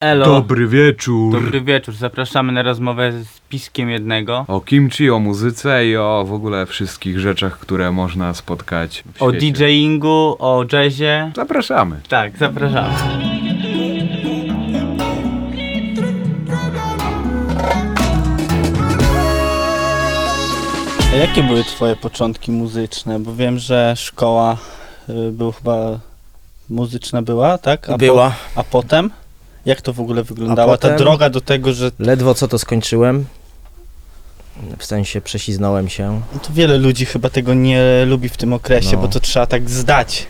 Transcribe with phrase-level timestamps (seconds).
[0.00, 0.24] Elo.
[0.26, 1.32] Dobry wieczór.
[1.32, 1.94] Dobry wieczór.
[1.94, 4.44] Zapraszamy na rozmowę z piskiem jednego.
[4.48, 9.30] O kimchi, o muzyce i o w ogóle wszystkich rzeczach, które można spotkać w O
[9.30, 9.52] świecie.
[9.52, 11.32] DJingu, o jazzie.
[11.36, 12.00] Zapraszamy.
[12.08, 12.94] Tak, zapraszamy.
[21.12, 23.18] A jakie były twoje początki muzyczne?
[23.20, 24.56] Bo wiem, że szkoła
[25.08, 25.98] y, był chyba
[26.70, 27.90] muzyczna była, tak?
[27.90, 28.30] A Była.
[28.54, 29.10] Po, a potem?
[29.66, 30.78] Jak to w ogóle wyglądała?
[30.78, 33.26] Ta droga do tego, że Ledwo co to skończyłem.
[34.78, 36.20] W sensie prześliznąłem się.
[36.32, 39.02] no to wiele ludzi chyba tego nie lubi w tym okresie, No.
[39.02, 40.26] bo to trzeba tak zdać.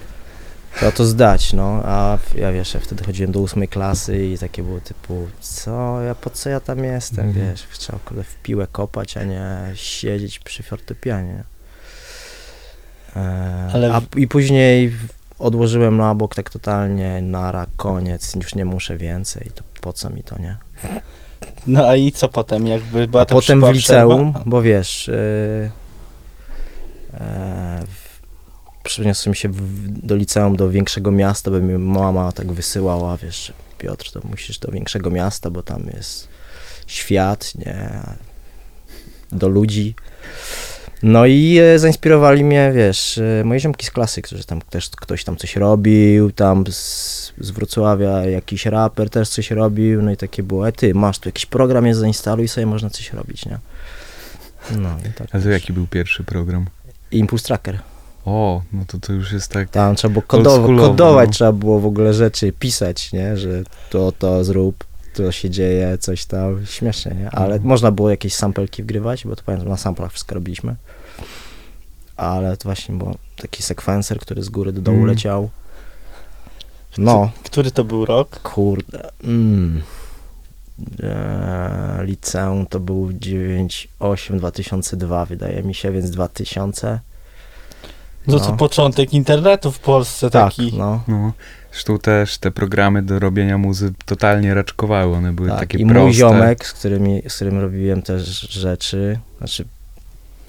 [0.76, 1.80] Trzeba to zdać, no.
[1.84, 6.14] A ja wiesz, ja wtedy chodziłem do ósmej klasy i takie było typu, co ja,
[6.14, 7.50] po co ja tam jestem, Mhm.
[7.50, 7.62] wiesz.
[7.78, 11.44] Trzeba kurde w piłę kopać, a nie siedzieć przy fortepianie.
[13.16, 14.92] E, Ale- A i później
[15.40, 20.22] odłożyłem na bok tak totalnie, nara, koniec, już nie muszę więcej, to po co mi
[20.22, 20.56] to, nie?
[21.66, 22.66] No a i co potem?
[22.66, 24.50] Jakby była A ta potem w liceum, przerwa?
[24.50, 25.70] bo wiesz, yy,
[27.20, 27.84] e,
[28.82, 29.48] przeniosłem się
[29.86, 34.72] do liceum, do większego miasta, bo mi mama tak wysyłała, wiesz, Piotr, to musisz do
[34.72, 36.28] większego miasta, bo tam jest
[36.86, 37.90] świat, nie,
[39.32, 39.94] do ludzi.
[41.02, 45.24] No i e, zainspirowali mnie, wiesz, e, moje ziomki z klasy, którzy tam też ktoś
[45.24, 50.42] tam coś robił, tam z, z Wrocławia jakiś raper też coś robił, no i takie
[50.42, 53.58] było, e ty, masz tu jakiś program, jest zainstaluj sobie, można coś robić, nie?
[54.76, 55.28] No i tak.
[55.32, 56.66] A to jaki był pierwszy program?
[57.10, 57.78] Impulse Tracker.
[58.24, 59.70] O, no to to już jest tak...
[59.70, 61.32] Tam trzeba było kodowo, kodować, no.
[61.32, 63.36] trzeba było w ogóle rzeczy, pisać, nie?
[63.36, 67.30] Że to, to zrób, to się dzieje, coś tam, śmiesznie, nie?
[67.30, 67.68] Ale Mhm.
[67.68, 70.76] można było jakieś sampelki wgrywać, bo to pamiętam, na samplach wszystko robiliśmy.
[72.16, 75.08] Ale to właśnie był taki sekwencer, który z góry do dołu Mm.
[75.08, 75.50] leciał.
[76.98, 78.40] No, Który to był rok?
[78.40, 79.10] kurde.
[79.24, 79.82] Mm.
[81.02, 87.00] Eee, liceum to był 98 2002 wydaje mi się, więc 2000.
[88.26, 88.40] No, No.
[88.44, 90.72] to początek internetu w Polsce Tak, taki.
[90.78, 91.02] no.
[91.08, 91.32] No,
[91.72, 96.00] zresztą też te programy do robienia muzy totalnie raczkowały, one były Tak, takie i proste.
[96.02, 99.64] mój ziomek, z, którymi, z którym robiłem też rzeczy, znaczy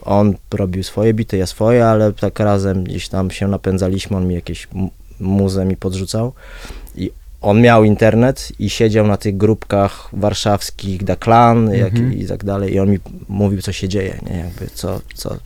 [0.02, 4.36] on robił swoje bity, ja swoje, ale tak razem gdzieś tam się napędzaliśmy, on mi
[4.36, 6.34] jakieś mu- muzę mi podrzucał
[6.96, 7.12] i
[7.42, 12.14] on miał internet i siedział na tych grupkach warszawskich, Da Clan jak, Mhm.
[12.14, 13.00] i tak dalej i on mi
[13.30, 15.38] mówił, co się dzieje, nie, jakby co, co,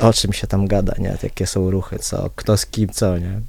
[0.00, 3.40] o czym się tam gada, nie, jakie są ruchy, co, kto z kim, co, nie.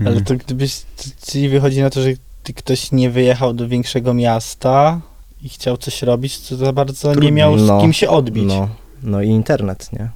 [0.00, 0.06] Mhm.
[0.16, 0.82] Ale to gdybyś,
[1.26, 2.08] czyli wychodzi na to, że
[2.56, 5.00] ktoś nie wyjechał do większego miasta
[5.42, 7.30] i chciał coś robić, to za bardzo nie Trudno.
[7.30, 8.44] miał z No, kim się odbić.
[8.46, 8.68] No,
[9.02, 10.08] no i internet, nie.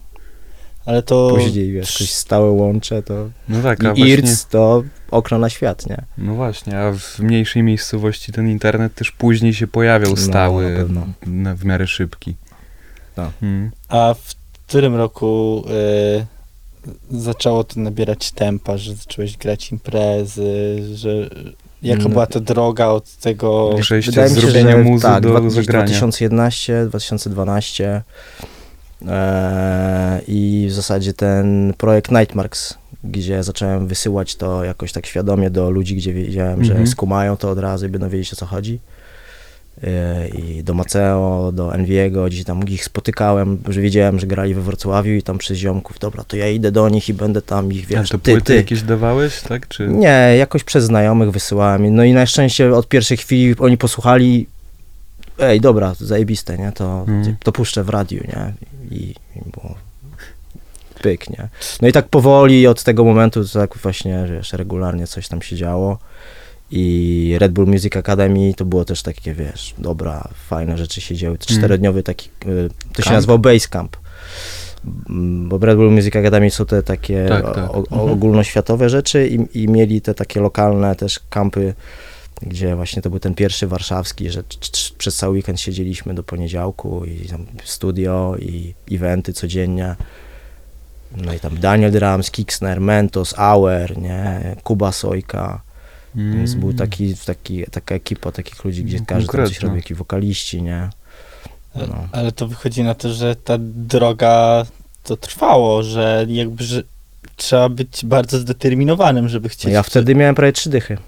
[0.87, 1.31] Ale to...
[1.35, 4.07] Później, wiesz, jakieś stałe łącze, to No tak, a I właśnie...
[4.07, 6.03] IRC to okno na świat, nie?
[6.19, 10.77] No właśnie, a w mniejszej miejscowości ten internet też później się pojawiał No, stały, na
[10.77, 11.07] pewno.
[11.27, 12.35] na, w miarę szybki.
[13.15, 13.31] Tak.
[13.43, 13.71] Mm.
[13.89, 14.35] A w
[14.67, 15.65] którym roku
[16.19, 16.27] y,
[17.11, 21.31] zaczęło to nabierać tempa, że zacząłeś grać imprezy, że
[21.83, 23.71] jaka była ta droga od tego...
[23.81, 25.85] Przejście Wydaje z mi się, zrobienia że muzy tak, do dwa- gdzieś zagrania.
[25.87, 28.03] 2011, 2012
[29.09, 35.71] e, i w zasadzie ten projekt Nightmarks, gdzie zacząłem wysyłać to jakoś tak świadomie do
[35.71, 36.87] ludzi, gdzie wiedziałem, że Mhm.
[36.87, 38.79] skumają to od razu i będą wiedzieć o co chodzi.
[39.85, 44.61] E, I do Maceo, do Enviego, gdzie tam ich spotykałem, że wiedziałem, że grali we
[44.63, 47.85] Wrocławiu i tam przez ziomków, dobra, to ja idę do nich i będę tam ich,
[47.85, 48.57] A wiesz, to ty, płyty ty.
[48.57, 49.69] jakieś dawałeś, tak?
[49.69, 49.89] Czy...
[49.89, 51.95] Nie, jakoś przez znajomych wysyłałem.
[51.95, 54.47] No i na szczęście od pierwszej chwili oni posłuchali.
[55.39, 56.73] Ej, dobra, to zajebiste, nie?
[56.73, 57.37] To, Mhm.
[57.45, 58.53] to puszczę w radiu, nie?
[58.91, 59.03] I,
[59.37, 59.75] i było
[61.03, 61.49] pyk, nie?
[61.83, 65.57] No i tak powoli od tego momentu, to tak właśnie, wiesz, regularnie coś tam się
[65.57, 65.99] działo.
[66.75, 71.39] I Red Bull Music Academy to było też takie, wiesz, dobra, fajne rzeczy się działy.
[71.39, 71.59] To Mhm.
[71.59, 73.15] czterodniowy taki, y, to się Camp?
[73.17, 73.97] nazywał Basecamp.
[75.11, 77.71] Mm, Bo Red Bull Music Academy są te takie Tak, tak.
[77.71, 81.75] O, o, ogólnoświatowe rzeczy i, i mieli te takie lokalne też kampy,
[82.43, 84.43] gdzie właśnie to był ten pierwszy warszawski, że
[84.99, 89.97] przez cały weekend siedzieliśmy do poniedziałku i tam studio i eventy codziennie.
[91.17, 95.63] No i tam Daniel Drums, Kicksner, Mentos, Auer, nie, Kuba Sojka.
[96.17, 96.39] Mm.
[96.39, 99.97] Więc był taki, taki, taka ekipa takich ludzi, gdzie No, każdy tam coś robił, jakiś
[99.97, 100.89] wokaliści, nie?
[101.77, 102.09] No.
[102.13, 104.67] Ale to wychodzi na to, że ta droga
[105.05, 106.83] to trwało, że jakby, że
[107.37, 109.65] trzeba być bardzo zdeterminowanym, żeby chcieć...
[109.65, 110.99] No ja wtedy miałem prawie trzy dychy.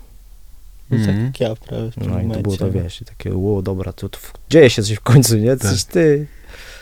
[0.90, 1.26] No tak Mhm.
[1.26, 2.42] jak ja prawie w tym No i to momencie.
[2.42, 4.18] było to, wiesz, i takie, ło, dobra, to, to
[4.50, 5.56] dzieje się coś w końcu, nie?
[5.56, 5.70] Tak.
[5.70, 6.26] Coś ty.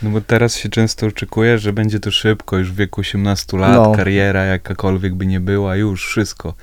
[0.03, 3.75] No bo teraz się często oczekuje, że będzie to szybko, już w wieku 18 lat,
[3.75, 3.93] No.
[3.93, 6.55] kariera jakakolwiek by nie była, już wszystko.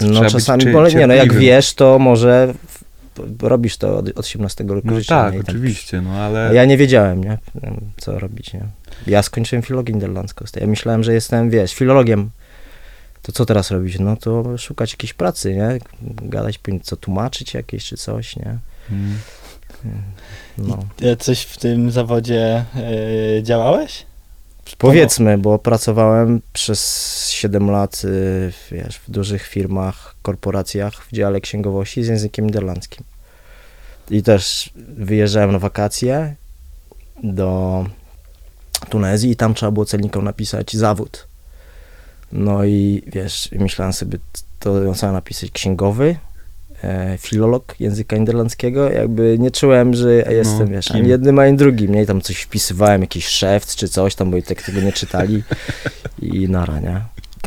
[0.00, 2.54] No czasami, być bo nie, no jak wiesz, to może
[3.42, 5.22] robisz to od, od 18 roku No życia.
[5.22, 5.38] tak, nie?
[5.38, 6.54] I oczywiście, no A ale...
[6.54, 7.38] Ja nie wiedziałem, nie?
[7.96, 8.64] Co robić, nie?
[9.06, 10.44] Ja skończyłem filologię niderlandzką.
[10.60, 12.30] Ja myślałem, że jestem, wiesz, filologiem.
[13.22, 13.98] To co teraz robić?
[13.98, 15.78] No to szukać jakiejś pracy, nie?
[16.02, 18.58] Gadać, co tłumaczyć jakieś czy coś, nie?
[18.90, 19.18] Mm.
[20.58, 20.78] No.
[20.96, 22.64] Ty Coś w tym zawodzie
[23.38, 24.06] y, działałeś?
[24.78, 32.04] Powiedzmy, bo pracowałem przez 7 lat, y, wiesz, w dużych firmach, korporacjach w dziale księgowości
[32.04, 33.04] z językiem niderlandzkim.
[34.10, 36.34] I też wyjeżdżałem na wakacje
[37.22, 37.84] do
[38.90, 41.26] Tunezji i tam trzeba było celnikom napisać zawód.
[42.32, 44.18] No i wiesz, myślałem sobie,
[44.58, 46.16] to trzeba napisać księgowy,
[47.18, 50.96] filolog języka niderlandzkiego, jakby nie czułem, że ja jestem, wiesz, kim?
[50.96, 51.94] ani jednym, ani drugim.
[51.94, 54.92] Nie, I tam coś wpisywałem, jakiś szewc czy coś tam, bo i tak tego nie
[54.92, 55.42] czytali
[56.22, 57.00] i nara, nie?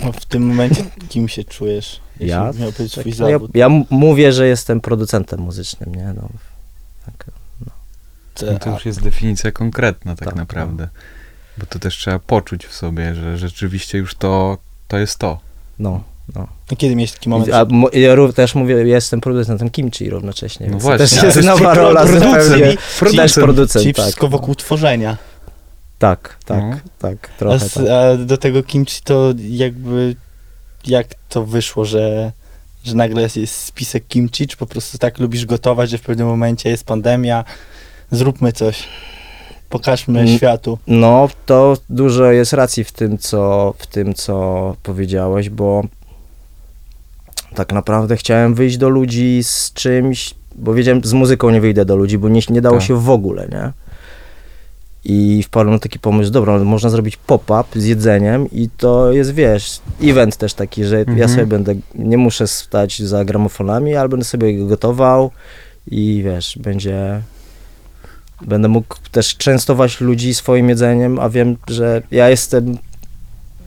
[0.03, 2.01] No, w tym momencie kim się czujesz?
[2.19, 2.51] jeśli Ja?
[2.59, 6.13] Miał być twój Tak, no ja, ja mówię, że jestem producentem muzycznym, nie?
[6.15, 6.29] No,
[7.05, 7.25] tak.
[8.41, 10.87] No to już jest definicja konkretna tak, Tak, naprawdę.
[11.57, 14.57] Bo to też trzeba poczuć w sobie, że rzeczywiście już to,
[14.87, 15.39] to jest to.
[15.79, 16.03] no,
[16.35, 16.47] no.
[16.71, 17.53] a kiedy miałeś taki moment?
[17.53, 17.57] A,
[17.93, 20.97] ja ró- też mówię, ja jestem producentem kimchi równocześnie, No właśnie.
[21.07, 22.79] też jest nowa rola producent,
[23.15, 24.05] Też producent, Czyli tak.
[24.05, 25.17] wszystko wokół tworzenia.
[25.99, 26.75] Tak, tak, No.
[26.99, 27.83] tak, A, trochę s- tak.
[27.87, 30.15] a do tego kimchi to jakby
[30.87, 32.31] jak to wyszło, że,
[32.83, 36.27] że nagle jest, jest spisek kimchi, czy po prostu tak lubisz gotować, że w pewnym
[36.27, 37.43] momencie jest pandemia,
[38.11, 38.83] zróbmy coś,
[39.69, 40.37] pokażmy Mm.
[40.37, 40.77] światu.
[40.87, 45.83] No, to dużo jest racji w tym, co, w tym, co powiedziałeś, bo
[47.55, 51.95] tak naprawdę chciałem wyjść do ludzi z czymś, bo wiedziałem, z muzyką nie wyjdę do
[51.95, 52.87] ludzi, bo nie, nie dało Tak.
[52.87, 53.71] się w ogóle, nie?
[55.05, 59.79] I wpadłem na taki pomysł, dobra, można zrobić pop-up z jedzeniem i to jest, wiesz,
[60.03, 61.29] event też taki, że ja Mhm.
[61.29, 65.31] sobie będę, nie muszę stać za gramofonami, ale będę sobie go gotował
[65.91, 67.21] i wiesz, będzie,
[68.41, 72.77] będę mógł też częstować ludzi swoim jedzeniem, a wiem, że ja jestem,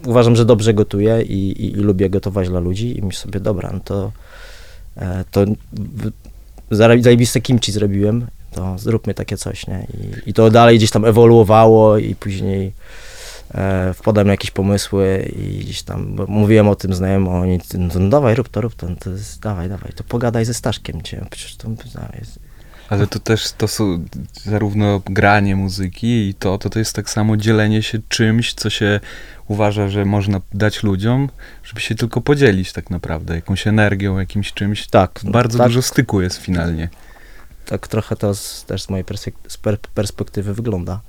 [0.07, 3.71] uważam, że dobrze gotuję i, i, i lubię gotować dla ludzi i myślę sobie, dobra,
[3.73, 4.13] no to,
[4.97, 5.45] e, to
[6.71, 9.87] zajebiste kimchi zrobiłem, to zróbmy takie coś, nie?
[9.95, 12.73] I, i to dalej gdzieś tam ewoluowało i później
[13.55, 18.01] e, wpadłem na jakieś pomysły i gdzieś tam mówiłem o tym znajomym, a oni, no,
[18.01, 21.03] no dawaj, rób to, rób to, no to jest, dawaj, dawaj, to pogadaj ze Staszkiem,
[21.03, 22.21] cię, przecież to dawaj,
[22.89, 24.05] Ale to też to są
[24.45, 29.01] zarówno granie muzyki i to, to to jest tak samo dzielenie się czymś, co się
[29.49, 31.29] uważa, że można dać ludziom,
[31.65, 34.87] żeby się tylko podzielić tak naprawdę, jakąś energią, jakimś czymś.
[34.87, 36.89] tak, Bardzo tak, dużo styku jest finalnie.
[37.67, 39.05] tak trochę to z, też z mojej
[39.95, 41.01] perspektywy wygląda.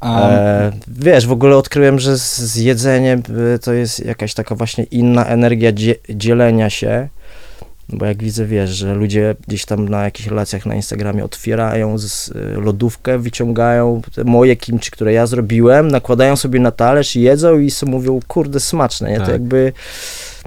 [0.00, 3.22] A, E, wiesz, w ogóle odkryłem, że z, z jedzeniem
[3.54, 7.08] y, to jest jakaś taka właśnie inna energia dzie- dzielenia się,
[7.92, 12.28] bo jak widzę, wiesz, że ludzie gdzieś tam na jakichś relacjach na Instagramie otwierają z,
[12.28, 17.58] y, lodówkę, wyciągają te moje kimchi, które ja zrobiłem, nakładają sobie na talerz i jedzą
[17.58, 19.16] i sobie mówią, kurde, smaczne, nie?
[19.16, 19.26] Tak.
[19.26, 19.72] To jakby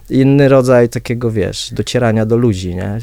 [0.10, 3.00] inny rodzaj takiego, wiesz, docierania do ludzi, nie?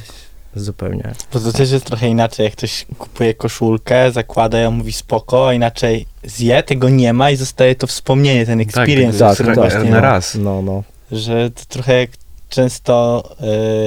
[0.56, 1.12] Zupełnie.
[1.33, 5.55] bo to też jest trochę inaczej, jak ktoś kupuje koszulkę, zakłada ją, mówi spoko, a
[5.55, 9.91] inaczej zje, tego nie ma i zostaje to wspomnienie, ten experience, tak, którym tak, właśnie
[9.91, 10.35] na raz.
[10.35, 10.83] No, no.
[11.12, 12.11] że to trochę jak
[12.53, 13.25] często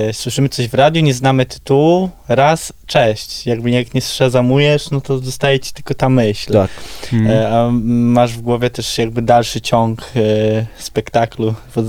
[0.10, 3.48] y, słyszymy coś w radiu, nie znamy tytułu, raz, cześć.
[3.48, 6.54] Jakby jak nie szazamujesz, no to zostaje ci tylko ta myśl.
[6.54, 6.69] Tak.
[7.14, 7.28] Mm.
[7.31, 11.86] E, a masz w głowie też jakby dalszy ciąg e, spektaklu pod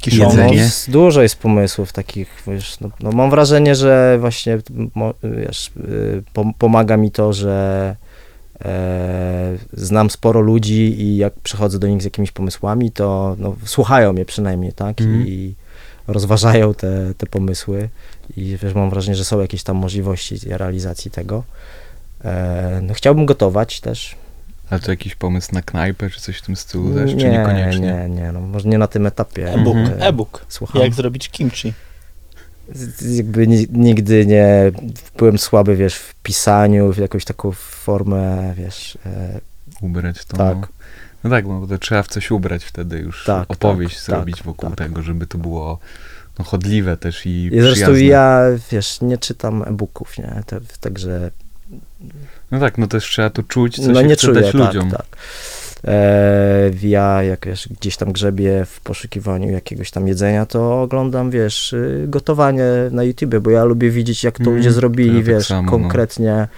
[0.00, 0.36] kiszonki.
[0.38, 0.62] Jedzenie.
[0.88, 4.58] No, dużo jest pomysłów takich, wiesz, no, no mam wrażenie, że właśnie,
[4.94, 7.96] mo, wiesz, y, pom- pomaga mi to, że
[8.64, 14.12] e, znam sporo ludzi i jak przychodzę do nich z jakimiś pomysłami, to no, słuchają
[14.12, 15.26] mnie przynajmniej, tak, Mhm.
[15.28, 15.54] i
[16.12, 17.88] rozważają te, te pomysły
[18.36, 21.42] i wiesz, mam wrażenie, że są jakieś tam możliwości realizacji tego.
[22.24, 24.16] E, no, chciałbym gotować też.
[24.70, 27.80] Ale to jakiś pomysł na knajpę, czy coś w tym stylu też, czy niekoniecznie?
[28.08, 29.52] Nie, nie, no może nie na tym etapie.
[29.52, 30.02] E-book, Mhm.
[30.02, 30.44] e-book.
[30.48, 30.82] Słucham.
[30.82, 31.72] Jak zrobić kimchi.
[33.16, 34.72] Jakby ni- nigdy nie
[35.16, 39.40] byłem słaby, wiesz, w pisaniu, w jakąś taką formę, wiesz, e,
[39.82, 40.36] Ubrać to.
[40.36, 40.68] tak,
[41.24, 41.30] No.
[41.30, 44.68] tak, bo to trzeba w coś ubrać wtedy już, Tak, opowieść tak, zrobić tak, wokół
[44.70, 44.78] tak.
[44.78, 45.78] tego, żeby to było
[46.38, 48.04] no, chodliwe też i I zresztą przyjazne.
[48.04, 48.40] ja,
[48.72, 51.30] wiesz, nie czytam e-booków, nie, to, także
[52.50, 54.90] No tak, no też trzeba to czuć, co no się nie chce czuję, tak, ludziom.
[54.90, 55.06] tak.
[55.84, 61.72] E, ja jak wiesz, gdzieś tam grzebię w poszukiwaniu jakiegoś tam jedzenia, to oglądam, wiesz,
[61.72, 65.24] y, gotowanie na YouTubie, bo ja lubię widzieć, jak to Mm, ludzie zrobili, ja tak
[65.24, 65.70] wiesz, samo, no.
[65.70, 66.48] konkretnie,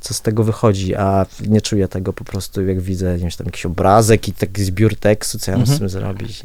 [0.00, 3.46] co z tego wychodzi, a nie czuję tego po prostu, jak widzę, nie wiem, tam
[3.46, 5.78] jakiś obrazek i taki zbiór tekstu, co ja mam z Mhm.
[5.78, 6.42] tym zrobić.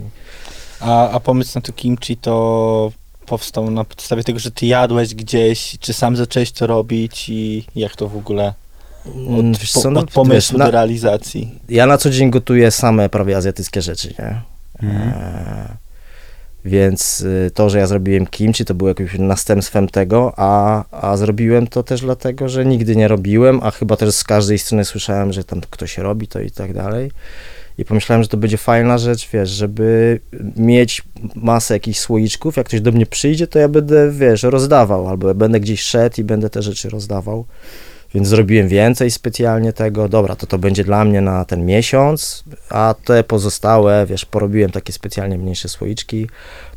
[0.79, 2.91] A, a pomysł na to kimchi to
[3.25, 7.95] powstał na podstawie tego, że ty jadłeś gdzieś, czy sam zacząłeś to robić i jak
[7.95, 8.53] to w ogóle
[9.39, 11.59] od, wiesz po, no, od pomysłu wiesz, do na, realizacji?
[11.69, 14.41] ja na co dzień gotuję same prawie azjatyckie rzeczy, nie?
[14.81, 15.13] Mhm.
[15.13, 15.85] Eee,
[16.65, 21.67] więc y, to, że ja zrobiłem kimchi, to było jakimś następstwem tego, a, a zrobiłem
[21.67, 25.43] to też dlatego, że nigdy nie robiłem, a chyba też z każdej strony słyszałem, że
[25.43, 27.11] tam ktoś robi to i tak dalej.
[27.77, 30.19] I pomyślałem, że to będzie fajna rzecz, wiesz, żeby
[30.55, 31.03] mieć
[31.35, 35.59] masę jakichś słoiczków, jak ktoś do mnie przyjdzie, to ja będę, wiesz, rozdawał, albo będę
[35.59, 37.45] gdzieś szedł i będę te rzeczy rozdawał.
[38.15, 40.09] Więc zrobiłem więcej specjalnie tego.
[40.09, 44.93] Dobra, to to będzie dla mnie na ten miesiąc, a te pozostałe, wiesz, porobiłem takie
[44.93, 46.27] specjalnie mniejsze słoiczki.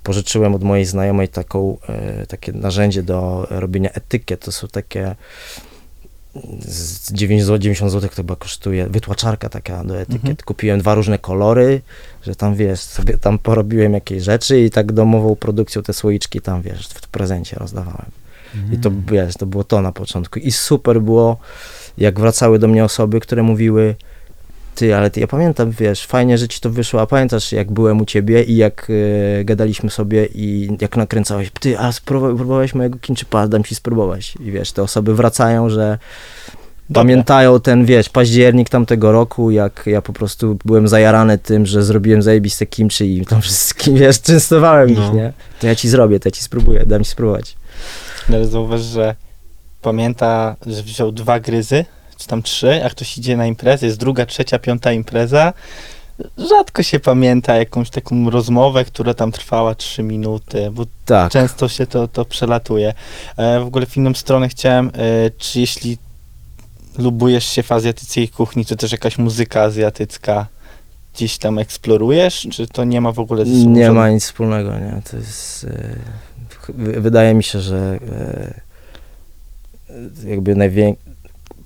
[0.02, 4.40] Pożyczyłem od mojej znajomej taką, e, takie narzędzie do robienia etykiet.
[4.40, 5.14] To są takie
[6.60, 10.20] z 9 zł, 90 zł to chyba kosztuje, wytłaczarka taka do etykiet.
[10.20, 10.36] Mhm.
[10.44, 11.80] Kupiłem dwa różne kolory,
[12.22, 16.62] że tam, wiesz, sobie tam porobiłem jakieś rzeczy i tak domową produkcją te słoiczki tam,
[16.62, 18.10] wiesz, w prezencie rozdawałem.
[18.72, 20.38] I to, wiesz, to było to na początku.
[20.38, 21.36] I super było,
[21.98, 23.94] jak wracały do mnie osoby, które mówiły,
[24.74, 28.00] ty, ale ty, ja pamiętam, wiesz, fajnie, że ci to wyszło, a pamiętasz, jak byłem
[28.00, 28.86] u ciebie i jak
[29.40, 34.34] e, gadaliśmy sobie i jak nakręcałeś, ty, a spróbowa- próbowałeś mojego kinczypa, dam ci spróbować.
[34.40, 35.98] I wiesz, te osoby wracają, że
[36.90, 37.00] Dobre.
[37.02, 42.22] pamiętają ten, wiesz, październik tamtego roku, jak ja po prostu byłem zajarany tym, że zrobiłem
[42.22, 45.06] zajebiste kimchi i tam wszystkim, wiesz, częstowałem No.
[45.08, 45.32] ich, nie?
[45.60, 47.56] To ja ci zrobię, to ja ci spróbuję, dam ci spróbować.
[48.28, 49.14] Ale zauważ, że
[49.82, 51.84] pamięta, że wziął dwa gryzy,
[52.16, 55.52] czy tam trzy, a ktoś idzie na imprezę, jest druga, trzecia, piąta impreza.
[56.38, 61.32] Rzadko się pamięta jakąś taką rozmowę, która tam trwała trzy minuty, bo Tak.
[61.32, 62.94] często się to, to przelatuje.
[63.36, 64.90] E, w ogóle w inną stronę chciałem, e,
[65.38, 65.98] czy jeśli
[66.98, 70.46] lubujesz się w azjatyckiej kuchni, to też jakaś muzyka azjatycka
[71.14, 74.78] gdzieś tam eksplorujesz, czy to nie ma w ogóle ze sobą Nie ma nic wspólnego,
[74.78, 75.02] nie.
[75.10, 75.64] To jest.
[75.64, 75.96] E,
[76.76, 77.98] wydaje mi się, że
[79.90, 80.94] e, jakby najwię...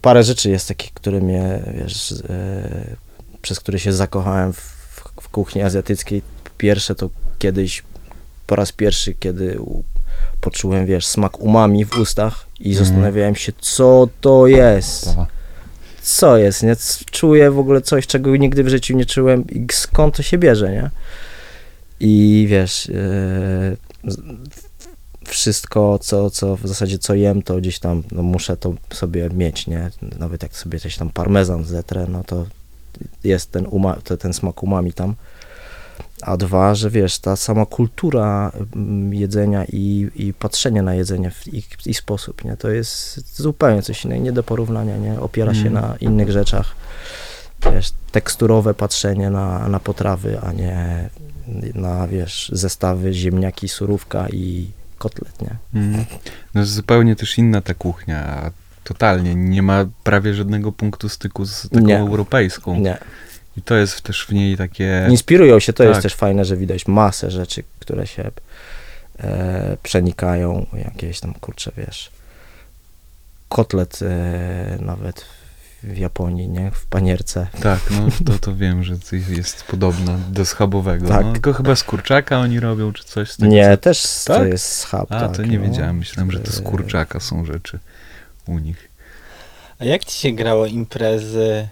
[0.01, 2.97] parę rzeczy jest takich, które mnie, wiesz, e,
[3.43, 4.61] przez które się zakochałem w,
[5.23, 6.23] w kuchni azjatyckiej.
[6.59, 7.83] Pierwsze to kiedyś,
[8.47, 9.59] po raz pierwszy, kiedy
[10.41, 12.87] poczułem, wiesz, smak umami w ustach i Mhm.
[12.87, 15.09] zastanawiałem się, co to jest
[16.03, 16.77] co jest, nie?
[17.11, 20.73] Czuję w ogóle coś, czego nigdy w życiu nie czułem i skąd to się bierze,
[20.73, 20.91] nie?
[22.01, 22.91] I wiesz,
[24.05, 24.21] z-
[25.27, 29.67] wszystko, co, co w zasadzie co jem, to gdzieś tam no, muszę to sobie mieć,
[29.67, 29.91] nie?
[30.19, 32.47] Nawet jak sobie coś tam parmezan zetrę, no to
[33.25, 35.15] jest ten, uma, to, ten smak umami tam.
[36.23, 41.55] A dwa, że wiesz, ta sama kultura mm, jedzenia i, i patrzenie na jedzenie w
[41.55, 42.57] ich, w ich sposób, nie?
[42.57, 45.21] To jest zupełnie coś innego, nie do porównania, nie?
[45.21, 45.73] Opiera się Mm.
[45.73, 46.75] na innych rzeczach.
[47.73, 51.09] Wiesz, teksturowe patrzenie na, na potrawy, a nie
[51.75, 54.71] na, wiesz, zestawy ziemniaki, surówka i
[55.03, 55.81] kotlet, nie?
[55.81, 56.05] Mhm.
[56.55, 58.51] No jest zupełnie też inna ta kuchnia,
[58.85, 61.99] totalnie nie ma prawie żadnego punktu styku z taką Nie.
[61.99, 62.81] europejską.
[62.81, 62.99] Nie.
[63.57, 65.07] I to jest też w niej takie...
[65.11, 66.03] Inspirują się, to jest Tak.
[66.03, 68.31] też fajne, że widać masę rzeczy, które się
[69.19, 72.11] e, przenikają, jakieś tam, kurczę, wiesz,
[73.49, 75.25] kotlet e, nawet
[75.83, 77.47] w Japonii, nie, w panierce.
[77.63, 77.99] Tak, no
[78.33, 81.09] to, to wiem, że to jest podobna do schabowego.
[81.09, 81.25] Tak.
[81.27, 83.53] No, tylko chyba z kurczaka oni robią, czy coś z tego.
[83.53, 84.49] Nie, co- też to Tak?
[84.49, 85.13] jest schab.
[85.13, 85.65] A, tak, to nie no.
[85.65, 85.97] wiedziałem.
[85.99, 87.79] Myślałem, że to z E, kurczaka są rzeczy
[88.47, 88.89] u nich.
[89.79, 91.69] A jak ci się grało imprezy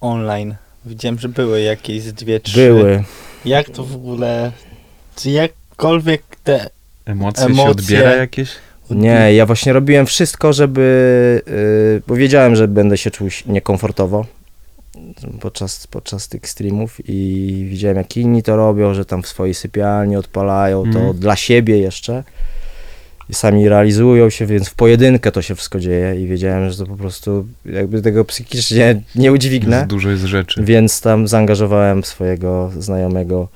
[0.00, 0.54] online?
[0.84, 2.56] Widziałem, że były jakieś z dwie, trzy.
[2.56, 3.04] Były.
[3.44, 4.52] Jak to w ogóle,
[5.16, 6.70] czy jakkolwiek te...
[7.04, 7.70] Emocje, się Emocje.
[7.70, 8.50] odbiera jakieś?
[8.90, 11.42] Nie, ja właśnie robiłem wszystko, żeby,
[11.98, 14.26] y, bo wiedziałem, że będę się czuł niekomfortowo
[15.40, 20.16] podczas, podczas tych streamów i widziałem, jak inni to robią, że tam w swojej sypialni
[20.16, 21.16] odpalają to Mhm.
[21.18, 22.24] dla siebie jeszcze
[23.30, 26.86] i sami realizują się, więc w pojedynkę to się wszystko dzieje i wiedziałem, że to
[26.86, 29.76] po prostu jakby tego psychicznie nie udźwignę.
[29.76, 30.62] Jest dużo jest rzeczy.
[30.64, 33.48] Więc tam zaangażowałem swojego znajomego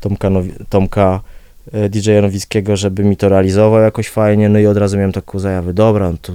[0.00, 1.20] Tomka, Nowi- Tomka
[1.72, 5.74] DJ-a Nowickiego, żeby mi to realizował jakoś fajnie, no i od razu miałem taką zajawę,
[5.74, 6.32] dobra, no to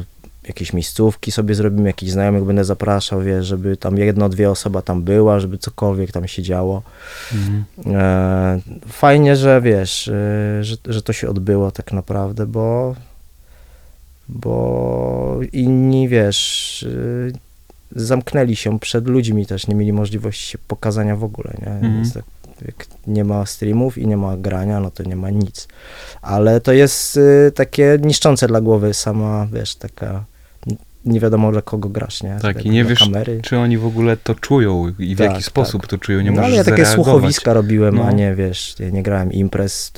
[0.50, 5.04] jakieś miejscówki sobie zrobimy, jakichś znajomych będę zapraszał, wiesz, żeby tam jedno, dwie osoba tam
[5.04, 6.82] była, żeby cokolwiek tam się działo.
[7.34, 7.66] Mhm.
[7.96, 12.96] E, fajnie, że wiesz, e, że, że to się odbyło tak naprawdę, bo
[14.30, 16.86] bo inni, wiesz,
[17.96, 21.72] e, zamknęli się przed ludźmi też, nie mieli możliwości się pokazania w ogóle, nie?
[21.72, 21.94] Mhm.
[21.94, 22.24] Więc tak,
[22.66, 25.68] jak nie ma streamów i nie ma grania, no to nie ma nic.
[26.22, 30.24] Ale to jest e, takie niszczące dla głowy sama, wiesz, taka
[31.06, 32.38] nie wiadomo dla kogo grasz, nie?
[32.42, 33.40] Tak, Tak i nie wiesz, kamery.
[33.44, 35.46] Czy oni w ogóle to czują i w Tak, jaki tak.
[35.46, 36.22] sposób to czują?
[36.22, 37.06] Nie no, możesz ale ja takie zareagować.
[37.06, 38.12] słuchowiska robiłem, a No.
[38.12, 39.92] nie, wiesz, ja nie grałem imprez.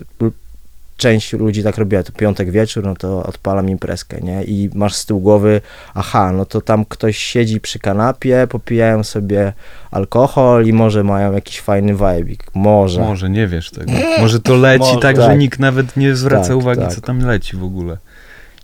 [1.01, 4.43] Część ludzi tak robiła, to piątek wieczór, no to odpalam imprezkę, nie?
[4.43, 5.61] I masz z tyłu głowy,
[5.93, 9.53] aha, no to tam ktoś siedzi przy kanapie, popijają sobie
[9.91, 12.43] alkohol i może mają jakiś fajny vibik.
[12.53, 13.01] Może.
[13.01, 13.91] Może, nie wiesz tego.
[14.19, 14.99] Może to leci Może.
[14.99, 15.39] tak, że Tak.
[15.39, 16.93] nikt nawet nie zwraca Tak, uwagi, tak.
[16.95, 17.97] co tam leci w ogóle.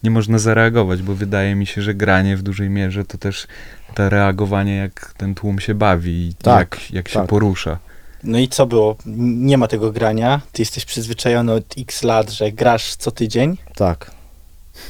[0.03, 3.47] Nie można zareagować, bo wydaje mi się, że granie w dużej mierze to też
[3.95, 7.27] to reagowanie, jak ten tłum się bawi i Tak, jak, jak się tak.
[7.29, 7.77] porusza.
[8.23, 8.95] No i co było?
[9.05, 10.41] Nie ma tego grania.
[10.51, 13.57] Ty jesteś przyzwyczajony od x lat, że grasz co tydzień.
[13.75, 14.11] Tak.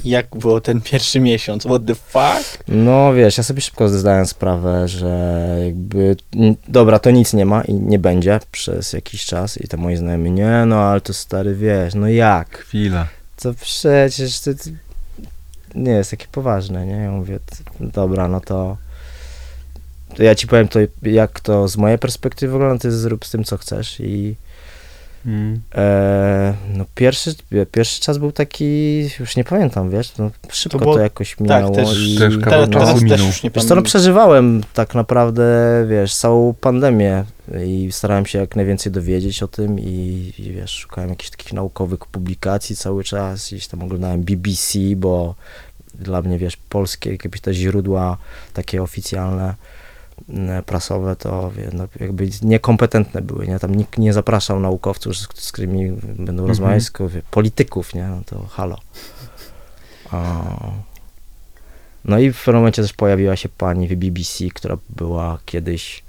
[0.04, 1.64] Jak było ten pierwszy miesiąc?
[1.64, 2.64] What the fuck?
[2.68, 6.16] No wiesz, ja sobie szybko zdałem sprawę, że jakby,
[6.68, 10.32] dobra, to nic nie ma i nie będzie przez jakiś czas i to moi znajomi,
[10.32, 12.58] nie no, ale to stary, wiesz, no jak?
[12.58, 13.08] Chwila.
[13.42, 14.52] To przecież to,
[15.76, 16.96] nie jest takie poważne, nie?
[16.96, 17.40] Ja mówię,
[17.80, 18.78] dobra, no to,
[20.18, 23.44] to ja ci powiem to, jak to z mojej perspektywy wygląda, ty zrób z tym,
[23.44, 24.36] co chcesz i
[25.26, 25.62] Mm.
[25.76, 27.36] e, no pierwszy,
[27.72, 32.08] pierwszy czas był taki, już nie pamiętam, wiesz, no szybko to, było- jakoś minęło też-
[32.08, 32.18] i...
[32.18, 33.84] też kawał Teraz, też już nie no pamiętam.
[33.84, 35.46] przeżywałem tak naprawdę,
[35.90, 37.24] wiesz, całą pandemię
[37.66, 42.00] i starałem się jak najwięcej dowiedzieć o tym i, i wiesz, szukałem jakichś takich naukowych
[42.00, 45.36] publikacji cały czas, gdzieś tam oglądałem BBC, bo
[46.00, 48.18] dla mnie, wiesz, polskie jakieś te źródła
[48.54, 49.54] takie oficjalne,
[50.66, 53.60] prasowe, to no, jakby niekompetentne były, nie?
[53.60, 56.48] Tam nikt nie zapraszał naukowców, z, którymi będą Mhm.
[56.48, 56.84] rozmawiać,
[57.32, 58.08] polityków, nie?
[58.08, 58.78] No to halo.
[60.12, 60.44] A...
[62.06, 66.04] No i w pewnym momencie też pojawiła się pani w BBC, która była kiedyś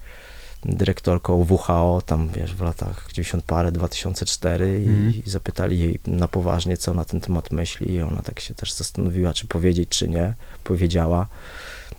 [0.65, 5.15] dyrektorką WHO, tam wiesz, w latach 90 parę, 2004 i, Mhm.
[5.27, 8.73] i zapytali jej na poważnie, co na ten temat myśli i ona tak się też
[8.73, 10.35] zastanowiła, czy powiedzieć, czy nie.
[10.65, 11.27] Powiedziała.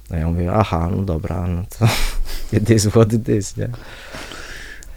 [0.09, 1.87] No ja mówię, aha, no dobra, no to
[2.57, 3.69] it is what it is, nie?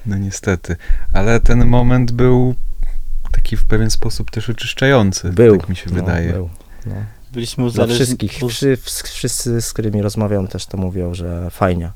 [0.07, 0.77] No niestety.
[1.13, 2.55] Ale ten moment był
[3.33, 5.29] taki w pewien sposób też oczyszczający.
[5.33, 5.57] Był.
[5.59, 6.33] Tak mi się no, wydaje.
[6.33, 6.51] Był,
[6.87, 6.95] no.
[7.33, 8.05] Byliśmy Dla uzależnieni.
[8.05, 11.91] wszystkich, wszy, w- wszyscy, z którymi rozmawiam też to mówią, że fajnie.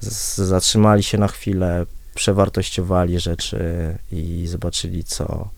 [0.00, 3.58] Z, zatrzymali się na chwilę, przewartościowali rzeczy
[4.12, 5.48] i zobaczyli, co,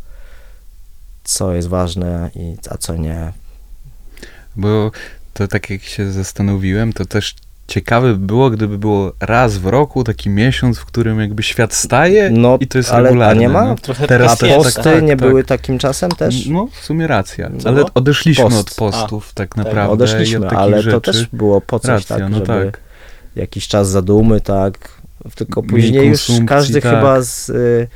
[1.24, 3.32] co jest ważne, i, a co nie.
[4.56, 4.90] Bo
[5.34, 7.34] to tak jak się zastanowiłem, to też
[7.68, 12.30] ciekawe by było, gdyby było raz w roku taki miesiąc, w którym jakby świat staje
[12.30, 13.32] No, i to jest ale, regularne.
[13.32, 13.64] a nie ma?
[13.64, 13.74] no.
[13.74, 15.18] Trochę Teraz A tak posty tak, nie tak.
[15.18, 16.46] były takim czasem też?
[16.46, 17.50] No, w sumie racja.
[17.58, 17.90] Co Ale było?
[17.94, 18.56] odeszliśmy Post.
[18.58, 19.90] od postów tak naprawdę.
[19.90, 20.90] i Odeszliśmy, ale rzeczy.
[20.94, 22.80] to też było po coś, racja, tak, no żeby tak.
[23.36, 24.88] jakiś czas zadumy, tak.
[25.34, 26.94] Tylko później już każdy tak.
[26.94, 27.88] chyba z y,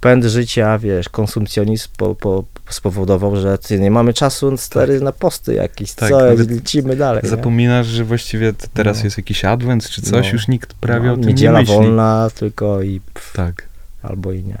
[0.00, 5.54] pęd życia, wiesz, konsumpcjonizm po, po, spowodował, że ty nie mamy czasu stary na posty
[5.54, 7.20] jakieś, Tak, co, nawet lecimy dalej.
[7.24, 7.28] nie?
[7.28, 9.04] Zapominasz, że właściwie teraz No.
[9.04, 10.32] jest jakiś adwent czy coś, No.
[10.32, 11.74] już nikt prawie No, o tym Niedziela nie myśli.
[11.76, 13.68] wolna tylko i pff, Tak.
[14.02, 14.58] albo i nie.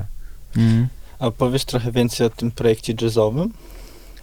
[0.56, 0.88] Mm.
[1.18, 3.52] A powiesz trochę więcej o tym projekcie jazzowym?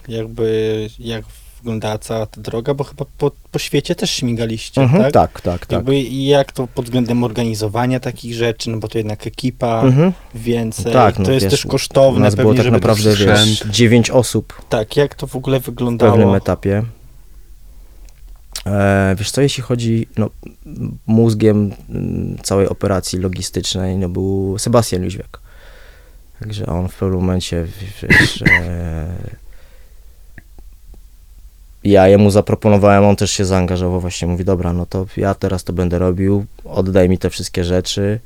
[0.08, 1.24] Jakby, jak
[1.66, 2.74] wyglądała cała ta droga?
[2.74, 5.12] Bo chyba po, po świecie też śmigaliście, Mhm, tak?
[5.12, 5.72] tak, tak, tak.
[5.72, 10.12] Jakby jak to pod względem organizowania takich rzeczy, no bo to jednak ekipa, Mhm.
[10.34, 13.64] więcej, Tak, no to jest wiesz, też kosztowne nas pewnie, było tak żeby naprawdę, wiesz,
[13.70, 16.12] dziewięć osób Tak, jak to w ogóle w wyglądało?
[16.12, 16.82] pewnym etapie.
[18.66, 20.30] E, wiesz co, jeśli chodzi, no,
[21.06, 25.40] mózgiem mm, całej operacji logistycznej, no, był Sebastian Jóźwiak.
[26.40, 29.06] Także on w pewnym momencie, w- wiesz, e,
[31.86, 35.72] ja jemu zaproponowałem, on też się zaangażował, właśnie mówi, dobra, no to ja teraz to
[35.72, 38.20] będę robił, oddaj mi te wszystkie rzeczy,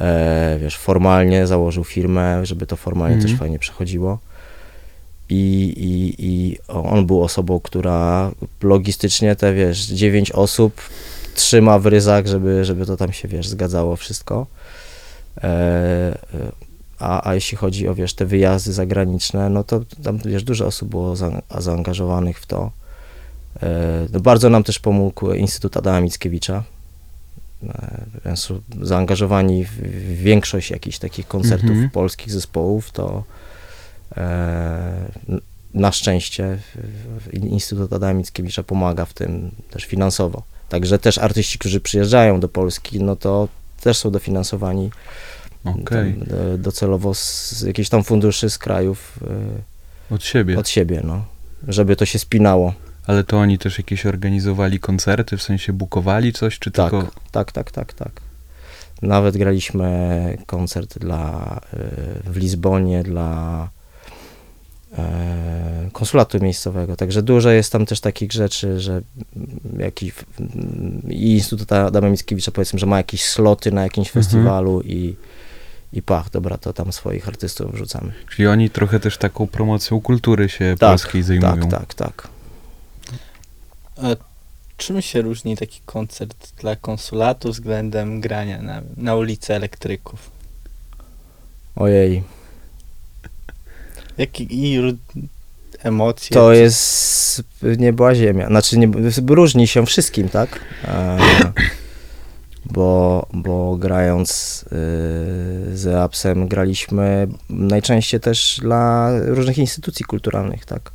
[0.00, 3.30] e, wiesz, formalnie założył firmę, żeby to formalnie Mhm.
[3.32, 4.18] też fajnie przechodziło.
[5.28, 8.30] I, i, I on był osobą, która
[8.62, 10.80] logistycznie te, wiesz, dziewięć osób
[11.34, 14.46] trzyma w ryzach, żeby, żeby to tam się, wiesz, zgadzało wszystko.
[15.38, 16.18] E, e,
[16.98, 20.88] a, a jeśli chodzi o, wiesz, te wyjazdy zagraniczne, no to tam, wiesz, dużo osób
[20.88, 22.70] było za, zaangażowanych w to.
[23.62, 26.62] E, no bardzo nam też pomógł Instytut Adama Mickiewicza.
[28.24, 28.34] E,
[28.82, 29.76] zaangażowani w,
[30.22, 31.90] większość jakichś takich koncertów Mhm.
[31.90, 33.24] polskich zespołów, to
[34.16, 35.10] e,
[35.74, 36.58] na szczęście
[37.32, 40.42] Instytut Adama Mickiewicza pomaga w tym też finansowo.
[40.68, 43.48] Także też artyści, którzy przyjeżdżają do Polski, no to
[43.80, 44.90] też są dofinansowani
[45.64, 46.14] Okej.
[46.14, 46.26] tam,
[46.58, 49.18] docelowo z, jakichś tam funduszy z krajów
[50.10, 50.58] Od siebie.
[50.58, 51.24] od siebie, no.
[51.68, 52.74] Żeby to się spinało.
[53.06, 57.10] Ale to oni też jakieś organizowali koncerty, w sensie bukowali coś, czy Tak, tylko...
[57.30, 58.10] tak, tak, tak, tak.
[59.02, 63.68] Nawet graliśmy koncert dla, e, w Lizbonie dla
[64.98, 69.02] e, konsulatu miejscowego, także dużo jest tam też takich rzeczy, że
[69.78, 70.12] jakiś
[71.08, 74.24] i Instytut Adama Mickiewicza powiedzmy, że ma jakieś sloty na jakimś Mhm.
[74.24, 75.16] festiwalu i,
[75.92, 78.12] i pach, dobra, to tam swoich artystów wrzucamy.
[78.30, 81.68] Czyli oni trochę też taką promocją kultury się Tak, polskiej zajmują.
[81.68, 82.28] Tak, tak, tak.
[84.76, 90.30] Czym się różni taki koncert dla konsulatu względem grania na, na ulicy elektryków?
[91.76, 92.22] Ojej,
[94.18, 94.96] Jakie i ru-
[95.82, 96.34] emocje?
[96.34, 97.42] to czy- jest
[97.78, 98.46] nieba ziemia.
[98.46, 98.88] Znaczy, nie,
[99.26, 100.60] różni się wszystkim, tak?
[100.84, 101.18] E,
[102.64, 104.68] bo, bo grając y,
[105.76, 110.92] z Apsem graliśmy najczęściej też dla różnych instytucji kulturalnych, tak?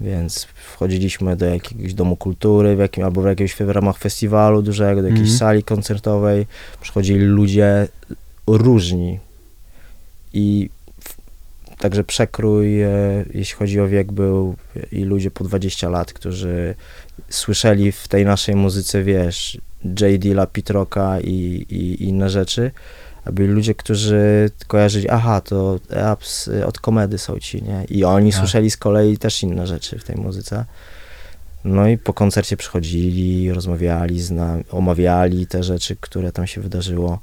[0.00, 5.02] Więc wchodziliśmy do jakiegoś domu kultury w jakim, albo w jakimś w ramach festiwalu dużego,
[5.02, 5.38] do jakiejś Mhm.
[5.38, 6.46] sali koncertowej.
[6.80, 7.88] Przychodzili ludzie
[8.46, 9.18] różni
[10.32, 11.16] i w,
[11.78, 12.88] także przekrój, e,
[13.34, 14.54] jeśli chodzi o wiek, był
[14.92, 16.74] i ludzie po 20 lat, którzy
[17.28, 19.58] słyszeli w tej naszej muzyce, wiesz,
[20.00, 20.18] J.
[20.18, 22.70] Dilla, Pitroka i, i inne rzeczy,
[23.24, 27.84] a byli ludzie, którzy kojarzyli, aha, to Apps y, od komedy są ci, nie?
[27.88, 28.38] I oni Tak.
[28.40, 30.64] słyszeli z kolei też inne rzeczy w tej muzyce.
[31.64, 37.18] No i po koncercie przychodzili, rozmawiali z nami, omawiali te rzeczy, które tam się wydarzyło.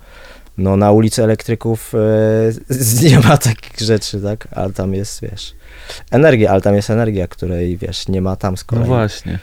[0.57, 4.47] No na ulicy Elektryków e, nie ma takich rzeczy, tak?
[4.51, 5.53] Ale tam jest, wiesz,
[6.11, 8.85] energia, ale tam jest energia, której, wiesz, nie ma tam z No kolei.
[8.87, 9.39] właśnie.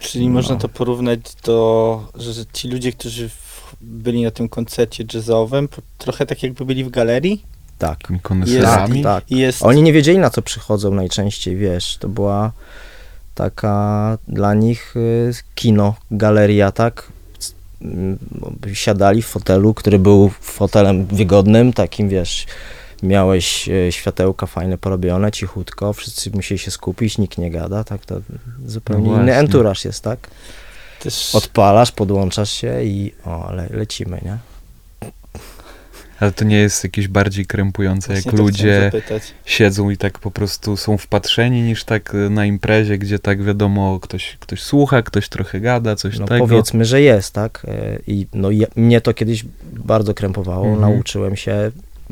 [0.00, 0.32] Czyli No.
[0.32, 3.53] można to porównać do, że, że ci ludzie, którzy w,
[3.86, 5.68] byli na tym koncercie jazzowym,
[5.98, 7.42] trochę tak jakby byli w galerii
[7.78, 7.98] Tak.
[7.98, 9.02] Takimi koneserami.
[9.02, 9.30] Tak, tak.
[9.32, 9.62] i jest...
[9.62, 12.52] Oni nie wiedzieli na co przychodzą najczęściej, wiesz, to była
[13.34, 17.12] taka dla nich y, kino, galeria, tak?
[17.82, 18.18] Mm,
[18.72, 22.46] Siadali w fotelu, który był fotelem wygodnym, takim, wiesz,
[23.02, 28.06] miałeś y, światełka fajne porobione, cichutko, wszyscy musieli się skupić, nikt nie gada, tak?
[28.06, 28.20] To
[28.66, 30.30] zupełnie No inny enturaż jest, tak?
[31.04, 31.34] Też...
[31.34, 34.38] Odpalasz, podłączasz się i o, le, lecimy, nie?
[36.20, 38.92] Ale to nie jest jakieś bardziej krępujące, Właśnie jak ludzie
[39.44, 44.00] siedzą i tak po prostu są wpatrzeni, niż tak y, na imprezie, gdzie tak wiadomo,
[44.00, 46.46] ktoś, ktoś słucha, ktoś trochę gada, coś No tego.
[46.46, 47.66] powiedzmy, że jest, tak?
[47.68, 50.66] E, I no, ja, mnie to kiedyś bardzo krępowało.
[50.66, 50.80] Mhm.
[50.94, 51.70] Nauczyłem się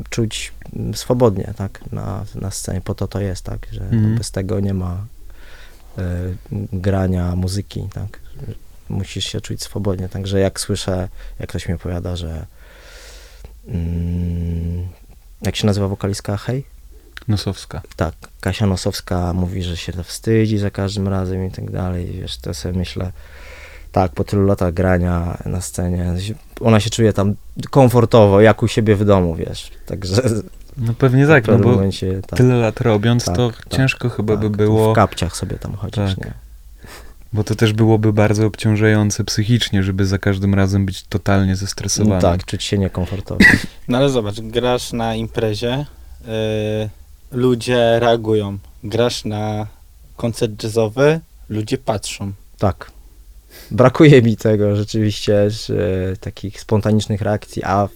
[0.09, 1.79] czuć mm, swobodnie, tak?
[1.91, 2.81] Na, na scenie.
[2.81, 3.67] Po to to jest, tak?
[3.71, 4.15] Że Mhm.
[4.17, 5.05] bez tego nie ma
[5.97, 6.03] e,
[6.73, 8.19] grania muzyki, tak?
[8.93, 10.09] Musisz się czuć swobodnie.
[10.09, 12.45] Także jak słyszę, jak ktoś mi opowiada, że
[13.67, 14.87] mm,
[15.41, 16.73] jak się nazywa wokalistka Hej?
[17.27, 17.81] Nosowska.
[17.95, 22.37] tak, Kasia Nosowska mówi, że się to wstydzi za każdym razem i tak dalej, wiesz,
[22.37, 23.11] to sobie myślę,
[23.91, 26.13] tak, po tylu latach grania na scenie,
[26.61, 27.35] ona się czuje tam
[27.69, 30.21] komfortowo, jak u siebie w domu, wiesz, także
[30.77, 34.37] No pewnie tak, no bo momencie, tak, tyle lat robiąc, tak, to tak, ciężko chyba
[34.37, 36.17] by tak, było, w kapciach sobie tam chodzisz, Tak.
[36.17, 36.33] nie?
[37.33, 42.21] Bo to też byłoby bardzo obciążające psychicznie, żeby za każdym razem być totalnie No, zestresowanym.
[42.21, 43.39] tak, czuć się niekomfortowo.
[43.87, 45.85] No ale zobacz, grasz na imprezie,
[46.21, 46.89] y,
[47.31, 48.57] ludzie reagują.
[48.83, 49.67] Grasz na
[50.17, 51.19] koncert jazzowy,
[51.49, 52.31] ludzie patrzą.
[52.57, 52.91] Tak.
[53.71, 57.89] Brakuje mi tego rzeczywiście, że, takich spontanicznych reakcji, a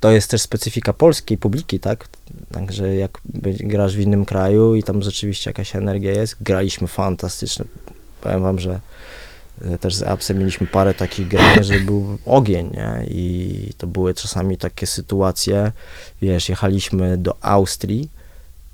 [0.00, 2.08] to jest też specyfika polskiej publiki, tak?
[2.52, 7.64] Także jak grasz w innym kraju i tam rzeczywiście jakaś energia jest, graliśmy fantastyczne.
[8.22, 8.80] Powiem wam, że
[9.64, 13.06] e, też z Apsem mieliśmy parę takich grań, że był ogień, nie?
[13.08, 15.72] I to były czasami takie sytuacje,
[16.22, 18.08] wiesz, jechaliśmy do Austrii,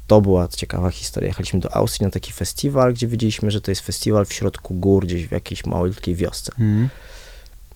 [0.07, 1.29] to była ciekawa historia.
[1.29, 5.07] Jechaliśmy do Austrii na taki festiwal, gdzie wiedzieliśmy, że to jest festiwal w środku gór,
[5.07, 6.53] gdzieś w jakiejś malutkiej wiosce.
[6.53, 6.89] Mhm.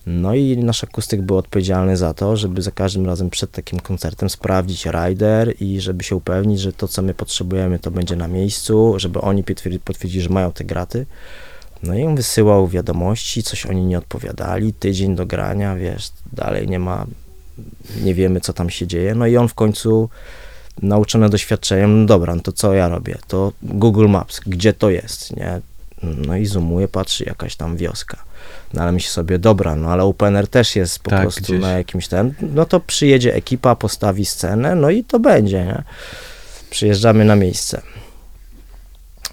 [0.05, 4.29] No i nasz akustyk był odpowiedzialny za to, żeby za każdym razem przed takim koncertem
[4.29, 8.93] sprawdzić rider i żeby się upewnić, że to, co my potrzebujemy, to będzie na miejscu,
[8.97, 11.05] żeby oni potwierdzi- potwierdzili, że mają te graty.
[11.83, 16.79] No i on wysyłał wiadomości, coś oni nie odpowiadali, tydzień do grania, wiesz, dalej nie
[16.79, 17.05] ma,
[18.03, 19.15] nie wiemy, co tam się dzieje.
[19.15, 20.09] No i on w końcu
[20.81, 23.17] nauczony doświadczeniem, no dobra, no to co ja robię?
[23.27, 25.61] To Google Maps, gdzie to jest, nie?
[26.03, 28.17] No i zoomuje, patrzy, jakaś tam wioska.
[28.73, 31.61] No ale myśli sobie, dobra, no ale OpenR też jest po Tak, prostu gdzieś.
[31.61, 35.83] na jakimś ten, no to przyjedzie ekipa, postawi scenę, no i to będzie, nie?
[36.69, 37.81] Przyjeżdżamy na miejsce.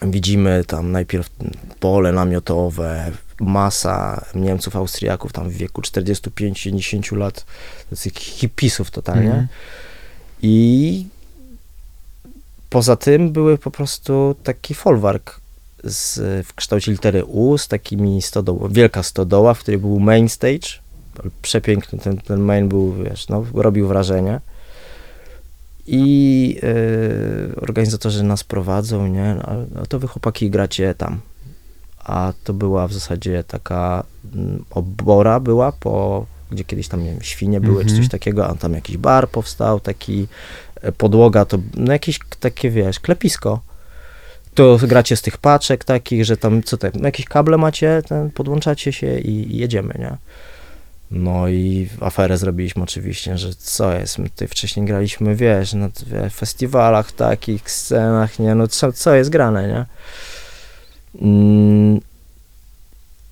[0.02, 1.30] Widzimy tam najpierw
[1.80, 7.44] pole namiotowe, masa Niemców, Austriaków tam w wieku 45-50 lat,
[7.90, 9.30] takich hipisów totalnie.
[9.30, 9.46] Mhm.
[10.42, 11.06] I
[12.70, 15.40] poza tym były po prostu taki folwark
[15.84, 20.68] z, w kształcie litery U z takimi stodołą, wielka stodoła, w której był main stage.
[21.42, 24.40] Przepiękny ten, ten main był, wiesz, no, robił wrażenie.
[25.92, 29.34] I yy, organizatorzy nas prowadzą, nie?
[29.34, 31.20] No, ale- no to wy chłopaki gracie tam.
[32.04, 37.22] A to była w zasadzie taka mm, obora była po gdzie kiedyś tam, nie wiem,
[37.22, 38.02] świnie były, czy Mhm.
[38.02, 40.26] coś takiego, a tam jakiś bar powstał, taki
[40.82, 43.60] e, podłoga, to no jakieś takie, wiesz, klepisko.
[44.54, 48.92] To gracie z tych paczek takich, że tam, co tam, jakieś kable macie, ten, podłączacie
[48.92, 50.16] się i, i jedziemy, nie?
[51.10, 56.30] No i aferę zrobiliśmy oczywiście, że co jest, my tutaj wcześniej graliśmy, wiesz, na wie,
[56.30, 59.86] festiwalach takich, scenach, nie, no co, co jest grane, nie?
[61.22, 62.00] Mm,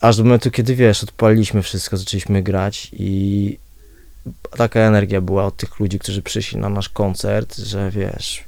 [0.01, 3.59] aż do momentu, kiedy, wiesz, odpaliliśmy wszystko, zaczęliśmy grać i
[4.57, 8.45] taka energia była od tych ludzi, którzy przyszli na nasz koncert, że wiesz,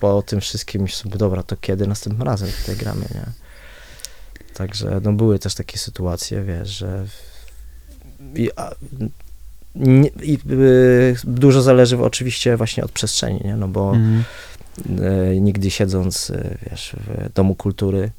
[0.00, 3.24] po tym wszystkim myślę sobie, dobra, to kiedy następnym razem tutaj gramy, nie?
[4.54, 7.06] Także, no były też takie sytuacje, wiesz, że
[9.74, 13.56] nie, i y, dużo zależy oczywiście właśnie od przestrzeni, nie?
[13.56, 14.24] No bo Mhm.
[15.32, 18.10] e, nigdy siedząc, e, wiesz, w domu kultury,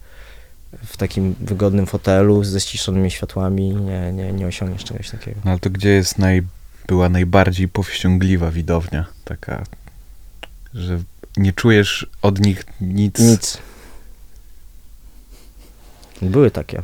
[0.85, 5.41] w takim wygodnym fotelu ze ściszonymi światłami, nie, nie, nie osiągniesz czegoś takiego.
[5.45, 6.43] No ale to gdzie jest naj,
[6.87, 9.05] była najbardziej powściągliwa widownia?
[9.25, 9.63] Taka,
[10.73, 10.99] że
[11.37, 13.19] nie czujesz od nich nic.
[13.19, 13.57] Nic.
[16.21, 16.81] Były takie.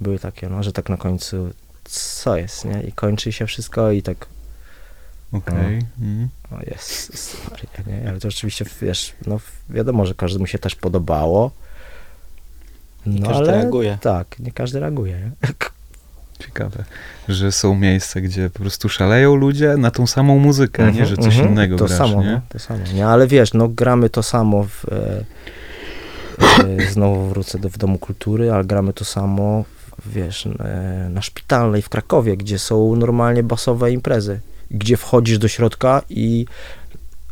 [0.00, 1.50] Były takie, no, że tak na końcu
[1.90, 2.82] co jest, nie?
[2.82, 4.26] I kończy się wszystko i tak,
[5.32, 5.78] Okej.
[6.00, 6.28] Mhm.
[6.50, 8.08] o jest, Maria, nie?
[8.10, 11.50] Ale to oczywiście, wiesz, no wiadomo, że każdemu się też podobało.
[13.06, 13.98] No Każdy ale reaguje.
[14.00, 15.30] tak, nie każdy reaguje, nie?
[16.38, 16.84] Ciekawe,
[17.28, 21.16] że są miejsca, gdzie po prostu szaleją ludzie na tą samą muzykę, a nie, że
[21.16, 22.30] coś Mhm, innego to grasz, samo, nie?
[22.32, 23.06] No, to samo, nie?
[23.06, 25.24] Ale wiesz, no gramy to samo w, e,
[26.82, 29.64] e, znowu wrócę do, w Domu Kultury, ale gramy to samo,
[30.06, 36.02] wiesz, e, na Szpitalnej w Krakowie, gdzie są normalnie basowe imprezy, gdzie wchodzisz do środka
[36.10, 36.46] i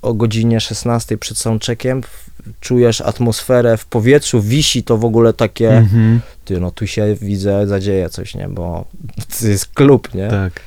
[0.03, 2.03] o godzinie 16 przed soundcheckiem
[2.61, 7.67] czujesz atmosferę w powietrzu, wisi to w ogóle takie, Mhm, ty, no tu się widzę,
[7.67, 8.85] zadzieje coś, nie, bo
[9.41, 10.29] to jest klub, nie?
[10.29, 10.61] tak.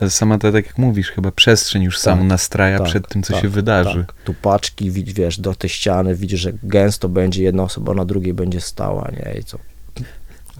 [0.00, 3.22] Ale sama ta, tak jak mówisz, chyba przestrzeń już samą Tak, nastraja tak, przed tym,
[3.22, 4.04] co tak, się wydarzy.
[4.06, 4.16] Tak.
[4.24, 8.60] Tu paczki, wiesz, do tej ściany, widzisz, że gęsto będzie, jedna osoba na drugiej będzie
[8.60, 9.40] stała, nie?
[9.40, 9.58] I co?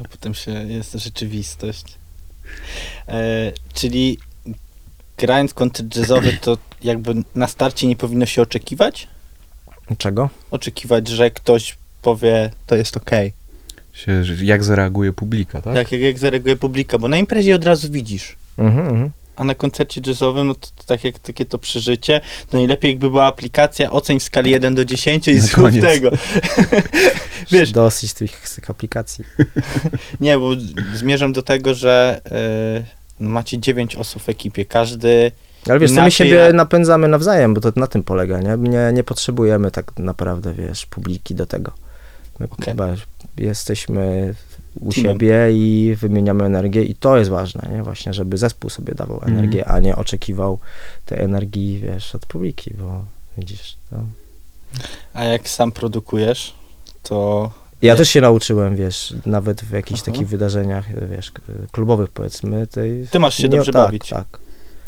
[0.05, 1.85] A potem się jest rzeczywistość.
[3.09, 4.19] E, czyli
[5.19, 9.09] grając koncert jazzowy, to jakby na starcie nie powinno się oczekiwać?
[9.99, 10.31] Czego?
[10.51, 13.33] Oczekiwać, że ktoś powie, to jest okej.
[14.23, 15.75] Że jak zareaguje publika, tak?
[15.75, 18.37] Tak jak, jak zareaguje publika, bo na imprezie od razu widzisz.
[18.59, 19.11] Mhm, mhm.
[19.39, 22.21] A na koncercie jazzowym, no to, to tak jak takie to przeżycie,
[22.51, 25.85] to najlepiej jakby była aplikacja oceń w skali 1 do 10 i Na zrób koniec.
[25.85, 26.11] tego.
[27.53, 29.25] Wiesz, Dosyć tych, tych aplikacji.
[30.21, 30.51] Nie, bo
[30.95, 32.21] zmierzam do tego, że
[33.21, 34.65] y, macie 9 osób w ekipie.
[34.65, 35.33] Każdy.
[35.69, 38.57] Ale wiesz, co my siebie napędzamy nawzajem, bo to na tym polega, nie?
[38.71, 41.73] Nie, nie potrzebujemy tak naprawdę, wiesz, publiki do tego.
[42.41, 42.65] My Okej.
[42.65, 42.89] chyba
[43.37, 44.35] jesteśmy
[44.81, 45.13] u Teamem.
[45.13, 47.83] siebie i wymieniamy energię i to jest ważne, nie?
[47.83, 49.33] Właśnie, żeby zespół sobie dawał Mhm.
[49.39, 50.59] energię, a nie oczekiwał
[51.07, 53.05] tej energii, wiesz, od publiki, bo
[53.39, 53.97] widzisz, to...
[55.15, 56.55] A jak sam produkujesz,
[57.03, 57.51] to.
[57.83, 60.13] Ja też się nauczyłem, wiesz, nawet w jakichś Aha.
[60.13, 61.33] takich wydarzeniach, wiesz,
[61.73, 63.07] klubowych powiedzmy, tej...
[63.11, 64.09] Ty masz się nie- dobrze tak, bawić.
[64.09, 64.27] Tak,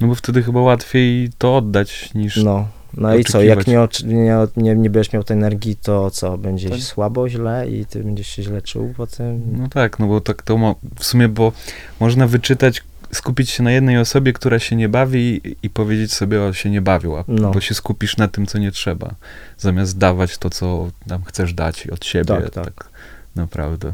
[0.00, 2.36] No bo wtedy chyba łatwiej to oddać niż...
[2.36, 2.68] no.
[2.96, 6.70] No i co, jak nie, nie, nie, nie będziesz miał tej energii, to co, będzie
[6.70, 9.42] To- słabo, źle i ty będziesz się źle czuł potem.
[9.58, 11.52] No tak, no bo tak to mo- w sumie, bo
[12.00, 16.42] można wyczytać, skupić się na jednej osobie, która się nie bawi i, i powiedzieć sobie,
[16.42, 17.50] o się nie bawił, a, No.
[17.50, 19.14] bo się skupisz na tym, co nie trzeba,
[19.58, 22.88] zamiast dawać to, co tam chcesz dać od siebie, Tak, tak, tak.
[23.36, 23.92] naprawdę.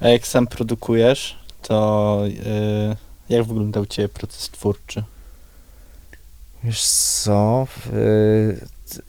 [0.00, 2.96] A jak sam produkujesz, to y,
[3.28, 5.02] jak wyglądał u Ciebie proces twórczy?
[6.64, 8.60] Wiesz co, y,
[8.94, 9.02] t-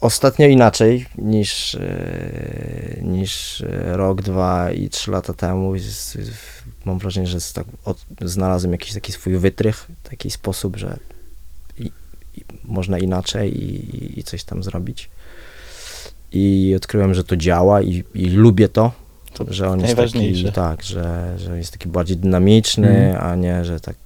[0.00, 5.72] ostatnio inaczej niż, y, niż rok, dwa i trzy lata temu.
[6.84, 10.96] Mam wrażenie, że tak, od, znalazłem jakiś taki swój wytrych, taki sposób, że
[11.78, 11.90] i,
[12.36, 15.10] i można inaczej i, i coś tam zrobić.
[16.32, 18.92] I odkryłem, że to działa i, i lubię to,
[19.34, 20.42] To że on jest najważniejsze.
[20.44, 23.30] taki, tak, że, że jest taki bardziej dynamiczny, Mhm.
[23.30, 23.96] a nie, że tak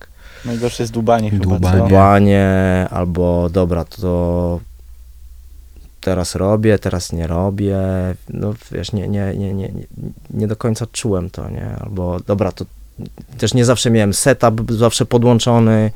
[0.45, 1.45] Najgorsze jest dłubanie chyba.
[1.45, 2.87] Dłubanie.
[2.91, 2.97] Co?
[2.97, 4.61] albo dobra, to
[6.01, 7.79] teraz robię, teraz nie robię.
[8.29, 9.71] No wiesz, nie, nie, nie, nie,
[10.31, 11.67] nie, do końca czułem to, nie?
[11.81, 12.65] Albo dobra, to
[13.39, 15.91] też nie zawsze miałem setup zawsze podłączony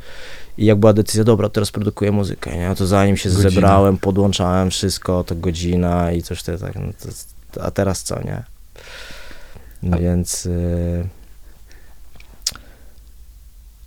[0.59, 2.75] i jak była decyzja, dobra, teraz produkuję muzykę, nie?
[2.77, 3.51] To zanim się Godzina.
[3.51, 6.93] zebrałem, podłączałem wszystko, to godzina i coś tak, no
[7.53, 8.43] to, a teraz co, nie?
[9.93, 10.47] A- Więc...
[10.47, 11.20] Y...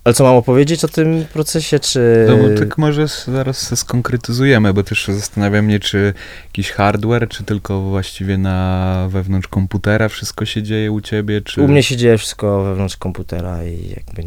[0.04, 2.26] Ale co mam opowiedzieć o tym procesie, czy...
[2.28, 6.14] No bo tak może zaraz skonkretyzujemy, bo też zastanawiam mnie, czy
[6.46, 11.62] jakiś hardware, czy tylko właściwie na wewnątrz komputera wszystko się dzieje u ciebie, czy...
[11.62, 14.22] U mnie się dzieje wszystko wewnątrz komputera i jakby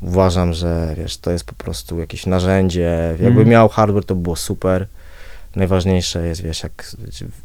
[0.00, 3.08] uważam, że wiesz, to jest po prostu jakieś narzędzie.
[3.10, 3.48] Jakby Mhm.
[3.48, 4.86] miał hardware, to było super.
[5.56, 6.92] Najważniejsze jest, wiesz, jak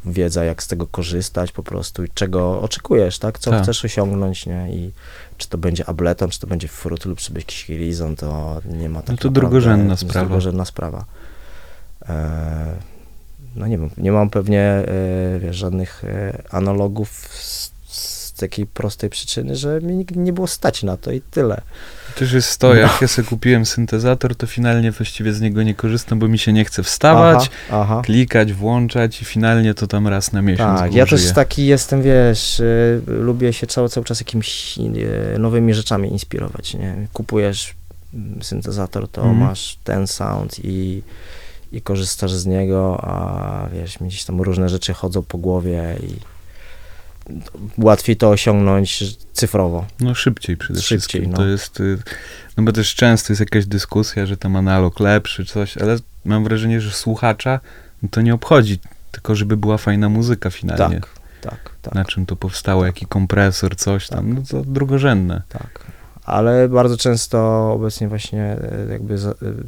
[0.04, 3.38] wiedza, jak z tego korzystać po prostu i czego oczekujesz, tak?
[3.38, 3.62] Co Tak.
[3.62, 4.66] chcesz osiągnąć, nie?
[4.70, 4.90] I
[5.38, 8.88] czy to będzie Ableton, czy to będzie Fruit lub czy będzie jakiś Horizon, to nie
[8.88, 10.26] ma tak to naprawdę- drugorzędna sprawa.
[10.26, 11.04] drugorzędna sprawa.
[12.08, 12.74] E,
[13.56, 19.10] no nie wiem, nie mam pewnie, e, wiesz, żadnych e, analogów z, z takiej prostej
[19.10, 21.60] przyczyny, że mnie nigdy nie było stać na to i tyle.
[22.18, 26.18] Też jest to, jak ja sobie kupiłem syntezator, to finalnie właściwie z niego nie korzystam,
[26.18, 28.02] bo mi się nie chce wstawać, Aha, aha.
[28.04, 32.60] klikać, włączać i finalnie to tam raz na miesiąc Tak, ja też taki jestem, wiesz,
[32.60, 37.06] y, lubię się cały, cały czas jakimiś y, nowymi rzeczami inspirować, nie?
[37.12, 37.74] Kupujesz
[38.14, 39.38] mm, syntezator, to Mhm.
[39.48, 41.02] masz ten sound i,
[41.72, 46.33] i korzystasz z niego, a wiesz, mi gdzieś tam różne rzeczy chodzą po głowie i
[47.78, 49.86] łatwiej to osiągnąć cyfrowo.
[50.00, 51.30] No szybciej przede Szybciej, wszystkim.
[51.30, 51.36] no.
[51.36, 51.98] To jest, y,
[52.56, 56.80] no bo też często jest jakaś dyskusja, że tam analog lepszy, coś, ale mam wrażenie,
[56.80, 57.60] że słuchacza
[58.10, 58.78] to nie obchodzi,
[59.10, 61.00] tylko żeby była fajna muzyka finalnie.
[61.00, 61.08] Tak,
[61.40, 61.94] tak, tak.
[61.94, 65.42] Na czym to powstało, jaki kompresor, coś tam, no to drugorzędne.
[65.48, 65.80] Tak,
[66.24, 69.64] ale bardzo często obecnie właśnie e, jakby m-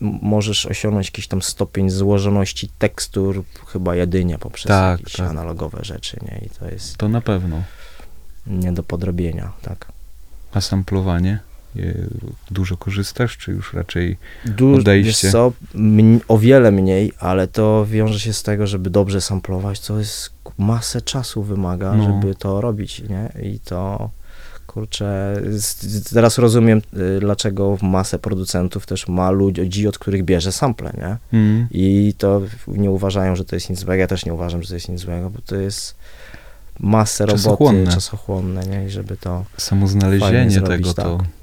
[0.00, 5.30] możesz osiągnąć jakiś tam stopień złożoności tekstur chyba jedynie poprzez Tak, jakieś tak.
[5.30, 6.46] analogowe rzeczy, nie?
[6.46, 7.62] I to jest To na pewno.
[8.46, 9.86] nie do podrobienia, tak.
[10.52, 11.38] A samplowanie?
[12.50, 15.26] Dużo korzystasz, czy już raczej Du- Odejście.
[15.26, 15.52] Wiesz co,
[16.28, 21.02] o wiele mniej, ale to wiąże się z tego, żeby dobrze samplować, to jest masę
[21.02, 22.04] czasu wymaga, No.
[22.04, 23.32] żeby to robić, nie?
[23.42, 24.10] I to
[24.78, 25.42] kurczę,
[26.12, 26.82] teraz rozumiem,
[27.16, 31.38] y, dlaczego masę producentów też ma ludzi, od których bierze sample, nie?
[31.38, 34.00] mm, I to nie uważają, że to jest nic złego.
[34.00, 35.94] Ja też nie uważam, że to jest nic złego, bo to jest
[36.80, 37.90] masę roboty Czasochłonne.
[38.66, 38.86] nie?
[38.86, 39.44] I żeby to.
[39.56, 41.37] samo znalezienie zrobić, tego to...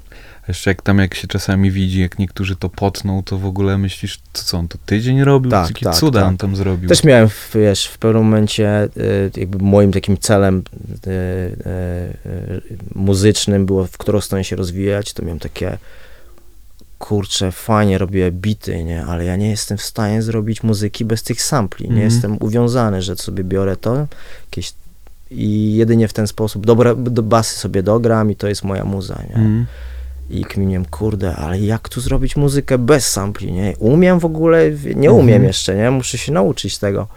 [0.48, 4.18] Jeszcze jak tam, jak się czasami widzi, jak niektórzy to potną, to w ogóle myślisz,
[4.32, 5.50] to co on to tydzień robił?
[5.50, 6.28] Tak, tak, cuda tak.
[6.28, 6.88] on tam zrobił?
[6.88, 10.62] Też miałem, w- wiesz, w pewnym momencie y, jakby moim takim celem
[11.06, 12.62] y, y,
[12.94, 15.78] muzycznym było, w którą stronę się rozwijać, to miałem takie
[16.98, 21.42] kurczę, fajnie robię bity, nie, ale ja nie jestem w stanie zrobić muzyki bez tych
[21.42, 22.10] sampli, nie Mhm.
[22.10, 24.06] jestem uwiązany, że sobie biorę to,
[24.46, 24.72] jakieś
[25.30, 29.22] i jedynie w ten sposób, dobra, do basy sobie dogram i to jest moja muza,
[29.28, 29.34] nie.
[29.34, 29.66] Mm.
[30.30, 33.74] I kminiłem, kurde, ale jak tu zrobić muzykę bez sampli, nie?
[33.78, 35.44] Umiem w ogóle, nie umiem Mhm.
[35.44, 35.90] jeszcze, nie?
[35.90, 37.08] Muszę się nauczyć tego.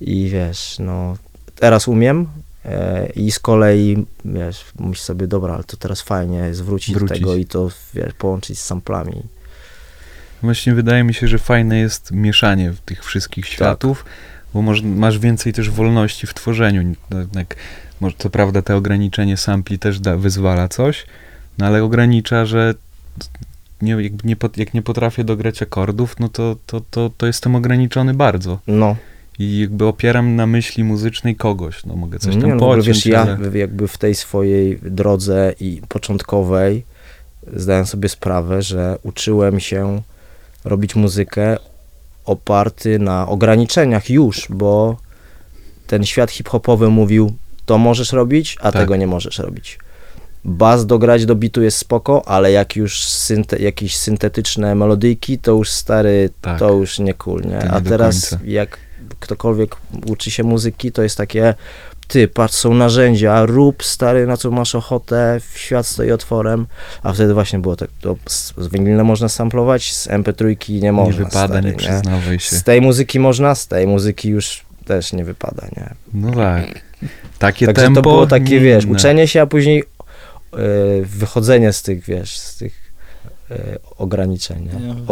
[0.00, 1.16] I wiesz, no,
[1.56, 2.26] teraz umiem
[2.64, 7.06] e, i z kolei, wiesz, myślę sobie, dobra, ale to teraz fajnie jest wrócić, do
[7.06, 9.22] tego i to, wiesz, połączyć z samplami.
[10.42, 13.52] Właśnie wydaje mi się, że fajne jest mieszanie tych wszystkich Tak.
[13.54, 14.04] światów,
[14.54, 16.94] bo moż, masz więcej też wolności w tworzeniu.
[17.18, 17.56] Jednak,
[18.18, 21.06] to prawda, te ograniczenie sampli też da, wyzwala coś,
[21.58, 22.74] no ale ogranicza, że
[23.82, 28.14] nie, jak, nie, jak nie potrafię dograć akordów, no to, to, to, to jestem ograniczony
[28.14, 28.58] bardzo.
[28.66, 28.96] No,
[29.38, 31.84] I jakby opieram na myśli muzycznej kogoś.
[31.84, 33.58] No mogę coś nie, tam no, w ogóle, pociąć, wiesz, ja ale...
[33.58, 36.84] jakby w tej swojej drodze i początkowej
[37.56, 40.02] zdałem sobie sprawę, że uczyłem się
[40.64, 41.56] robić muzykę
[42.24, 44.96] oparty na ograniczeniach już, bo
[45.86, 47.32] ten świat hip-hopowy mówił,
[47.66, 48.82] to możesz robić, a Tak.
[48.82, 49.78] tego nie możesz robić.
[50.44, 55.70] Bas dograć do bitu jest spoko, ale jak już synte, jakieś syntetyczne melodyjki, to już
[55.70, 56.58] stary, Tak.
[56.58, 57.48] to już nie cool, nie?
[57.48, 58.78] Nie A teraz jak
[59.20, 59.76] ktokolwiek
[60.06, 61.54] uczy się muzyki, to jest takie,
[62.08, 66.66] ty, patrz, są narzędzia, rób stary, na co masz ochotę, świat stoi otworem,
[67.02, 71.24] a wtedy właśnie było tak, to z, z można samplować, z MP3 nie nie można,
[71.24, 72.56] wypada, stary, nie przyznawaj się.
[72.56, 75.94] Z tej muzyki można, z tej muzyki już też nie wypada, nie?
[76.14, 76.64] No tak.
[77.38, 78.02] Takie Także tempo...
[78.02, 78.92] to było takie, nie wiesz, inne.
[78.96, 79.84] uczenie się, a później
[80.52, 80.56] e,
[81.02, 82.92] wychodzenie z tych, wiesz, z tych
[83.50, 84.86] e, ograniczeń, nie?
[84.88, 85.06] Ja mam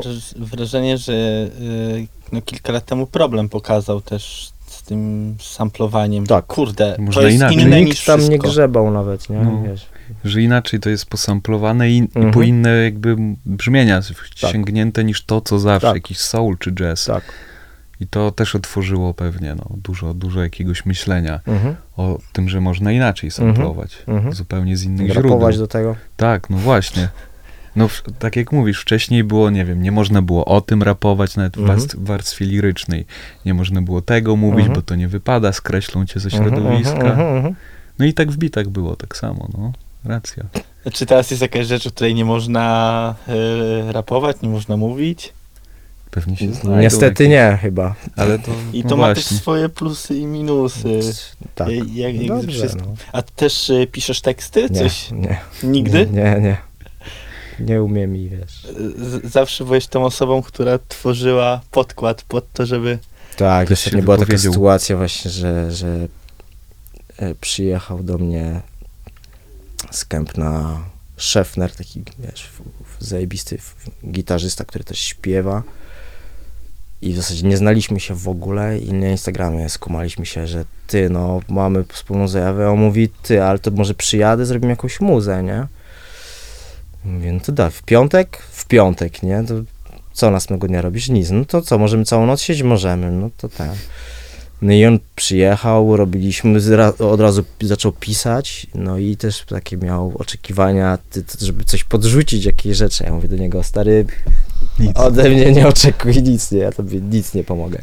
[0.47, 6.27] wrażenie, że y, no, kilka lat temu problem pokazał też z tym samplowaniem.
[6.27, 6.47] Tak.
[6.47, 7.59] Kurde, Można to jest inaczej.
[7.63, 8.49] inne niż Nikt tam nie wszystko.
[8.49, 9.37] grzebał nawet, nie?
[9.39, 9.63] No.
[9.63, 9.87] Wiesz.
[10.25, 12.31] że inaczej to jest posamplowane i, i Mhm.
[12.33, 14.01] po inne jakby brzmienia
[14.35, 15.95] sięgnięte niż to, co zawsze, Tak.
[15.97, 17.05] jakiś soul czy jazz.
[17.05, 17.25] Tak.
[18.01, 21.75] I to też otworzyło pewnie no, dużo, dużo jakiegoś myślenia Mhm.
[21.97, 24.35] o tym, że można inaczej samplować, Mhm.
[24.35, 25.59] zupełnie z innych Rapować źródeł.
[25.61, 25.97] do tego.
[26.17, 27.09] Tak, no właśnie.
[27.77, 31.37] No w- tak jak mówisz, wcześniej było, nie wiem, nie można było o tym rapować
[31.37, 31.79] nawet w Mhm.
[31.79, 33.07] warstw- warstwie lirycznej.
[33.47, 34.75] Nie można było tego mówić, Mhm.
[34.75, 36.93] bo to nie wypada, skreślą cię ze Mhm, środowiska.
[36.93, 37.55] mhm, mhm, mhm.
[37.99, 39.73] No i tak w bitach było tak samo, no.
[40.05, 40.45] Racja.
[40.93, 43.15] Czy teraz jest jakaś rzecz, o której nie można
[43.89, 45.33] y, rapować, nie można mówić?
[46.11, 47.95] Pewnie się znajdą Niestety jakieś- nie, chyba.
[48.17, 51.01] Ale to, I no to ma też swoje plusy i minusy.
[51.55, 51.69] Tak.
[51.69, 52.85] Y, Jak, jak ze Dobrze, wszystkim.
[52.87, 52.95] no.
[53.13, 54.63] A ty też y, piszesz teksty?
[54.71, 55.11] Nie, Coś?
[55.11, 55.41] nie.
[55.63, 56.07] Nigdy?
[56.13, 56.57] Nie, nie.
[57.61, 58.67] nie umiem i wiesz.
[58.99, 62.99] Z- zawsze byłeś tą osobą, która tworzyła podkład pod to, żeby...
[63.37, 66.09] Tak, jeszcze nie była taka sytuacja właśnie, że, że
[67.17, 68.61] e, przyjechał do mnie
[69.91, 70.81] z Kępna
[71.17, 72.49] Szefner, taki wiesz,
[73.01, 73.59] zajebisty
[74.11, 75.63] gitarzysta, który też śpiewa.
[77.03, 81.11] I w zasadzie nie znaliśmy się w ogóle i na Instagramie skumaliśmy się, że ty,
[81.11, 82.71] no, mamy wspólną zajawę.
[82.71, 85.67] On mówi, ty, ale to może przyjadę, zrobimy jakąś muzę, nie?
[87.05, 88.43] Mówię, no to da, w piątek?
[88.51, 89.45] W piątek, nie?
[89.45, 89.55] To
[90.13, 91.09] co następnego dnia robisz?
[91.09, 91.31] Nic.
[91.31, 92.63] No to co, możemy całą noc siedzieć?
[92.63, 93.11] Możemy.
[93.11, 93.71] No to tak.
[94.63, 96.61] No i on przyjechał, robiliśmy,
[96.99, 100.99] od razu zaczął pisać, no i też takie miał oczekiwania,
[101.41, 103.05] żeby coś podrzucić, jakieś rzeczy.
[103.05, 104.07] Ja mówię do niego, stary,
[104.79, 104.97] Nic.
[104.99, 107.83] ode mnie nie oczekuj nic, nie, ja tobie nic nie pomogę.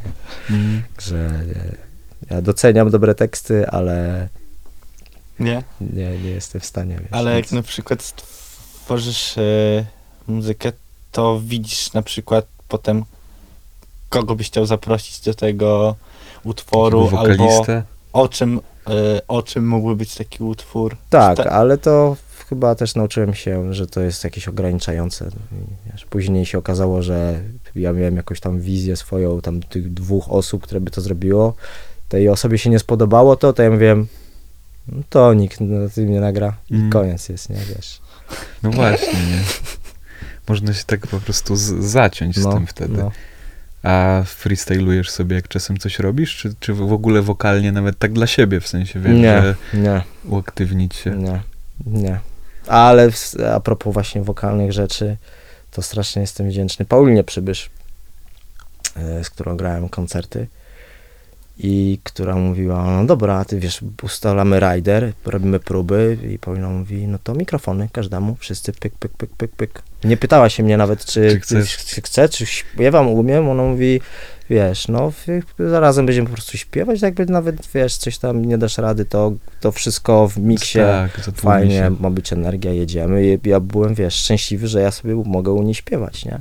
[0.49, 0.81] Mm.
[0.99, 1.75] Że nie,
[2.35, 4.27] ja doceniam dobre teksty, ale
[5.39, 5.63] Nie?
[5.81, 7.51] nie, nie jestem w stanie, wiesz, Ale jak nic.
[7.51, 9.41] na przykład stworzysz e,
[10.27, 10.71] muzykę,
[11.11, 13.03] to widzisz na przykład potem,
[14.09, 15.95] kogo byś chciał zaprosić do tego
[16.45, 17.65] utworu, albo
[18.13, 20.97] o czym, e, o czym mógłby być taki utwór.
[21.09, 22.15] Tak, Ta- ale to
[22.49, 25.29] chyba też nauczyłem się, że to jest jakieś ograniczające.
[25.91, 27.39] Wiesz, później się okazało, że
[27.75, 31.53] ja miałem jakąś tam wizję swoją, tam tych dwóch osób, które by to zrobiło.
[32.09, 33.95] Tej osobie się nie spodobało to, to ja mówię,
[34.87, 36.89] no to nikt no, ty mnie nagra i Mm.
[36.89, 37.99] koniec jest, nie, wiesz.
[38.63, 39.39] No właśnie, nie?
[40.49, 42.97] Można się tak po prostu z- zaciąć z No, tym wtedy.
[42.97, 43.11] no.
[43.85, 46.37] A freestylujesz sobie, jak czasem coś robisz?
[46.37, 50.01] Czy, czy w ogóle wokalnie nawet tak dla siebie, w sensie, wiesz, Nie, że nie,
[50.29, 51.11] uaktywnić się?
[51.11, 51.41] nie,
[51.85, 52.19] nie.
[52.67, 53.09] Ale
[53.53, 55.17] a propos właśnie wokalnych rzeczy,
[55.71, 57.69] to strasznie jestem wdzięczny Paulinie Przybysz,
[58.95, 60.47] e, z którą grałem koncerty
[61.57, 67.17] i która mówiła, no dobra, ty wiesz, ustalamy rider, robimy próby i Paulina mówi, no
[67.23, 69.81] to mikrofony każdemu, wszyscy pyk, pyk, pyk, pyk, pyk.
[70.03, 71.77] Nie pytała się mnie nawet, czy, Czy chcesz?
[71.77, 74.01] czy chcę, czy śpiewam, umiem, ona mówi,
[74.49, 75.11] wiesz, no
[75.59, 79.71] zarazem będziemy po prostu śpiewać, jakby nawet, wiesz, coś tam nie dasz rady, to, to
[79.71, 81.95] wszystko w miksie Tak, fajnie, się.
[81.99, 83.25] ma być energia, jedziemy.
[83.27, 86.39] I ja byłem, wiesz, szczęśliwy, że ja sobie mogę u niej śpiewać, nie?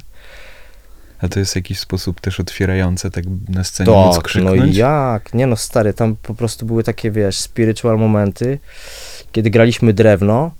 [1.24, 4.74] A to jest w jakiś sposób też otwierające, tak na scenie Tak, móc no krzyknąć?
[4.74, 5.34] i jak?
[5.34, 8.58] Nie no, stary, tam po prostu były takie, wiesz, spiritual momenty.
[9.32, 10.50] Kiedy graliśmy drewno,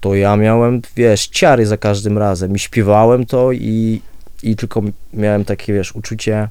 [0.00, 4.02] to ja miałem, wiesz, ciary za każdym razem i śpiewałem to i,
[4.42, 4.82] i tylko
[5.12, 6.48] miałem takie, wiesz, uczucie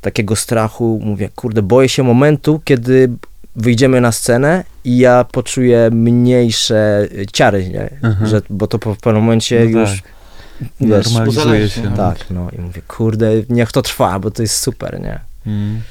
[0.00, 1.00] takiego strachu.
[1.04, 3.10] Mówię, kurde, boję się momentu, kiedy
[3.56, 7.90] wyjdziemy na scenę i ja poczuję mniejsze ciary, nie?
[8.02, 8.26] Aha.
[8.26, 10.11] Że, bo to po pewnym momencie No już, tak,
[10.80, 11.96] wiesz, normalizuje się.
[11.96, 15.20] tak, no i mówię, kurde, niech to trwa, bo to jest super, nie?
[15.46, 15.82] Mm.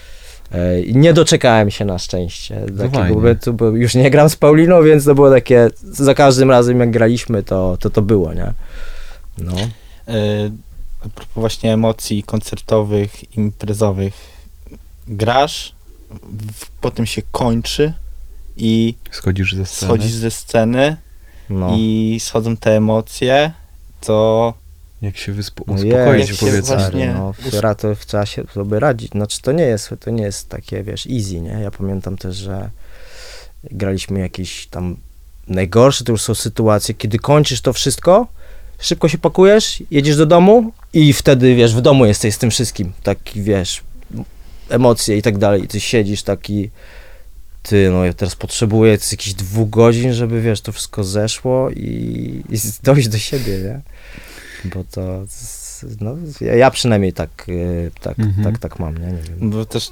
[0.52, 4.84] E, I nie doczekałem się na szczęście takiego momentu, bo już nie gram z Pauliną,
[4.84, 8.54] więc to było takie, za każdym razem jak graliśmy, to to, to było, nie?
[9.38, 9.54] No.
[10.08, 10.52] E,
[11.06, 14.14] a propos właśnie emocji koncertowych, imprezowych.
[15.08, 15.76] Grasz,
[16.54, 17.94] w, potem się kończy
[18.58, 19.90] i Schodzisz ze sceny.
[19.90, 20.98] schodzisz ze sceny
[21.50, 21.76] No.
[21.78, 23.52] i schodzą te emocje,
[24.02, 24.54] to
[25.02, 26.76] Jak się wyspo- No uspokoić, jak się powiedzmy.
[26.78, 29.12] właśnie- no, Fiora to trzeba się sobie radzić.
[29.12, 31.50] Znaczy to nie jest, to nie jest takie, wiesz, easy, nie?
[31.64, 32.70] Ja pamiętam też, że
[33.64, 34.98] graliśmy jakieś tam
[35.48, 38.28] najgorsze to już są sytuacje, kiedy kończysz to wszystko,
[38.80, 42.92] szybko się pakujesz, jedziesz do domu i wtedy, wiesz, w domu jesteś z tym wszystkim,
[43.04, 43.82] taki, wiesz,
[44.70, 46.70] emocje i tak dalej i ty siedzisz taki
[47.64, 52.58] ty, no ja teraz potrzebuję jakichś dwóch godzin, żeby, wiesz, to wszystko zeszło i, i
[52.84, 53.82] dojść do siebie, nie?
[54.66, 55.02] Bo to,
[56.02, 56.16] no,
[56.56, 58.44] ja, przynajmniej tak, y, tak, Mhm.
[58.44, 59.08] tak, tak mam, nie?
[59.08, 59.50] Nie wiem.
[59.50, 59.90] Bo też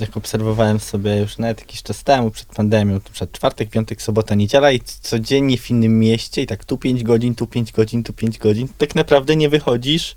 [0.00, 4.34] jak obserwowałem sobie już nawet jakiś czas temu, przed pandemią, to przed czwartek, piątek, sobota,
[4.34, 8.12] niedziela i codziennie w innym mieście i tak tu 5 godzin, tu 5 godzin, tu
[8.12, 10.16] 5 godzin, tak naprawdę nie wychodzisz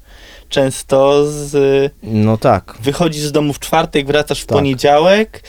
[0.49, 1.91] często z...
[2.03, 4.57] No tak, Wychodzisz z domu w czwartek, wracasz w Tak.
[4.57, 5.43] poniedziałek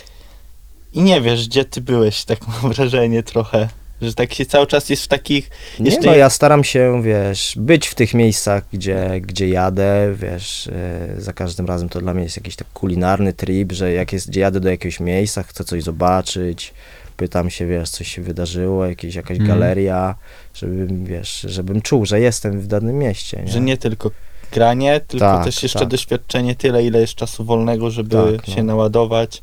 [0.92, 3.68] i nie wiesz, gdzie ty byłeś, tak mam wrażenie trochę.
[4.02, 5.50] Że tak się cały czas jest w takich...
[5.80, 10.68] Nie, Jeszcze- no ja staram się, wiesz, być w tych miejscach, gdzie, gdzie jadę, wiesz,
[10.68, 14.28] e, za każdym razem to dla mnie jest jakiś tak kulinarny trip, że jak jest,
[14.28, 16.74] gdzie jadę do jakiegoś miejsca, chcę coś zobaczyć,
[17.16, 19.58] pytam się, wiesz, coś się wydarzyło, jakieś, jakaś Mhm.
[19.60, 20.14] galeria,
[20.54, 23.52] żebym, wiesz, żebym czuł, że jestem w danym mieście, nie?
[23.52, 24.10] Że nie tylko
[24.52, 25.88] granie, tylko Tak, też jeszcze tak.
[25.88, 28.54] doświadczenie tyle, ile jest czasu wolnego, żeby Tak, no.
[28.54, 29.42] się naładować.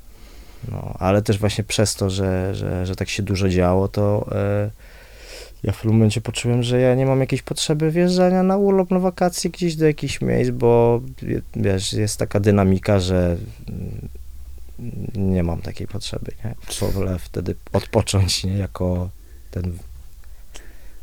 [0.71, 4.69] No, ale też właśnie przez to, że, że, że tak się dużo działo, to e,
[5.63, 8.99] ja w pewnym momencie poczułem, że ja nie mam jakiejś potrzeby wjeżdżania na urlop, na
[8.99, 13.37] wakacje gdzieś do jakichś miejsc, bo wie- wiesz, jest taka dynamika, że
[13.69, 14.09] mm,
[15.15, 16.55] nie mam takiej potrzeby, nie?
[16.91, 18.57] Wolę wtedy odpocząć, nie?
[18.57, 19.09] Jako
[19.51, 19.77] ten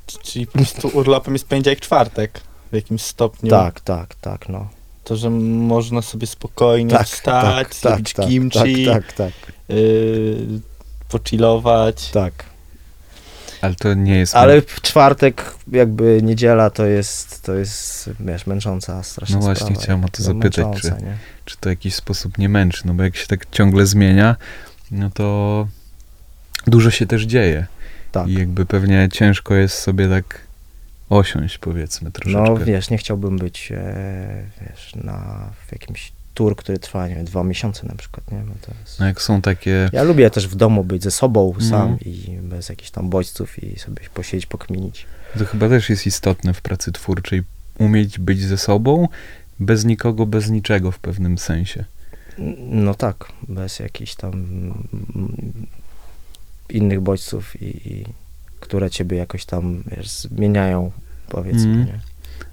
[0.06, 2.40] czyli po prostu urlopem jest poniedziałek, czwartek
[2.72, 3.50] w jakimś stopniu.
[3.50, 4.68] Tak, tak, tak, no.
[5.06, 9.32] To, że można sobie spokojnie Tak, wstać, tak, zrobić tak, kimchi, Tak, tak, tak,
[9.68, 10.60] yy,
[11.08, 12.10] pochillować.
[12.10, 12.32] tak.
[13.60, 14.34] Ale to nie jest...
[14.34, 19.82] Ale w czwartek, jakby niedziela to jest, to jest, wiesz, męcząca strasznie No właśnie, sprawa,
[19.82, 21.16] chciałem o to zapytać, męcząca, nie?
[21.44, 24.36] czy to w jakiś sposób nie męczy, no bo jak się tak ciągle zmienia,
[24.90, 25.68] no to
[26.66, 27.66] dużo się też dzieje.
[28.12, 28.28] Tak.
[28.28, 30.45] I jakby pewnie ciężko jest sobie tak
[31.08, 32.42] osiąść, powiedzmy, troszeczkę.
[32.42, 37.24] No wiesz, nie chciałbym być, e, wiesz, na w jakimś tour, który trwa, nie wiem,
[37.24, 38.38] dwa miesiące na przykład, nie?
[38.80, 39.00] Jest...
[39.00, 39.90] No jak są takie...
[39.92, 41.66] Ja lubię też w domu być ze sobą No.
[41.66, 45.06] sam i bez jakichś tam bodźców i sobie posiedzieć, pokminić.
[45.38, 47.42] To chyba też jest istotne w pracy twórczej,
[47.78, 49.08] umieć być ze sobą,
[49.60, 51.84] bez nikogo, bez niczego w pewnym sensie.
[52.58, 55.66] No tak, bez jakichś tam mm,
[56.68, 58.04] innych bodźców i, i
[58.60, 60.90] które ciebie jakoś tam wiesz, zmieniają,
[61.28, 61.86] powiedzmy, Mhm.
[61.86, 62.00] nie?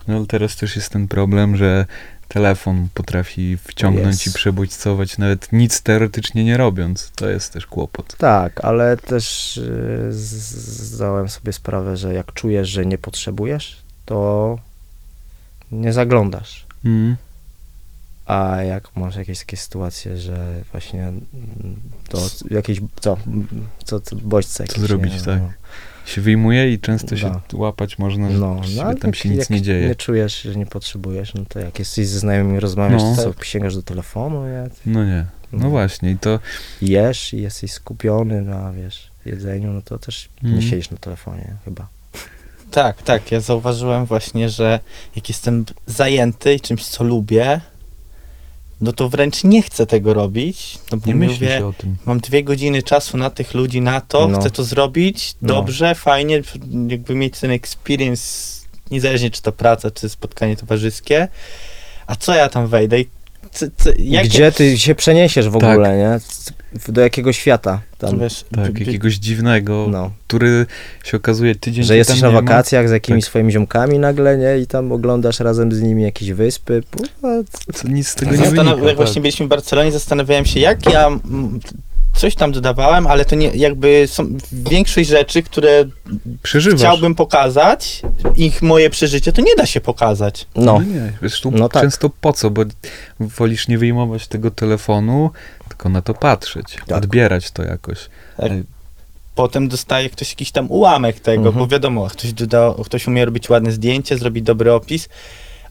[0.08, 1.86] No ale teraz też jest ten problem, że
[2.28, 4.28] telefon potrafi wciągnąć Jest.
[4.28, 7.12] i przebodźcować, nawet nic teoretycznie nie robiąc.
[7.16, 8.16] To jest też kłopot.
[8.18, 14.60] Tak, ale też y, zdałem sobie sprawę, że jak czujesz, że nie potrzebujesz, to
[15.72, 16.66] nie zaglądasz.
[16.86, 17.16] Mm.
[18.26, 21.24] A jak masz jakieś takie sytuacje, że właśnie mm,
[22.10, 23.18] to jakieś, co,
[23.84, 25.22] co, co bodźce jakieś, zrobić, nie?
[25.22, 25.41] tak.
[26.06, 27.41] Się wyjmuje i często się Da.
[27.54, 29.88] łapać można, że No, no ale tam jak, się nic jak nie dzieje.
[29.88, 33.16] nie czujesz, że nie potrzebujesz, no to jak jesteś ze znajomymi rozmawiasz, No.
[33.16, 35.26] to co, sięgasz do telefonu, ja, No nie.
[35.51, 35.70] No No.
[35.70, 36.39] właśnie i to
[36.82, 40.56] jesz i jesteś skupiony na, wiesz, jedzeniu, no to też Mhm.
[40.56, 41.88] nie siedzisz na telefonie chyba.
[42.72, 43.32] Tak, tak.
[43.32, 44.80] Ja zauważyłem właśnie, że
[45.16, 47.62] jak jestem zajęty i czymś, co lubię,
[48.82, 50.78] no to wręcz nie chcę tego robić.
[50.91, 51.95] No bo nie myśli się o tym.
[52.05, 54.39] mam dwie godziny czasu na tych ludzi, na to, No.
[54.39, 55.47] chcę to zrobić, No.
[55.53, 56.41] dobrze, fajnie,
[56.88, 58.24] jakby mieć ten experience,
[58.91, 61.28] niezależnie czy to praca, czy spotkanie towarzyskie.
[62.07, 63.07] A co ja tam wejdę i
[63.52, 65.64] co, co, jak Gdzie ty się przeniesiesz w Tak.
[65.72, 66.20] ogóle, nie?
[66.20, 70.12] C- Do jakiego świata tam, wiesz, Tak, by- jakiegoś dziwnego, no.
[70.28, 70.66] który
[71.04, 72.41] się okazuje tydzień Że jesteś na nie ma.
[72.41, 73.30] wakacjach z jakimiś Tak.
[73.30, 74.58] swoimi ziomkami nagle, nie?
[74.64, 76.84] I tam oglądasz razem z nimi jakieś wyspy.
[76.98, 78.88] Kurwa, Co, nic z tego nie Zastanaw- wynika.
[78.88, 79.22] jak właśnie tak.
[79.22, 81.10] byliśmy w Barcelonie, zastanawiałem się, jak ja
[82.16, 85.86] coś tam dodawałem, ale to nie, jakby są większość rzeczy, które
[86.43, 86.80] Przeżywasz.
[86.80, 88.01] chciałbym pokazać,
[88.36, 90.47] ich moje przeżycie, to nie da się pokazać.
[90.55, 90.82] no.
[90.82, 91.82] nie, wiesz, tu No tak.
[91.84, 92.61] często po co, bo
[93.20, 95.30] wolisz nie wyjmować tego telefonu,
[95.70, 96.97] tylko na to patrzeć, Tak.
[96.97, 97.97] odbierać to jakoś.
[98.38, 98.51] Tak.
[99.36, 101.55] Potem dostaje ktoś jakiś tam ułamek tego, Mhm.
[101.57, 105.09] bo wiadomo, ktoś, doda, ktoś umie robić ładne zdjęcie, zrobić dobry opis,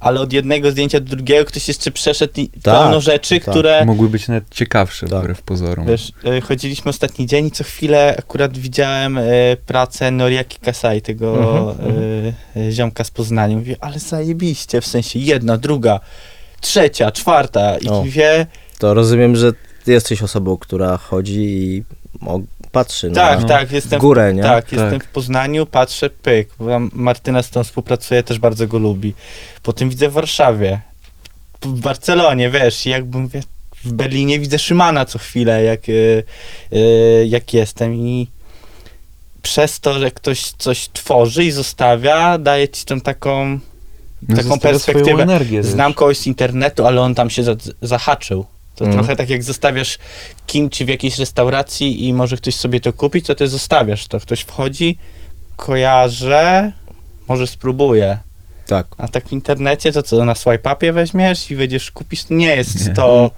[0.03, 3.51] ale od jednego zdjęcia do drugiego ktoś jeszcze przeszedł i pełno rzeczy, tak.
[3.51, 3.85] które...
[3.85, 5.21] Mogły być nawet ciekawsze Tak.
[5.21, 5.87] wbrew pozorom.
[5.87, 9.23] Wiesz, e, chodziliśmy ostatni dzień i co chwilę akurat widziałem e,
[9.67, 11.33] pracę Noriaki Kasai, tego
[11.81, 13.57] Mhm, e, ziomka z Poznania.
[13.57, 16.01] Mówię, ale zajebiście, w sensie jedna, druga,
[16.61, 18.03] trzecia, czwarta i O.
[18.07, 18.47] wie,
[18.79, 19.53] To rozumiem, że
[19.85, 21.85] ty jesteś osobą, która chodzi i
[22.73, 24.43] patrzy tak, na tak, jestem, górę, nie?
[24.43, 24.73] tak, Tak.
[24.73, 26.49] jestem w Poznaniu, patrzę, pyk,
[26.93, 29.15] Martyna z tą współpracuje, też bardzo go lubi.
[29.63, 30.81] Potem widzę w Warszawie,
[31.63, 33.41] w Barcelonie, wiesz, i jakby mówię,
[33.85, 38.27] w Berlinie widzę Szymana co chwilę, jak, e, jak jestem i
[39.43, 43.59] przez to, że ktoś coś tworzy i zostawia, daje ci tą taką
[44.29, 45.23] No, taką zostawia perspektywę.
[45.23, 45.63] energię.
[45.63, 48.47] Znam kogoś z internetu, ale on tam się za, zahaczył.
[48.77, 48.97] To Mm.
[48.97, 49.99] trochę tak jak zostawiasz
[50.47, 54.21] kimchi w jakiejś restauracji i może ktoś sobie to kupić, to ty zostawiasz to.
[54.21, 54.99] Ktoś wchodzi,
[55.57, 56.73] kojarzy,
[57.29, 58.19] może spróbuje.
[58.67, 58.87] Tak.
[58.99, 62.87] A tak w internecie to co, na swipe upie weźmiesz i będziesz kupisz, nie jest
[62.89, 62.95] Nie.
[62.95, 63.31] to...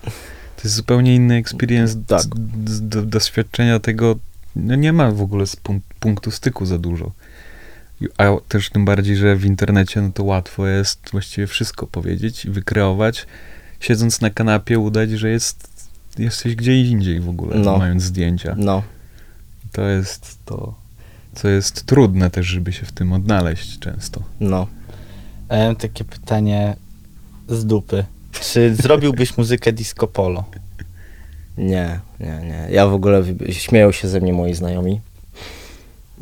[0.57, 2.21] To jest zupełnie inny experience Tak.
[2.21, 4.17] z, z, do, doświadczenia tego.
[4.57, 7.11] No nie ma w ogóle z pun- punktu styku za dużo.
[8.19, 12.51] A też tym bardziej, że w internecie no to łatwo jest właściwie wszystko powiedzieć i
[12.51, 13.27] wykreować,
[13.85, 15.69] siedząc na kanapie udać, że jest,
[16.19, 17.79] jesteś gdzie indziej w ogóle, No.
[17.79, 18.55] mając zdjęcia.
[18.59, 18.83] No.
[19.73, 20.75] To jest to,
[21.35, 24.23] co jest trudne też, żeby się w tym odnaleźć często.
[24.41, 24.67] No.
[25.51, 26.77] Ja mam takie pytanie
[27.49, 28.05] z dupy.
[28.33, 30.45] Czy zrobiłbyś muzykę disco polo?
[31.59, 32.67] Nie, nie, nie.
[32.71, 35.01] Ja w ogóle śmieją się ze mnie moi znajomi.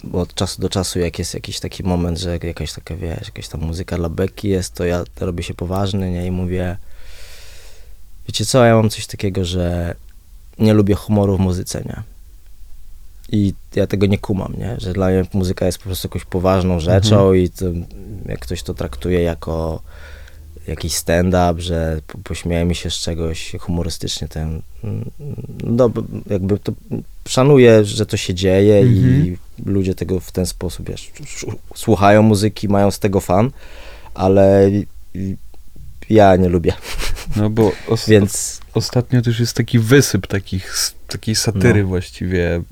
[0.04, 3.48] Bo od czasu do czasu, jak jest jakiś taki moment, że jakaś taka, wiesz, jakaś
[3.48, 6.26] tam muzyka dla beki jest, to ja robię się poważny, nie?
[6.26, 6.76] I mówię,
[8.32, 9.94] wiecie co, ja mam coś takiego, że
[10.58, 12.02] nie lubię humoru w muzyce, nie?
[13.32, 14.76] I ja tego nie kumam, nie?
[14.80, 17.64] Że dla mnie muzyka jest po prostu jakąś poważną rzeczą i to,
[18.26, 19.82] jak ktoś to traktuje jako
[20.66, 25.10] jakiś stand-up, że po- pośmiejemy się z czegoś humorystycznie, ten, mm,
[25.64, 25.90] no,
[26.30, 26.72] jakby to
[27.28, 29.26] szanuję, że to się dzieje Mhm.
[29.26, 33.50] i ludzie tego w ten sposób, wiesz, sz- słuchają muzyki, mają z tego fan,
[34.14, 34.70] ale
[36.14, 36.72] ja nie lubię,
[37.36, 40.74] No bo os- więc ostatnio też jest taki wysyp takich,
[41.08, 41.88] takiej satyry No.
[41.88, 42.62] właściwie,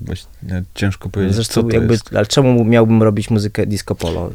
[0.75, 2.15] ciężko powiedzieć, Zresztą jakby, jest.
[2.15, 4.31] ale czemu miałbym robić muzykę disco polo?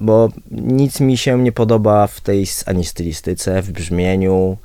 [0.00, 4.56] Bo nic mi się nie podoba w tej ani stylistyce, w brzmieniu,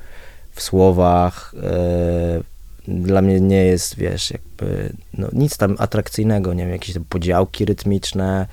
[0.52, 1.54] w słowach.
[1.62, 2.50] e,
[2.88, 7.64] Dla mnie nie jest, wiesz, jakby, no nic tam atrakcyjnego, nie wiem, jakieś tam podziałki
[7.64, 8.46] rytmiczne,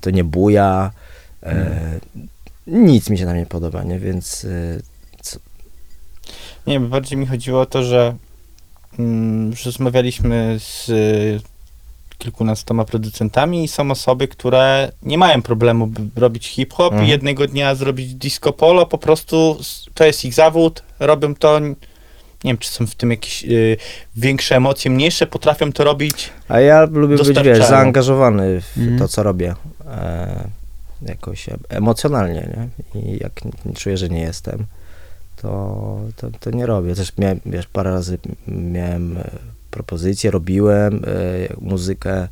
[0.00, 0.90] to nie buja,
[1.42, 2.00] e,
[2.66, 4.80] nic mi się tam nie podoba, nie, więc e,
[6.66, 8.14] Nie, bo bardziej mi chodziło o to, że
[8.98, 11.40] mm, rozmawialiśmy z y,
[12.18, 17.06] kilkunastoma producentami i są osoby, które nie mają problemu by robić hip-hop Mhm.
[17.08, 19.58] i jednego dnia zrobić disco polo, po prostu
[19.94, 21.74] to jest ich zawód, robią to, nie
[22.44, 23.76] wiem, czy są w tym jakieś y,
[24.16, 26.30] większe emocje, mniejsze, potrafią to robić.
[26.48, 28.98] A ja lubię być, wiesz, zaangażowany w Mhm.
[28.98, 29.54] to, co robię.
[29.86, 30.48] E,
[31.06, 33.00] jakoś emocjonalnie, nie?
[33.00, 33.40] I jak
[33.74, 34.66] czuję, że nie jestem,
[35.36, 36.94] to, to, to nie robię.
[36.94, 39.30] Też miałem, wiesz, parę razy miałem e,
[39.70, 41.08] propozycje, robiłem e,
[41.60, 42.28] muzykę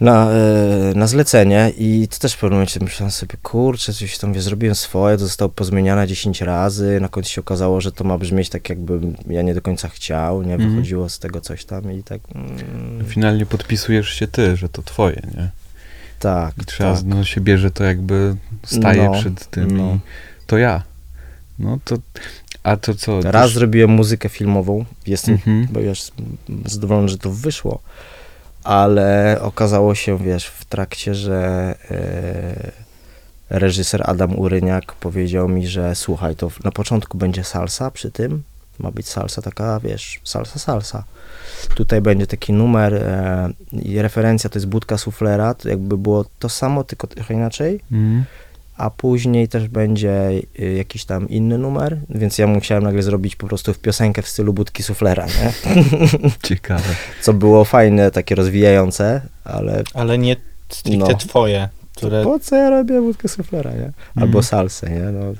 [0.00, 4.32] na, e, na zlecenie i to też w pewnym momencie myślałem sobie, kurczę, coś tam,
[4.32, 8.18] wiesz, zrobiłem swoje, to zostało pozmieniane 10 razy, na końcu się okazało, że to ma
[8.18, 10.54] brzmieć tak, jakbym ja nie do końca chciał, nie?
[10.54, 10.70] Mhm.
[10.70, 12.20] Wychodziło z tego coś tam i tak...
[12.34, 15.50] Mm, Finalnie podpisujesz się ty, że to twoje, nie?
[16.18, 17.04] Tak, I trzeba, tak.
[17.04, 19.94] no się bierze to jakby, staje No, przed tym no.
[19.94, 19.98] i
[20.46, 20.82] to ja.
[21.58, 21.96] No to,
[22.62, 23.20] a to co?
[23.22, 25.68] Raz też- zrobiłem muzykę filmową, jestem Mhm.
[25.70, 26.12] bo wiesz,
[26.64, 27.80] zadowolony, że to wyszło,
[28.64, 32.72] ale okazało się, wiesz, w trakcie, że e,
[33.50, 38.42] reżyser Adam Uryniak powiedział mi, że słuchaj, to na początku będzie salsa przy tym,
[38.78, 41.04] ma być salsa taka, wiesz, salsa, salsa.
[41.74, 46.48] Tutaj będzie taki numer e, i referencja to jest budka suflera, to jakby było to
[46.48, 48.24] samo, tylko trochę inaczej Mhm.
[48.76, 53.46] a później też będzie y, jakiś tam inny numer, więc ja musiałem nagle zrobić po
[53.46, 55.52] prostu w piosenkę w stylu budki suflera, nie?
[56.48, 56.82] Ciekawe.
[57.22, 60.36] Co było fajne, takie rozwijające, ale Ale nie
[60.68, 61.18] stricte No.
[61.18, 62.24] twoje, które...
[62.24, 63.92] po co ja robię budkę suflera, nie?
[64.16, 64.42] Albo Mhm.
[64.44, 65.00] salsę, nie?
[65.00, 65.32] No,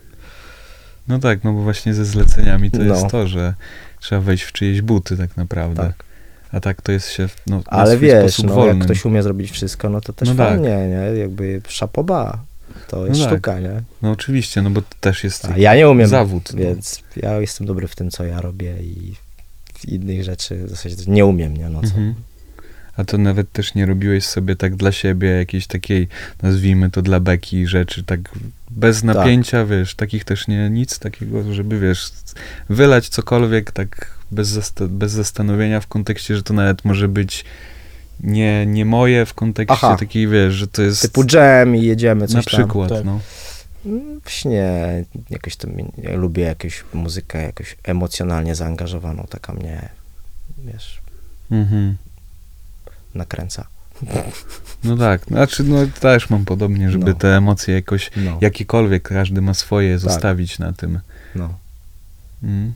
[1.08, 2.84] No tak, no bo właśnie ze zleceniami to No.
[2.94, 3.54] jest to, że
[4.00, 5.82] trzeba wejść w czyjeś buty tak naprawdę.
[5.82, 6.04] tak.
[6.52, 8.76] A tak to jest się no, Ale wiesz, sposób no, wolnym.
[8.78, 10.48] jak ktoś umie zrobić wszystko, no to też No tak.
[10.48, 11.18] fajnie, nie?
[11.20, 12.38] Jakby szapoba.
[12.88, 13.34] To jest No tak.
[13.34, 13.82] sztuka, nie?
[14.02, 16.50] No oczywiście, no bo to też jest A ja nie umiem, zawód.
[16.52, 16.58] no.
[16.58, 19.14] więc ja jestem dobry w tym, co ja robię i
[19.74, 21.68] w innych rzeczy w zasadzie nie umiem, nie?
[21.68, 21.86] No co?
[21.86, 22.14] Mhm.
[22.98, 26.08] A to nawet też nie robiłeś sobie tak dla siebie jakiejś takiej,
[26.42, 28.20] nazwijmy to dla beki rzeczy, tak
[28.70, 32.10] bez napięcia, wiesz, takich też nie, nic takiego, żeby wiesz,
[32.68, 37.44] wylać cokolwiek tak bez, zasta- bez zastanowienia w kontekście, że to nawet może być
[38.20, 39.96] nie, nie moje w kontekście Aha.
[40.00, 42.46] takiej, wiesz, że to jest Typu jam i jedziemy coś na tam.
[42.46, 43.04] przykład, tak.
[43.04, 43.20] no.
[43.86, 44.64] Mm, Właśnie
[45.30, 49.88] jakoś to mi- ja lubię jakąś muzykę jakoś emocjonalnie zaangażowaną, taka mnie,
[50.64, 51.00] wiesz,
[51.50, 51.96] Mhm.
[53.18, 53.66] Nakręca.
[54.84, 57.16] No tak, znaczy no też mam podobnie, żeby No.
[57.16, 61.00] te emocje jakoś, No, jakiekolwiek każdy ma swoje, zostawić na tym.
[61.34, 61.54] no.
[62.42, 62.74] Mm.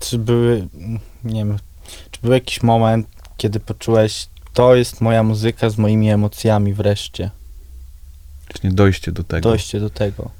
[0.00, 0.68] Czy były,
[1.24, 1.58] nie wiem,
[2.10, 7.30] czy był jakiś moment, kiedy poczułeś, to jest moja muzyka z moimi emocjami wreszcie,
[8.48, 9.48] Właśnie dojście do tego.
[9.48, 10.30] dojście do tego.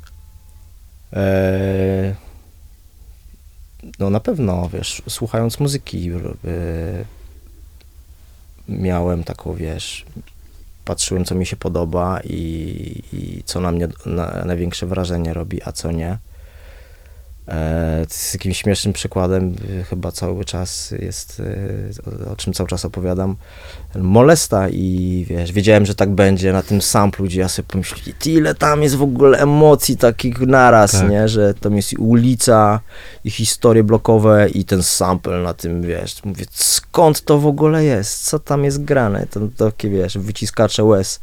[1.12, 2.14] Eee,
[3.98, 6.14] no na pewno, wiesz, słuchając muzyki e,
[8.70, 10.06] miałem taką, wiesz,
[10.84, 15.72] patrzyłem co mi się podoba i, i co na mnie na, największe wrażenie robi, a
[15.72, 16.18] co nie.
[17.48, 21.42] E, z jakimś śmiesznym przykładem e, chyba cały czas jest,
[22.26, 23.36] e, o, czym cały czas opowiadam,
[23.94, 28.54] Molesta i wiesz, wiedziałem, że tak będzie na tym samplu, gdzie ja sobie pomyślałem, ile
[28.54, 31.10] tam jest w ogóle emocji takich naraz, Tak.
[31.10, 32.80] nie, że tam jest i ulica,
[33.24, 38.24] i historie blokowe i ten sample na tym, wiesz, mówię, skąd to w ogóle jest,
[38.24, 41.20] co tam jest grane, to takie, wiesz, wyciskacze łez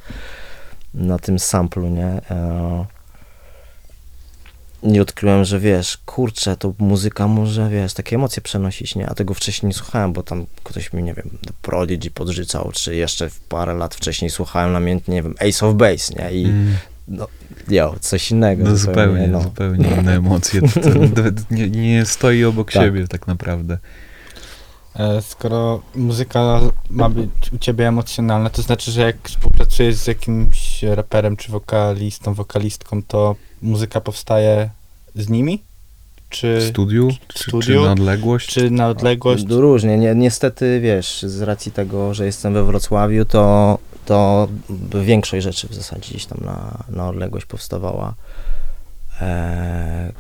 [0.94, 2.22] na tym samplu, nie.
[4.88, 9.10] Nie odkryłem, że wiesz, kurczę, to muzyka może, wiesz, takie emocje przenosić, nie?
[9.10, 12.96] A tego wcześniej nie słuchałem, bo tam ktoś mi, nie wiem, The Prodigy podrzucał, czy
[12.96, 16.32] jeszcze w parę lat wcześniej słuchałem namiętnie, nie wiem, Ace of Base, nie?
[16.32, 16.76] I Mm.
[17.08, 17.28] no,
[17.68, 18.64] jo, coś innego.
[18.64, 19.42] No zupełnie, no.
[19.42, 20.62] zupełnie inne emocje.
[20.84, 21.22] To, to
[21.52, 22.84] nie, nie stoi obok Tak.
[22.84, 23.78] siebie tak naprawdę.
[24.96, 26.60] E, Skoro muzyka
[26.90, 32.34] ma być u ciebie emocjonalna, to znaczy, że jak współpracujesz z jakimś raperem, czy wokalistą,
[32.34, 34.70] wokalistką, to muzyka powstaje
[35.18, 35.64] z nimi?
[36.26, 37.10] W Czy, studiu?
[37.28, 37.84] Czy, czy studiu?
[37.84, 38.50] na odległość?
[38.50, 39.46] czy na odległość?
[39.48, 44.48] No, Różnie, nie, niestety wiesz, z racji tego, że jestem we Wrocławiu, to, to
[45.06, 48.14] większość rzeczy w zasadzie gdzieś tam na, na odległość powstawała.
[49.22, 50.12] E,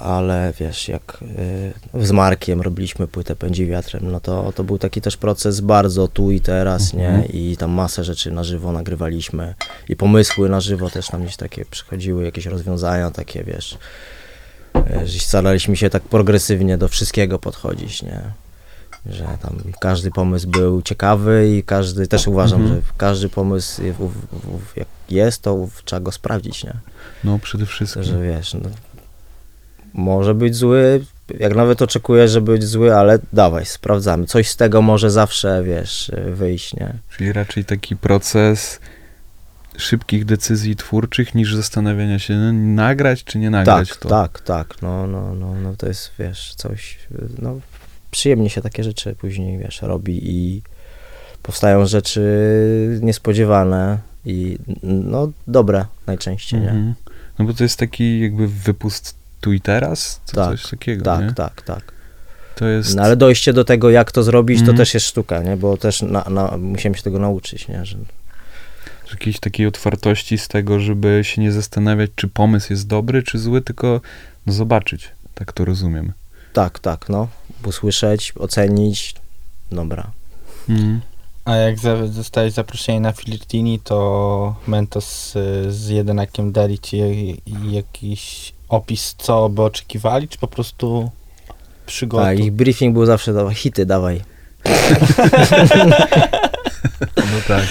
[0.00, 1.18] ale wiesz, jak
[1.96, 6.08] e, z Markiem robiliśmy płytę Pędzi Wiatrem, no to, to był taki też proces bardzo
[6.08, 7.20] tu i teraz, Mhm.
[7.20, 7.26] nie?
[7.26, 9.54] I tam masę rzeczy na żywo nagrywaliśmy
[9.88, 13.78] i pomysły na żywo też nam gdzieś takie przychodziły, jakieś rozwiązania takie, wiesz,
[14.90, 18.20] e, że staraliśmy się tak progresywnie do wszystkiego podchodzić, nie?
[19.10, 22.80] Że tam każdy pomysł był ciekawy i każdy, też uważam, Mhm.
[22.80, 23.82] że każdy pomysł,
[24.76, 26.72] jak jest, to trzeba go sprawdzić, nie?
[27.24, 28.02] No przede wszystkim.
[28.02, 28.60] Że wiesz, no,
[29.94, 31.04] może być zły,
[31.38, 34.26] jak nawet oczekujesz, że być zły, ale dawaj, sprawdzamy.
[34.26, 36.94] Coś z tego może zawsze, wiesz, wyjść, nie?
[37.16, 38.80] Czyli raczej taki proces
[39.76, 44.08] szybkich decyzji twórczych niż zastanawiania się, no, nagrać czy nie nagrać tak, to.
[44.08, 46.98] tak, tak, no, no, no, no to jest, wiesz, coś,
[47.38, 47.60] no
[48.10, 50.62] przyjemnie się takie rzeczy później, wiesz, robi i
[51.42, 52.20] powstają rzeczy
[53.02, 56.70] niespodziewane i no dobre najczęściej, nie?
[56.70, 56.94] Mhm.
[57.38, 59.14] No bo to jest taki jakby wypust
[59.46, 61.32] tu i teraz, to Tak, coś takiego, Tak, nie?
[61.32, 61.92] tak, tak.
[62.56, 62.96] To jest...
[62.96, 64.76] No ale dojście do tego, jak to zrobić, Mhm.
[64.76, 65.56] to też jest sztuka, nie?
[65.56, 67.84] Bo też na, na, musiałem się tego nauczyć, nie?
[67.84, 67.96] Że,
[69.10, 73.62] jakiejś takiej otwartości z tego, żeby się nie zastanawiać, czy pomysł jest dobry, czy zły,
[73.62, 74.00] tylko
[74.46, 75.08] no, zobaczyć.
[75.34, 76.12] Tak to rozumiem.
[76.52, 77.28] tak, tak, no.
[77.66, 79.14] Usłyszeć, ocenić,
[79.72, 80.10] dobra.
[80.68, 81.00] Mhm.
[81.44, 87.72] A jak za, zostałeś zaproszeni na Filirtini, to Mentos y, z jedynakiem dali ci jak-
[87.72, 91.10] jakiś opis, co by oczekiwali, czy po prostu
[91.86, 92.26] przygotuj?
[92.26, 94.20] A ich briefing był zawsze, dawaj, hity dawaj.
[97.16, 97.64] No tak.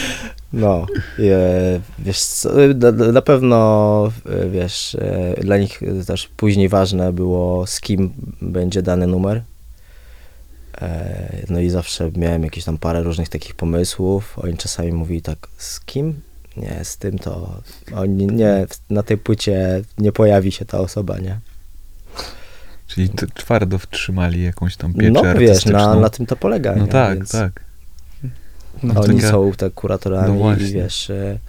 [0.53, 0.85] No,
[1.19, 7.67] e, wiesz, co, na, na pewno, e, wiesz, e, dla nich też później ważne było,
[7.67, 9.41] z kim będzie dany numer.
[10.81, 14.39] E, No i zawsze miałem jakieś tam parę różnych takich pomysłów.
[14.39, 16.21] Oni czasami mówili tak, z kim?
[16.57, 17.61] Nie, z tym to,
[17.95, 21.39] oni nie, na tej płycie nie pojawi się ta osoba, nie?
[22.87, 26.75] Czyli to twardo wtrzymali jakąś tam pieczę No wiesz, na, na tym to polega.
[26.75, 26.91] No nie?
[26.91, 27.61] tak, Więc- tak.
[28.83, 31.09] No, Oni taka- są tak kuratorami No i wiesz.
[31.09, 31.39] e,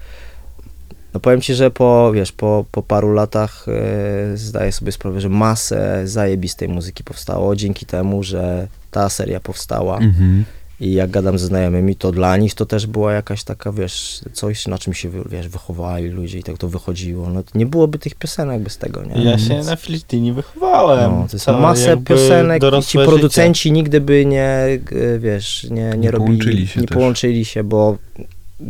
[1.13, 5.29] No powiem ci, że po, wiesz, po, po paru latach e, zdaję sobie sprawę, że
[5.29, 10.45] masę zajebistej muzyki powstało dzięki temu, że ta seria powstała Mhm.
[10.79, 14.67] I jak gadam ze znajomymi, to dla nich to też była jakaś taka, wiesz, coś
[14.67, 17.29] na czym się, wiesz, wychowali ludzie i tak to wychodziło.
[17.29, 19.23] No nie byłoby tych piosenek bez tego, nie?
[19.23, 21.11] Ja się Więc- na Filirtini wychowałem.
[21.11, 25.71] no, to jest Całe masę piosenek i ci producenci nigdy by nie, e, wiesz, nie,
[25.71, 26.97] nie, Nie robili, połączyli się nie też.
[26.97, 27.97] połączyli się, bo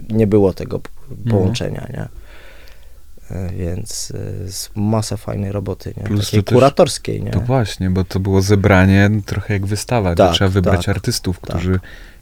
[0.09, 0.81] nie było tego
[1.11, 1.29] Mhm.
[1.29, 2.07] połączenia, nie?
[3.31, 4.13] E, Więc
[4.75, 6.03] e, masa fajnej roboty, nie?
[6.03, 7.31] Plus Takiej kuratorskiej, nie?
[7.31, 11.49] To właśnie, bo to było zebranie trochę jak wystawa, Tak, trzeba wybrać tak, artystów, tak.
[11.49, 11.79] którzy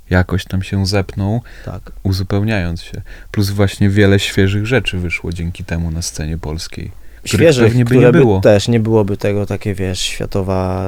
[0.10, 1.92] jakoś tam się zepną, Tak.
[2.04, 3.02] uzupełniając się.
[3.32, 6.92] Plus właśnie wiele świeżych rzeczy wyszło dzięki temu na scenie polskiej.
[7.26, 8.42] Świeżych, pewnie by nie by było.
[8.42, 10.86] też nie byłoby tego takie, wiesz, światowa,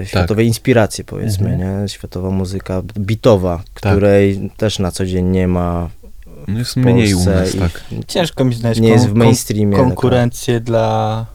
[0.00, 1.82] e, światowe inspiracje, powiedzmy, Mhm.
[1.82, 1.88] nie?
[1.88, 3.92] Światowa muzyka bitowa, Tak.
[3.92, 5.90] której też na co dzień nie ma
[6.48, 7.84] No jest w mniej u nas, tak.
[8.08, 9.72] Ciężko mi znaleźć nie kon- jest w mainstreamie.
[9.76, 11.26] taka- konkurencję dla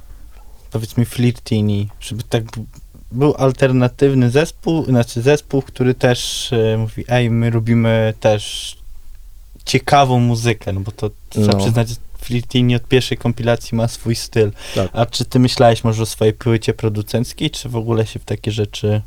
[0.72, 2.44] powiedzmy Flirtini, żeby tak
[3.12, 8.76] był alternatywny zespół, znaczy zespół, który też e, mówi, ej, my robimy też
[9.66, 11.60] ciekawą muzykę, no bo to trzeba No.
[11.60, 14.52] przyznać, że Flirtini od pierwszej kompilacji ma swój styl.
[14.76, 14.90] Tak.
[14.94, 18.52] A czy ty myślałeś może o swojej płycie producenckiej, czy w ogóle się w takie
[18.52, 19.02] rzeczy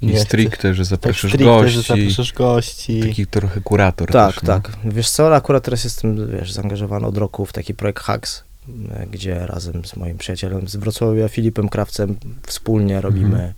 [0.00, 0.24] Taki Nie chcę.
[0.24, 1.88] stricte, że tak zapraszasz stricte, że gości.
[1.88, 3.00] zapraszasz gości?
[3.00, 4.46] Taki trochę kurator Tak, też, no.
[4.46, 4.72] tak.
[4.84, 8.44] Wiesz co, akurat teraz jestem, wiesz, zaangażowany od roku w taki projekt Hacks,
[8.90, 13.54] e, gdzie razem z moim przyjacielem z Wrocławia, Filipem Krawcem, wspólnie robimy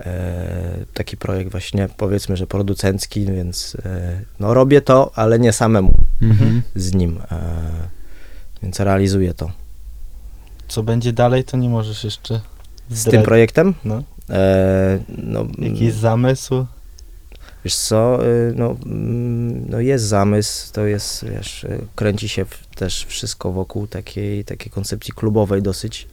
[0.00, 5.94] e, taki projekt właśnie, powiedzmy, że producencki, więc e, no robię to, ale nie samemu
[6.22, 6.62] Mhm.
[6.74, 7.38] z nim, e,
[8.62, 9.50] więc realizuję to.
[10.68, 12.40] Co będzie dalej, to nie możesz jeszcze
[12.90, 13.74] Z tym projektem?
[13.84, 14.02] No.
[14.30, 16.66] E, no, Jakiś zamysł?
[17.64, 22.66] Wiesz co, y, no, mm, no jest zamysł, to jest, wiesz, y, kręci się w,
[22.66, 26.08] też wszystko wokół takiej, takiej koncepcji klubowej dosyć.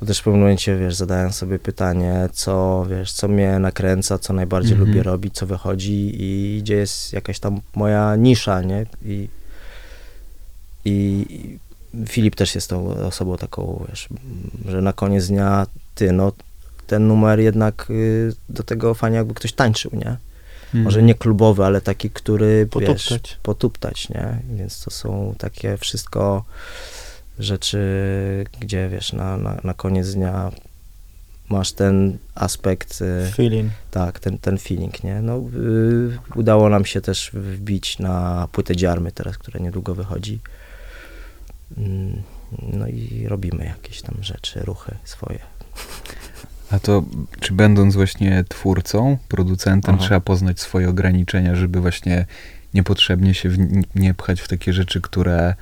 [0.00, 4.32] Bo też w pewnym momencie, wiesz, zadałem sobie pytanie, co, wiesz, co mnie nakręca, co
[4.32, 4.88] najbardziej Mhm.
[4.90, 8.86] lubię robić, co wychodzi i gdzie jest jakaś tam moja nisza, nie?
[9.04, 9.28] I,
[10.84, 11.58] i, i
[12.06, 14.08] Filip też jest tą osobą taką, wiesz,
[14.68, 16.32] że na koniec dnia, ty, no,
[16.88, 20.16] ten numer jednak y, do tego fajnie jakby ktoś tańczył, nie?
[20.64, 20.84] Mhm.
[20.84, 23.38] Może nie klubowy, ale taki, który wiesz, Potuptać.
[23.42, 24.38] potuptać, nie?
[24.50, 26.44] Więc to są takie wszystko
[27.38, 27.78] rzeczy,
[28.60, 30.50] gdzie wiesz, na, na, na koniec dnia
[31.48, 33.72] masz ten aspekt, y, Feeling.
[33.90, 35.22] tak, ten, ten feeling, nie?
[35.22, 40.38] No, y, udało nam się też wbić na płytę Dziarmy teraz, która niedługo wychodzi.
[41.78, 42.22] Mm,
[42.72, 45.38] No i robimy jakieś tam rzeczy, ruchy swoje.
[46.70, 47.04] A to
[47.40, 50.04] czy będąc właśnie twórcą, producentem, Aha.
[50.04, 52.26] trzeba poznać swoje ograniczenia, żeby właśnie
[52.74, 53.58] niepotrzebnie się w,
[53.94, 55.54] nie pchać w takie rzeczy, które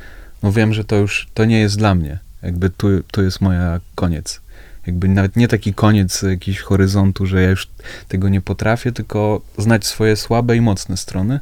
[0.42, 2.18] no wiem, że to już to nie jest dla mnie.
[2.42, 4.40] Jakby tu, tu jest moja koniec.
[4.86, 7.68] Jakby nawet nie taki koniec jakiś horyzontu, że ja już
[8.08, 11.40] tego nie potrafię, tylko znać swoje słabe i mocne strony.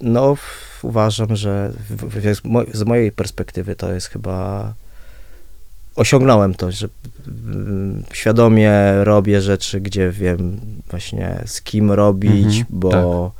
[0.00, 0.36] No,
[0.82, 4.74] uważam, że w, w, z mojej perspektywy to jest chyba.
[5.96, 6.88] Osiągnąłem to, że
[7.28, 8.72] mm, świadomie
[9.04, 13.32] robię rzeczy, gdzie wiem właśnie z kim robić, Mhm, bo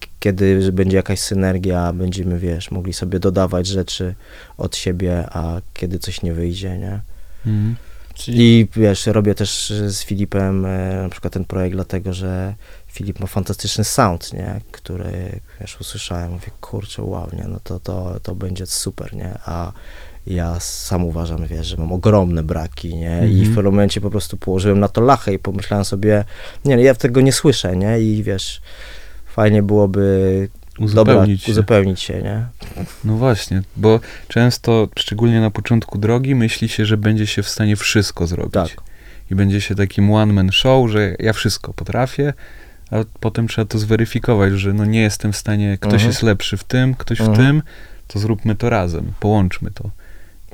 [0.00, 4.14] k- kiedy będzie jakaś synergia, będziemy, wiesz, mogli sobie dodawać rzeczy
[4.58, 7.00] od siebie, a kiedy coś nie wyjdzie, nie?
[7.46, 7.76] Mhm.
[8.14, 12.54] Czyli I wiesz, robię też z Filipem e, na przykład ten projekt, dlatego że
[12.86, 14.60] Filip ma fantastyczny sound, nie?
[14.72, 17.44] Który wiesz, usłyszałem, mówię, kurczę, wow, nie?
[17.48, 19.38] No to, to, to będzie super, nie?
[19.46, 19.72] A
[20.34, 23.18] ja sam uważam, wiesz, że mam ogromne braki, nie?
[23.28, 23.54] I w Mhm.
[23.54, 26.24] pewnym momencie po prostu położyłem na to lachę i pomyślałem sobie,
[26.64, 28.00] nie, no ja tego nie słyszę, nie?
[28.00, 28.60] I wiesz,
[29.26, 30.48] fajnie byłoby
[30.78, 30.94] Uzupełnić
[31.40, 31.52] dobra, się.
[31.52, 32.46] uzupełnić się, nie?
[33.04, 37.76] No właśnie, bo często, szczególnie na początku drogi, myśli się, że będzie się w stanie
[37.76, 38.52] wszystko zrobić.
[38.54, 38.70] Tak.
[39.30, 42.32] I będzie się takim one-man show, że ja wszystko potrafię,
[42.90, 46.10] a potem trzeba to zweryfikować, że no nie jestem w stanie, ktoś Mhm.
[46.10, 47.38] jest lepszy w tym, ktoś w Mhm.
[47.38, 47.62] tym,
[48.06, 49.90] to zróbmy to razem, połączmy to.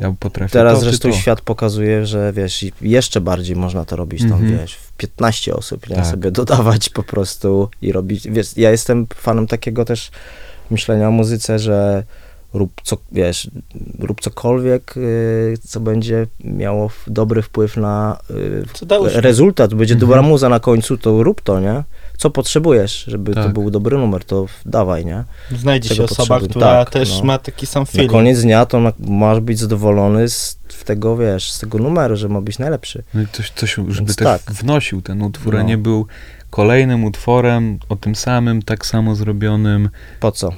[0.01, 1.17] Ja potrafię Teraz to, zresztą to.
[1.17, 4.59] świat pokazuje, że wiesz, jeszcze bardziej można to robić tam, Mhm.
[4.59, 5.97] wiesz, w 15 osób, nie?
[5.97, 6.07] Tak.
[6.07, 10.11] Sobie dodawać po prostu i robić, wiesz, ja jestem fanem takiego też
[10.71, 12.05] myślenia o muzyce, że
[12.55, 13.51] rób co, wiesz,
[13.99, 20.01] rób cokolwiek, y, co będzie miało dobry wpływ na y, rezultat, będzie Mhm.
[20.11, 21.83] dobra muza na końcu, to rób to, nie?
[22.19, 23.53] Co potrzebujesz, żeby to Tak.
[23.53, 25.25] był dobry numer, to dawaj, nie?
[25.59, 27.25] znajdzie się osoba, która Tak, też no.
[27.25, 28.13] ma taki sam Na feeling.
[28.13, 32.41] koniec dnia to na, masz być zadowolony z tego, wiesz, z tego numeru, że ma
[32.41, 33.03] być najlepszy.
[33.15, 34.53] No i coś, coś żeby Więc też tak.
[34.55, 35.69] wnosił ten utwór, a No.
[35.69, 36.07] nie był
[36.51, 39.89] kolejnym utworem o tym samym, tak samo zrobionym,
[40.21, 40.53] Po co?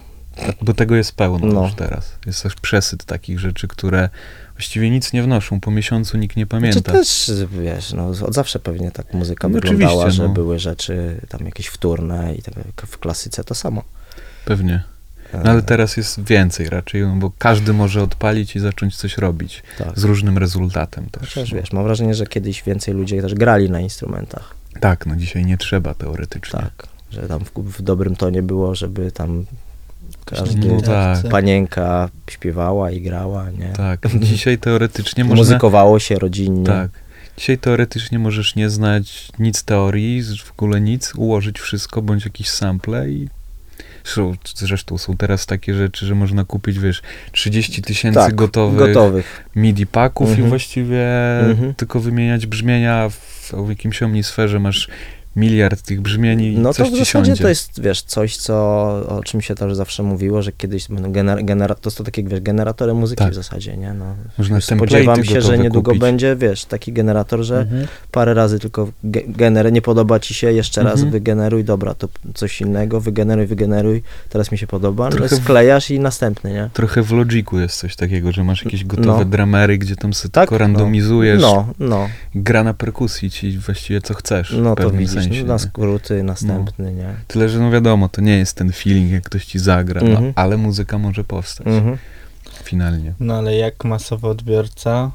[0.63, 1.63] bo tego jest pełno No.
[1.63, 2.13] już teraz.
[2.27, 4.09] Jest też przesyt takich rzeczy, które
[4.57, 5.61] właściwie nic nie wnoszą.
[5.61, 6.79] Po miesiącu nikt nie pamięta.
[6.79, 7.33] Czy też,
[7.63, 10.29] wiesz, no, od zawsze pewnie tak muzyka No wyglądała, że no.
[10.29, 12.55] były rzeczy tam jakieś wtórne i tak
[12.87, 13.83] w klasyce to samo.
[14.45, 14.83] Pewnie.
[15.33, 19.63] No ale teraz jest więcej raczej, no bo każdy może odpalić i zacząć coś robić
[19.79, 19.99] tak.
[19.99, 21.35] z różnym rezultatem też.
[21.35, 24.55] Chociaż wiesz, mam wrażenie, że kiedyś więcej ludzi też grali na instrumentach.
[24.81, 26.61] Tak, no dzisiaj nie trzeba teoretycznie.
[26.61, 26.89] Tak.
[27.11, 29.45] Że tam w, w dobrym tonie było, żeby tam
[30.27, 31.29] każdy No tak.
[31.29, 33.69] panienka śpiewała i grała, nie?
[33.69, 35.37] Tak, dzisiaj teoretycznie można...
[35.37, 36.67] Muzykowało się rodzinnie.
[36.67, 36.91] Tak.
[37.37, 43.11] Dzisiaj teoretycznie możesz nie znać nic teorii, w ogóle nic, ułożyć wszystko, bądź jakieś sample
[43.11, 43.29] i
[44.05, 47.03] zresztą, zresztą są teraz takie rzeczy, że można kupić, wiesz,
[47.33, 49.45] 30 tysięcy Tak, gotowych, gotowych.
[49.57, 50.49] MIDI paków i Mhm.
[50.49, 51.05] właściwie
[51.41, 51.75] Mhm.
[51.75, 54.89] tylko wymieniać brzmienia w, w jakimś omnisferze masz
[55.37, 57.43] miliard tych brzmień i No coś to w ci zasadzie siądzie.
[57.43, 58.55] to jest, wiesz, coś, co,
[59.09, 62.41] o czym się też zawsze mówiło, że kiedyś będą gener, genera, to są takie, wiesz,
[62.41, 63.33] generatory muzyki Tak.
[63.33, 63.93] w zasadzie, nie?
[63.95, 64.05] No,
[64.39, 66.01] Można spodziewam się, że niedługo kupić.
[66.01, 67.87] będzie, wiesz, taki generator, że Mhm.
[68.11, 71.11] parę razy tylko ge, gener, nie podoba ci się, jeszcze raz Mhm.
[71.11, 75.91] wygeneruj, dobra, to coś innego, wygeneruj, wygeneruj, teraz mi się podoba, no, Trochę w- sklejasz
[75.91, 76.71] i następny, nie?
[76.73, 79.25] Trochę w Logiku jest coś takiego, że masz jakieś gotowe No.
[79.25, 84.15] dramery, gdzie tam sobie Tak, tylko randomizujesz, No, no, gra na perkusji ci właściwie co
[84.15, 84.55] chcesz.
[84.63, 85.59] no to widzisz, sensie, no, na nie?
[85.59, 87.15] skróty, następny, nie?
[87.27, 90.25] Tyle, że no wiadomo, to nie jest ten feeling, jak ktoś ci zagra, Mhm.
[90.27, 91.97] no, ale muzyka może powstać Mhm.
[92.63, 93.13] finalnie.
[93.21, 95.11] No ale jak masowy odbiorca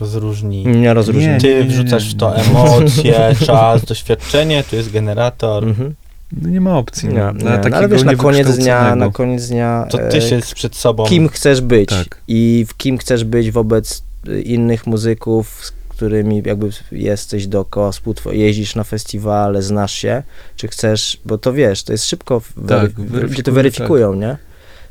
[0.00, 0.66] rozróżni.
[0.66, 1.28] Nie rozróżnię.
[1.28, 3.14] Nie, Ty wrzucasz w to emocje,
[3.46, 5.64] czas, doświadczenie, tu jest generator.
[5.64, 5.94] Mhm.
[6.42, 7.08] No nie ma opcji.
[7.08, 10.08] Nie, no, nie, dla no, ale wiesz, na koniec dnia, na koniec dnia To e,
[10.08, 11.04] ty się przed sobą.
[11.04, 12.18] kim chcesz być Tak.
[12.28, 14.02] i w kim chcesz być wobec
[14.44, 20.22] innych muzyków, z którymi jakby jesteś dookoła, współtwo- jeździsz na festiwale, znasz się,
[20.56, 24.36] czy chcesz, bo to wiesz, to jest szybko, w- Tak, ludzie to weryfikują, weryfikują, nie?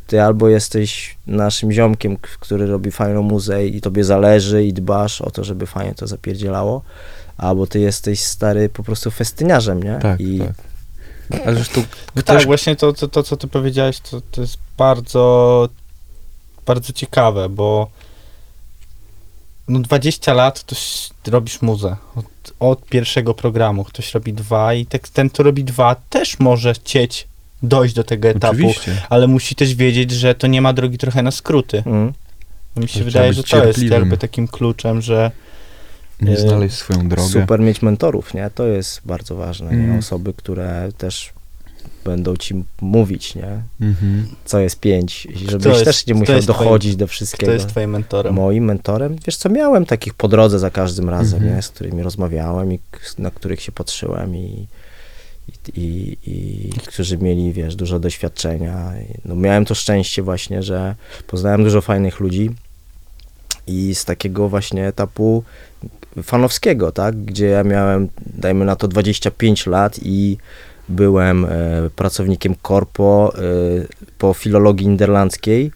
[0.07, 5.31] Ty albo jesteś naszym ziomkiem, który robi fajną muzę i tobie zależy i dbasz o
[5.31, 6.81] to, żeby fajnie to zapierdzielało,
[7.37, 9.99] albo ty jesteś stary po prostu festyniarzem, nie?
[10.01, 11.41] Tak, I tak.
[11.45, 11.83] Ale zresztą
[12.15, 15.69] Tak, też właśnie to, to, to, co ty powiedziałeś, to, to jest bardzo,
[16.65, 17.89] bardzo ciekawe, bo
[19.69, 20.75] no 20 lat to
[21.31, 21.95] robisz muzę.
[22.15, 22.25] Od,
[22.59, 23.83] od pierwszego programu.
[23.83, 27.27] Ktoś robi dwa i tak, ten, kto robi dwa, też może chcieć
[27.63, 29.01] dojść do tego etapu, oczywiście.
[29.09, 31.83] ale musi też wiedzieć, że to nie ma drogi trochę na skróty.
[31.85, 32.13] mm,
[32.75, 33.99] No mi się To wydaje, że to jest cierpliwym.
[33.99, 35.31] jakby takim kluczem, że
[36.21, 37.29] Nie Y, znaleźć swoją drogę.
[37.29, 38.49] Super mieć mentorów, nie?
[38.55, 39.69] To jest bardzo ważne?
[39.69, 39.99] Mhm.
[39.99, 41.31] Osoby, które też
[42.05, 43.61] będą ci mówić, nie?
[43.81, 44.27] Mhm.
[44.45, 47.11] Co jest pięć, Kto żebyś jest- też nie kto musiał jest twoim- dochodzić do kto
[47.11, 47.51] wszystkiego.
[47.51, 48.33] jest twoim mentorem.
[48.33, 49.15] Moim mentorem?
[49.27, 51.55] Wiesz co, miałem takich po drodze za każdym razem, Mhm.
[51.55, 51.61] nie?
[51.61, 52.79] Z którymi rozmawiałem i
[53.17, 54.67] na których się patrzyłem i,
[55.75, 58.91] i, i, i którzy mieli, wiesz, dużo doświadczenia.
[59.25, 60.95] No, miałem to szczęście właśnie, że
[61.27, 62.49] poznałem dużo fajnych ludzi
[63.67, 65.43] i z takiego właśnie etapu
[66.23, 67.15] fanowskiego, tak?
[67.25, 70.37] Gdzie ja miałem, dajmy na to 25 lat i
[70.89, 71.49] byłem e,
[71.95, 73.39] pracownikiem korpo e,
[74.17, 75.71] po filologii niderlandzkiej.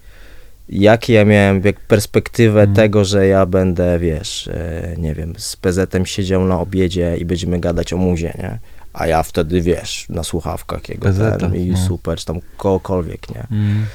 [0.70, 2.76] Jakie ja miałem jak perspektywę Mhm.
[2.76, 7.60] tego, że ja będę, wiesz, e, nie wiem, z PZ-em siedział na obiedzie i będziemy
[7.60, 8.60] gadać o muzie, nie?
[8.94, 11.78] A ja wtedy, wiesz, na słuchawkach jego ten, i no.
[11.78, 13.48] super, czy tam kogokolwiek, nie?
[13.52, 13.86] Mm.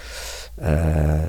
[0.59, 1.29] E,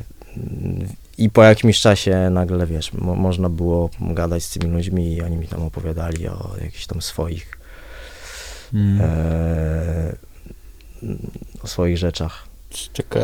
[1.17, 5.37] I po jakimś czasie nagle, wiesz, mo, można było gadać z tymi ludźmi i oni
[5.37, 7.58] mi tam opowiadali o jakichś tam swoich,
[8.73, 9.01] Mm.
[9.01, 10.15] e,
[11.63, 12.43] o swoich rzeczach.
[12.93, 13.21] Czekaj.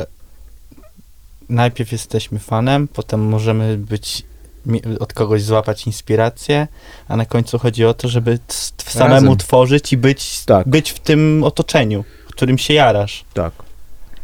[1.49, 4.23] Najpierw jesteśmy fanem, potem możemy być
[4.99, 6.67] od kogoś złapać inspirację,
[7.07, 9.37] a na końcu chodzi o to, żeby t- samemu Razem.
[9.37, 10.67] tworzyć i być, Tak.
[10.67, 13.25] być w tym otoczeniu, w którym się jarasz.
[13.33, 13.53] Tak.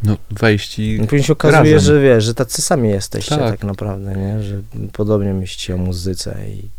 [0.03, 0.97] No wejść i...
[1.01, 1.80] No później się okazuje, razem.
[1.95, 3.63] że wiesz, że tacy sami jesteście tak, Tak.
[3.63, 4.43] naprawdę, nie?
[4.43, 4.61] Że
[4.93, 6.69] podobnie myślicie o muzyce i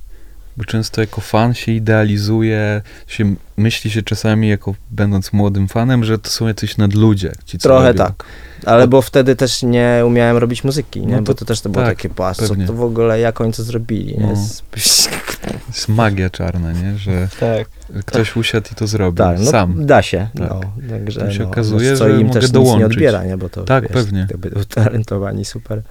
[0.57, 6.19] Bo często jako fan się idealizuje, się myśli się czasami jako będąc młodym fanem, że
[6.19, 7.33] to są jacyś nadludzie.
[7.45, 7.99] Ci, co trochę robią.
[8.05, 8.25] tak.
[8.67, 11.07] Ale bo wtedy też nie umiałem robić muzyki, nie?
[11.13, 13.41] No to bo to też to było tak, takie, patrz, co to w ogóle, jak
[13.41, 14.27] oni to zrobili, nie?
[14.27, 14.31] No.
[14.77, 16.99] Jest magia czarna, nie?
[16.99, 17.69] Że Tak.
[18.05, 19.87] ktoś usiadł i to zrobił Tak, no sam.
[19.87, 20.29] da się.
[20.39, 20.49] Tak.
[20.51, 22.93] No, także, To się no, okazuje, no, co że im mogę też nic nie dołączyć.
[22.93, 23.37] odbiera, nie?
[23.37, 24.27] Bo to Tak, wiesz, pewnie.
[24.31, 25.83] Jakby utalentowani, super.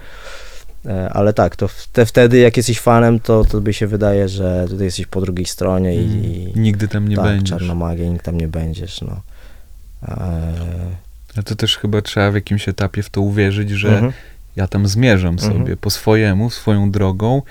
[0.86, 4.66] E, Ale tak, to te, wtedy jak jesteś fanem, to, to by się wydaje, że
[4.70, 6.06] tutaj jesteś po drugiej stronie i,
[6.52, 6.64] Mm.
[6.64, 7.50] Nigdy tam nie tak, będziesz.
[7.60, 9.22] czarna magia, nikt tam nie będziesz, no.
[10.08, 10.54] E,
[11.38, 14.14] A to też chyba trzeba w jakimś etapie w to uwierzyć, że mhm.
[14.56, 15.54] ja tam zmierzam Mhm.
[15.54, 17.42] sobie po swojemu, swoją drogą,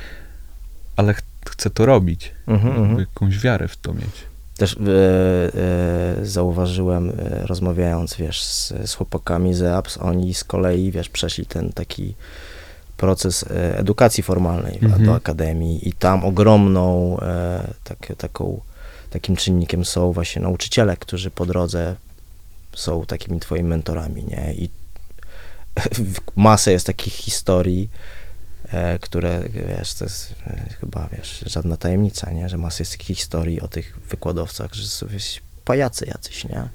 [0.97, 2.33] ale ch- chcę to robić.
[2.47, 2.99] Mhm, mhm.
[2.99, 4.31] jakąś wiarę w to mieć.
[4.57, 4.77] Też e,
[6.21, 11.47] e, zauważyłem, e, rozmawiając, wiesz, z, z chłopakami z EAPS, oni z kolei, wiesz, przeszli
[11.47, 12.15] ten taki
[13.01, 15.05] proces e, edukacji formalnej Mhm.
[15.05, 18.61] do akademii i tam ogromną e, tak, taką,
[19.11, 21.97] takim czynnikiem są właśnie nauczyciele, którzy po drodze
[22.75, 24.55] są takimi twoimi mentorami, nie?
[24.55, 24.69] I
[26.37, 27.91] masę jest takich historii,
[28.73, 30.35] e, które, wiesz, to jest
[30.81, 32.49] chyba, wiesz, żadna tajemnica, nie?
[32.49, 36.69] Że masę jest takich historii o tych wykładowcach, że są wiesz, pajacy jacyś, nie?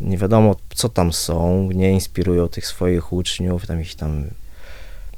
[0.00, 4.24] Nie wiadomo, co tam są, nie inspirują tych swoich uczniów, tam ich tam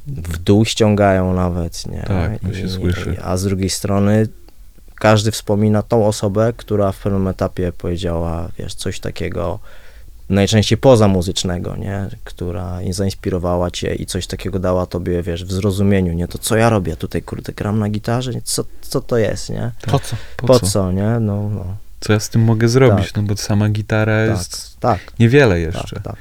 [0.07, 2.03] w dół ściągają nawet, nie?
[2.03, 3.17] Tak, to się słyszy.
[3.23, 4.29] A z drugiej strony
[4.95, 9.59] każdy wspomina tą osobę, która w pewnym etapie powiedziała, wiesz, coś takiego,
[10.29, 12.07] najczęściej poza muzycznego, nie?
[12.25, 16.29] Która zainspirowała cię i coś takiego dała tobie, wiesz, w zrozumieniu, nie?
[16.29, 18.43] To co ja robię tutaj, kurde, gram na gitarze, nie?
[18.43, 19.71] Co, co to jest, nie?
[19.81, 19.91] Tak.
[19.91, 20.17] Po co?
[20.37, 20.67] Po, Po, co?
[20.67, 20.93] co?
[20.93, 21.21] nie?
[21.21, 21.65] No, no.
[22.01, 23.07] Co ja z tym mogę zrobić?
[23.07, 23.17] Tak.
[23.17, 25.95] No bo sama gitara Tak, jest tak, niewiele jeszcze.
[25.97, 26.17] tak, tak.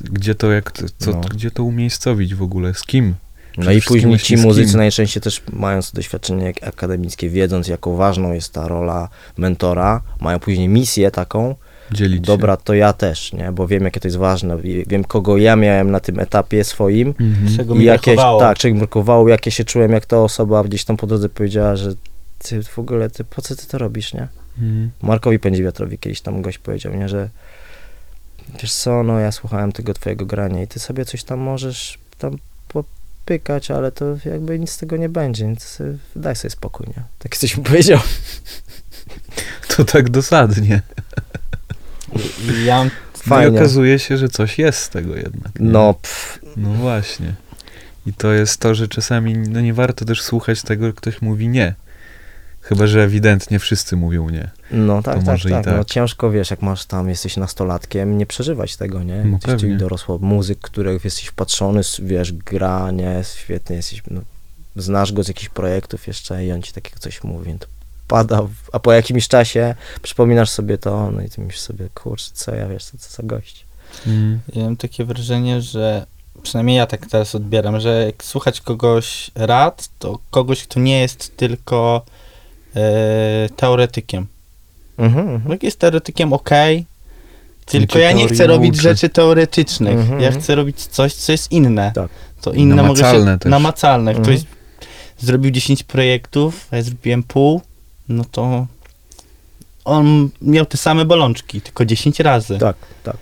[0.00, 1.20] Gdzie to, jak, co, No.
[1.20, 2.74] gdzie to umiejscowić w ogóle?
[2.74, 3.14] Z kim?
[3.58, 8.68] No i później ci muzycy najczęściej też mając doświadczenie akademickie, wiedząc jaką ważną jest ta
[8.68, 11.54] rola mentora, mają później misję taką,
[11.92, 13.52] Dzielić dobra, to ja też, nie?
[13.52, 17.14] Bo wiem jakie to jest ważne, i wiem kogo ja miałem na tym etapie swoim
[17.18, 17.24] się.
[17.24, 17.56] Mhm.
[17.56, 18.40] Czego i mi jakieś, brakowało.
[18.40, 21.76] tak, czego mi brakowało, jakie się czułem, jak ta osoba gdzieś tam po drodze powiedziała,
[21.76, 21.94] że
[22.38, 24.28] ty w ogóle, ty, po co ty to robisz, nie?
[24.58, 24.90] Mhm.
[25.02, 27.28] Markowi Pędziwiatrowi kiedyś tam gość powiedział, nie, że
[28.60, 32.36] wiesz co, no ja słuchałem tego twojego grania i ty sobie coś tam możesz tam
[32.68, 37.02] popykać, ale to jakby nic z tego nie będzie, więc sobie- daj sobie spokój, nie?
[37.18, 37.98] Tak coś mi powiedział.
[39.76, 40.82] To tak dosadnie.
[42.40, 42.90] I ja No
[43.26, 43.58] i Fajnie.
[43.58, 45.60] okazuje się, że coś jest z tego jednak.
[45.60, 45.66] nie?
[45.70, 47.34] No, pff, No właśnie.
[48.06, 51.48] I to jest to, że czasami no nie warto też słuchać tego, że ktoś mówi
[51.48, 51.74] nie.
[52.62, 54.50] Chyba, że ewidentnie wszyscy mówią nie.
[54.70, 55.66] no tak, To tak, może i tak.
[55.66, 55.86] No tak.
[55.86, 59.24] ciężko, wiesz, jak masz tam, jesteś nastolatkiem, nie przeżywać tego, nie?
[59.24, 59.76] No Jesteś pewnie.
[59.76, 64.20] dorosły muzyk, których jesteś wpatrzony, wiesz, gra, nie, świetnie jesteś, no,
[64.76, 67.66] znasz go z jakichś projektów jeszcze i on ci takiego coś mówi, to
[68.08, 68.42] pada,
[68.72, 72.68] a po jakimś czasie przypominasz sobie to, no i ty myślisz sobie, kurczę, co ja,
[72.68, 73.66] wiesz, co, co za gość.
[74.06, 74.40] Mm.
[74.54, 76.06] Ja mam takie wrażenie, że
[76.42, 81.36] przynajmniej ja tak teraz odbieram, że jak słuchać kogoś rad, to kogoś, kto nie jest
[81.36, 82.04] tylko
[83.56, 84.26] teoretykiem.
[84.98, 85.52] Mhm, mhm.
[85.52, 86.50] Jak jest teoretykiem, ok,
[87.64, 88.82] Tylko ja nie chcę robić uczy.
[88.82, 89.98] rzeczy teoretycznych.
[89.98, 90.20] Mhm.
[90.20, 91.92] Ja chcę robić coś, co jest inne.
[91.94, 92.10] Tak.
[92.40, 93.38] To inne Namacalne mogę się...
[93.38, 93.50] też.
[93.50, 94.10] Namacalne.
[94.10, 94.24] Mhm.
[94.24, 94.46] Ktoś
[95.18, 97.60] zrobił 10 projektów, a ja zrobiłem pół,
[98.08, 98.66] no to
[99.84, 102.58] on miał te same bolączki, tylko 10 razy.
[102.58, 103.16] Tak, tak.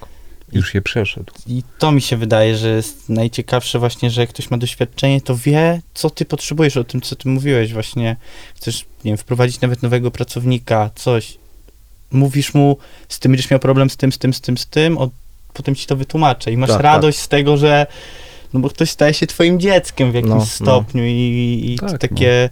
[0.52, 1.32] Już je przeszedł.
[1.46, 5.36] I to mi się wydaje, że jest najciekawsze właśnie, że jak ktoś ma doświadczenie, to
[5.36, 8.16] wie, co ty potrzebujesz, o tym, co ty mówiłeś właśnie.
[8.54, 11.38] Chcesz, nie wiem, wprowadzić nawet nowego pracownika, coś.
[12.12, 12.76] Mówisz mu,
[13.08, 15.10] z tym będziesz miał problem z tym, z tym, z tym, z tym, o,
[15.52, 17.86] potem ci to wytłumaczę i masz Tak, radość z tego, że
[18.52, 20.46] no bo ktoś staje się twoim dzieckiem w jakimś No, no.
[20.46, 22.50] stopniu i, i Tak, takie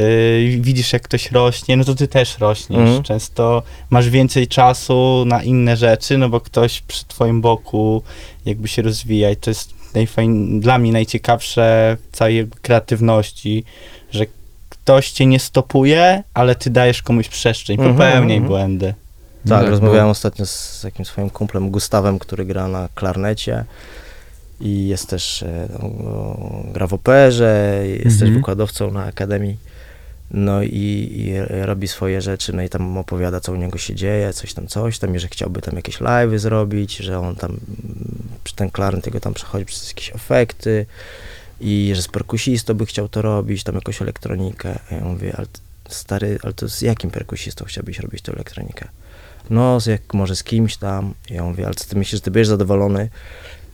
[0.00, 2.78] y, widzisz jak ktoś rośnie, no to ty też rośniesz.
[2.80, 3.02] Mhm.
[3.02, 8.02] Często masz więcej czasu na inne rzeczy, no bo ktoś przy twoim boku
[8.46, 13.64] jakby się rozwija i to jest najfajn, dla mnie najciekawsze w całej kreatywności,
[14.12, 14.26] że
[14.68, 18.48] ktoś cię nie stopuje, ale ty dajesz komuś przestrzeń, Mhm, popełniaj mhm.
[18.48, 18.94] błędy.
[19.44, 23.64] No Tak, tak, rozmawiałem bo- ostatnio z jakimś swoim kumplem Gustawem, który gra na klarnecie
[24.60, 25.44] i jest też,
[25.82, 26.36] no,
[26.72, 28.34] gra w operze, jest też Mhm.
[28.34, 29.56] wykładowcą na akademii.
[30.30, 34.32] No i, i robi swoje rzeczy, no i tam opowiada, co u niego się dzieje,
[34.32, 38.24] coś tam, coś tam, i że chciałby tam jakieś live'y zrobić, że on tam, mm,
[38.56, 40.86] ten klarnet jego tam przechodzi przez jakieś efekty
[41.60, 44.78] i że z perkusistą by chciał to robić, tam jakąś elektronikę.
[44.90, 45.46] A ja mówię, ale
[45.88, 48.88] stary, ale to z jakim perkusistą chciałbyś robić tę elektronikę?
[49.50, 51.14] No, z jak, może z kimś tam.
[51.30, 53.08] I ja mówię, ale co ty myślisz, że ty będziesz zadowolony,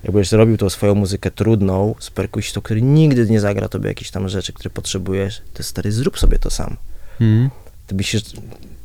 [0.04, 4.28] jakbyś zrobił tą swoją muzykę trudną z perkusistą, który nigdy nie zagra tobie jakieś tam
[4.28, 6.76] rzeczy, które potrzebujesz, to stary, zrób sobie to sam.
[7.20, 7.50] Mhm.
[7.86, 8.22] Ty myślisz,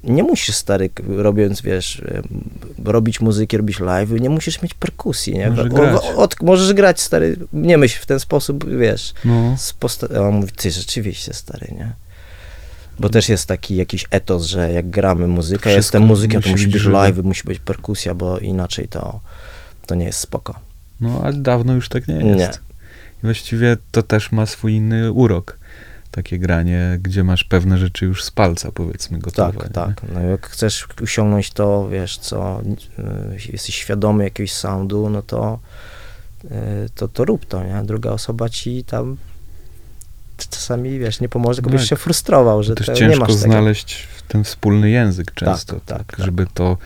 [0.04, 2.02] nie musisz stary, robiąc, wiesz,
[2.86, 5.50] robić muzyki, robić live, nie musisz mieć perkusji, nie?
[5.50, 6.02] Możesz O- grać.
[6.16, 9.56] Od, możesz grać, stary, nie myśl w ten sposób, wiesz, No.
[9.80, 11.94] posta- on mówi, ty rzeczywiście stary, nie?
[13.00, 16.68] Bo też jest taki jakiś etos, że jak gramy muzykę, Wszystko jestem muzykiem, to musi
[16.68, 19.20] być live, musi być perkusja, bo inaczej to,
[19.86, 20.60] to nie jest spoko.
[21.02, 22.40] No, ale dawno już tak nie jest.
[22.40, 22.50] Nie.
[23.18, 25.58] I właściwie to też ma swój inny urok.
[26.12, 29.58] Takie granie, gdzie masz pewne rzeczy już z palca, powiedzmy, gotowe.
[29.58, 29.70] Tak, nie?
[29.70, 30.02] tak.
[30.14, 35.60] No jak chcesz osiągnąć to, wiesz, co, y, jesteś świadomy jakiegoś soundu, no to,
[36.44, 36.50] y,
[36.96, 37.84] to, to rób to, nie?
[37.84, 39.18] Druga osoba ci tam
[40.38, 41.90] czasami, wiesz, nie pomoże, tylko byś Tak.
[41.90, 46.26] się frustrował, że Też to nie ciężko znaleźć ten wspólny język często, tak, tak, tak.
[46.26, 46.78] żeby to,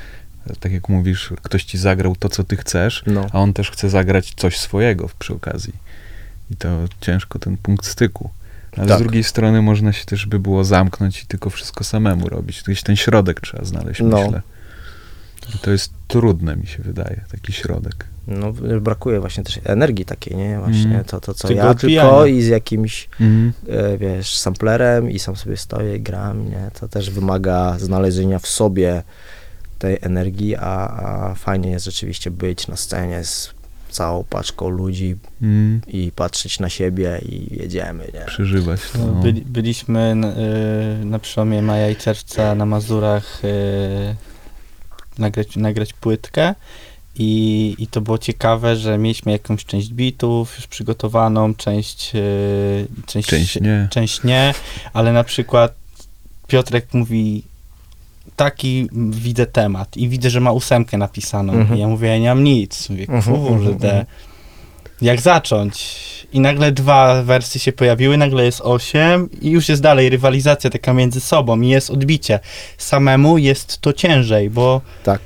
[0.60, 3.90] tak jak mówisz, ktoś ci zagrał to, co ty chcesz, No, a on też chce
[3.90, 5.74] zagrać coś swojego przy okazji.
[6.52, 6.68] I to
[7.02, 8.30] ciężko ten punkt styku.
[8.78, 8.98] Ale Tak.
[9.00, 12.64] z drugiej strony można się też by było zamknąć i tylko wszystko samemu robić.
[12.64, 14.22] Gdzieś ten środek trzeba znaleźć, No.
[14.24, 14.42] myślę.
[15.56, 18.06] I to jest trudne, mi się wydaje, taki środek.
[18.28, 20.60] no, brakuje właśnie też energii takiej, nie?
[20.60, 21.04] Właśnie Mm.
[21.04, 23.10] to, to co Tego ja tylko i z jakimś,
[23.70, 26.72] e, wiesz, samplerem i sam sobie stoję i gram, nie?
[26.80, 29.04] To też wymaga znalezienia w sobie
[29.80, 33.54] tej energii, a, a fajnie jest rzeczywiście być na scenie z
[33.90, 35.82] całą paczką ludzi Mhm.
[35.88, 38.26] i patrzeć na siebie i jedziemy, nie?
[38.26, 39.00] Przeżywać to.
[39.00, 39.22] No, no.
[39.22, 44.16] byli, byliśmy na, y, na przełomie maja i czerwca na Mazurach y,
[45.18, 46.56] nagrać, nagrać płytkę
[47.16, 53.30] i, i to było ciekawe, że mieliśmy jakąś część bitów już przygotowaną, część, y, część,
[53.30, 53.88] Część nie.
[53.92, 54.54] część nie,
[54.94, 55.74] ale na przykład
[56.48, 57.44] Piotrek mówi
[58.40, 61.78] taki widzę temat i widzę, że ma ósemkę napisaną Mhm.
[61.78, 62.90] i ja mówię, ja nie mam nic.
[62.90, 64.06] Mówię, Mhm, kurde, mhm.
[65.02, 66.00] jak zacząć?
[66.34, 70.94] I nagle dwa wersy się pojawiły, nagle jest osiem i już jest dalej rywalizacja taka
[70.94, 72.40] między sobą i jest odbicie.
[72.78, 75.22] Samemu jest to ciężej, bo Tak.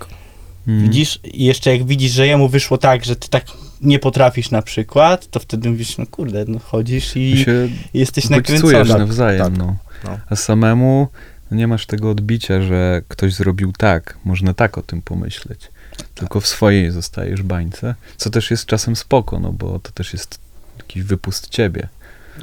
[0.67, 0.83] Mhm.
[0.89, 3.45] widzisz, i jeszcze jak widzisz, że jemu wyszło tak, że ty tak
[3.81, 8.83] nie potrafisz na przykład, to wtedy mówisz, no kurde, no chodzisz i się jesteś nakręcony.
[8.85, 9.57] nawzajem, tak.
[9.57, 9.75] no.
[10.03, 10.17] No.
[10.29, 11.07] A samemu
[11.53, 15.69] nie masz tego odbicia, że ktoś zrobił tak, można tak o tym pomyśleć.
[16.15, 20.39] Tylko w swojej zostajesz bańce, co też jest czasem spoko, no bo to też jest
[20.77, 21.87] jakiś wypust ciebie.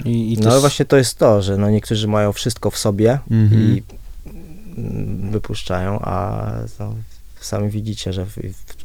[0.05, 2.79] I, i No też- ale właśnie to jest to, że no niektórzy mają wszystko w
[2.79, 3.63] sobie Mhm.
[3.63, 3.83] i
[4.79, 6.47] mm, wypuszczają, a
[6.79, 6.95] no,
[7.41, 8.27] sami widzicie, że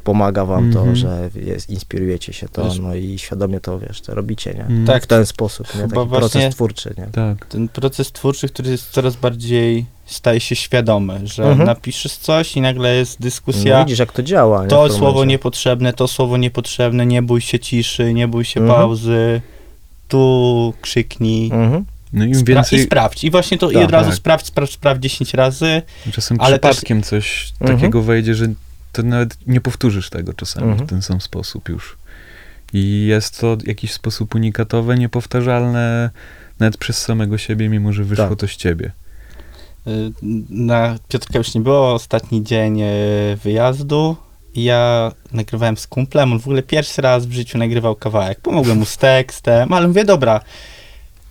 [0.04, 0.96] pomaga wam to, Mhm.
[0.96, 4.66] że jest, inspirujecie się to, Wiesz- no i świadomie to, wiesz, to robicie, nie?
[4.66, 5.04] Mm, Tak.
[5.04, 5.82] W ten sposób, nie?
[5.82, 7.08] Taki właśnie- proces twórczy, nie?
[7.12, 7.46] Tak.
[7.46, 11.66] ten proces twórczy, który jest coraz bardziej staje się świadomy, że Mhm.
[11.68, 13.84] napiszesz coś i nagle jest No, dyskusja.
[13.84, 14.68] widzisz, jak to działa, nie?
[14.70, 18.80] to słowo niepotrzebne, to słowo niepotrzebne, nie bój się ciszy, nie bój się Mhm.
[18.80, 19.42] pauzy,
[20.08, 21.46] tu krzyknij.
[21.54, 21.86] Mhm.
[22.14, 23.24] No im Spra- I sprawdź.
[23.24, 24.18] I właśnie to i Tak, od razu tak.
[24.18, 25.82] sprawdź, sprawdź, sprawdź 10 razy.
[26.12, 27.80] czasem ale też- przypadkiem coś Mhm.
[27.80, 28.46] takiego wejdzie, że
[28.92, 30.88] to nawet nie powtórzysz tego czasami Mhm.
[30.88, 31.98] w ten sam sposób już.
[32.74, 36.10] I jest to w jakiś sposób unikatowe, niepowtarzalne
[36.60, 38.40] nawet przez samego siebie, mimo że wyszło Tak.
[38.40, 38.92] to z ciebie.
[39.88, 40.12] Y,
[40.50, 42.86] Na Piotrka już nie było, ostatni dzień y,
[43.44, 44.16] wyjazdu
[44.56, 48.40] ja nagrywałem z kumplem, on w ogóle pierwszy raz w życiu nagrywał kawałek.
[48.42, 50.42] Pomogłem mu z tekstem, ale mówię, dobra,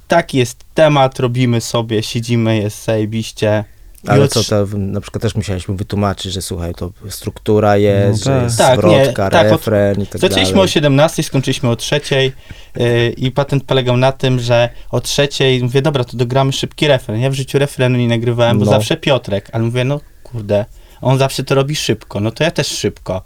[0.09, 3.64] taki jest temat, robimy sobie, siedzimy, jest zajebiście.
[4.06, 8.32] Ale od- co, to na przykład też musieliśmy wytłumaczyć, że słuchaj, to struktura jest, No
[8.32, 8.43] że tak.
[8.44, 10.64] jest Tak, nie, zwrotka, tak, od- refren i tak Zaczęliśmy dalej.
[10.64, 12.32] o 17, skończyliśmy o trzeciej
[12.76, 17.20] yy, i patent polegał na tym, że o trzeciej mówię, dobra, to dogramy szybki refren.
[17.20, 18.70] Ja w życiu refrenu nie nagrywałem, bo No.
[18.70, 20.64] zawsze Piotrek, ale mówię, no kurde,
[21.01, 23.22] on zawsze to robi szybko, no to ja też szybko.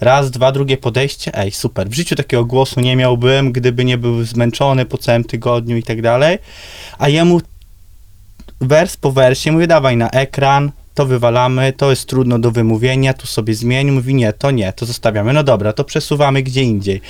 [0.00, 1.88] Raz, dwa, drugie podejście, ej, super.
[1.88, 6.02] W życiu takiego głosu nie miałbym, gdyby nie był zmęczony po całym tygodniu i tak
[6.02, 6.38] dalej.
[6.98, 7.40] A jemu
[8.60, 13.26] wers po wersie mówię, dawaj na ekran, to wywalamy, to jest trudno do wymówienia, tu
[13.26, 13.90] sobie zmień.
[13.90, 15.32] Mówi, nie, to nie, to zostawiamy.
[15.32, 17.00] No dobra, to przesuwamy gdzie indziej.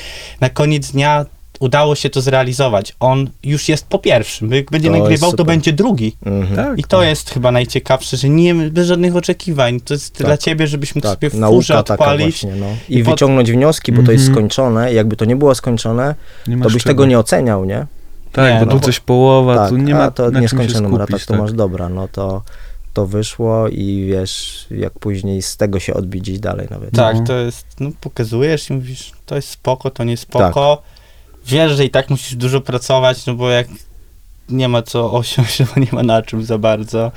[0.40, 1.26] Na koniec dnia
[1.60, 2.96] udało się to zrealizować.
[3.00, 4.50] On już jest po pierwszym.
[4.52, 6.16] Jak będzie To nagrywał, to będzie drugi.
[6.26, 6.56] Mhm.
[6.56, 6.78] Tak.
[6.78, 9.80] I to jest chyba najciekawsze, że nie bez żadnych oczekiwań.
[9.80, 10.26] To jest Tak.
[10.26, 11.40] dla ciebie, żebyś mógł Tak, sobie w furze
[11.74, 12.40] nauka taka odpalić.
[12.40, 12.66] właśnie, no.
[12.88, 14.34] I, i pod- wyciągnąć wnioski, bo to jest Mhm.
[14.36, 14.92] skończone.
[14.92, 16.14] Jakby to nie było skończone,
[16.46, 16.90] Nie to byś czego.
[16.90, 17.86] tego nie oceniał, nie?
[18.32, 20.72] Tak, Nie, bo no tu coś połowa, tak, tu nie a ma to na nieskończony
[20.74, 20.92] skupić.
[20.92, 21.40] maraton, to tak.
[21.40, 22.42] masz dobra, no to,
[22.94, 26.90] to wyszło i wiesz, jak później z tego się odbić dalej nawet.
[26.90, 27.24] Tak, No.
[27.26, 30.82] to jest, no pokazujesz i mówisz, to jest spoko, to nie spoko.
[31.46, 33.66] Wiesz, że i tak musisz dużo pracować, no bo jak
[34.48, 37.12] nie ma co osiąść, bo nie ma na czym za bardzo.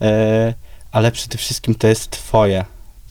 [0.00, 0.54] E,
[0.92, 2.64] ale przede wszystkim to jest twoje.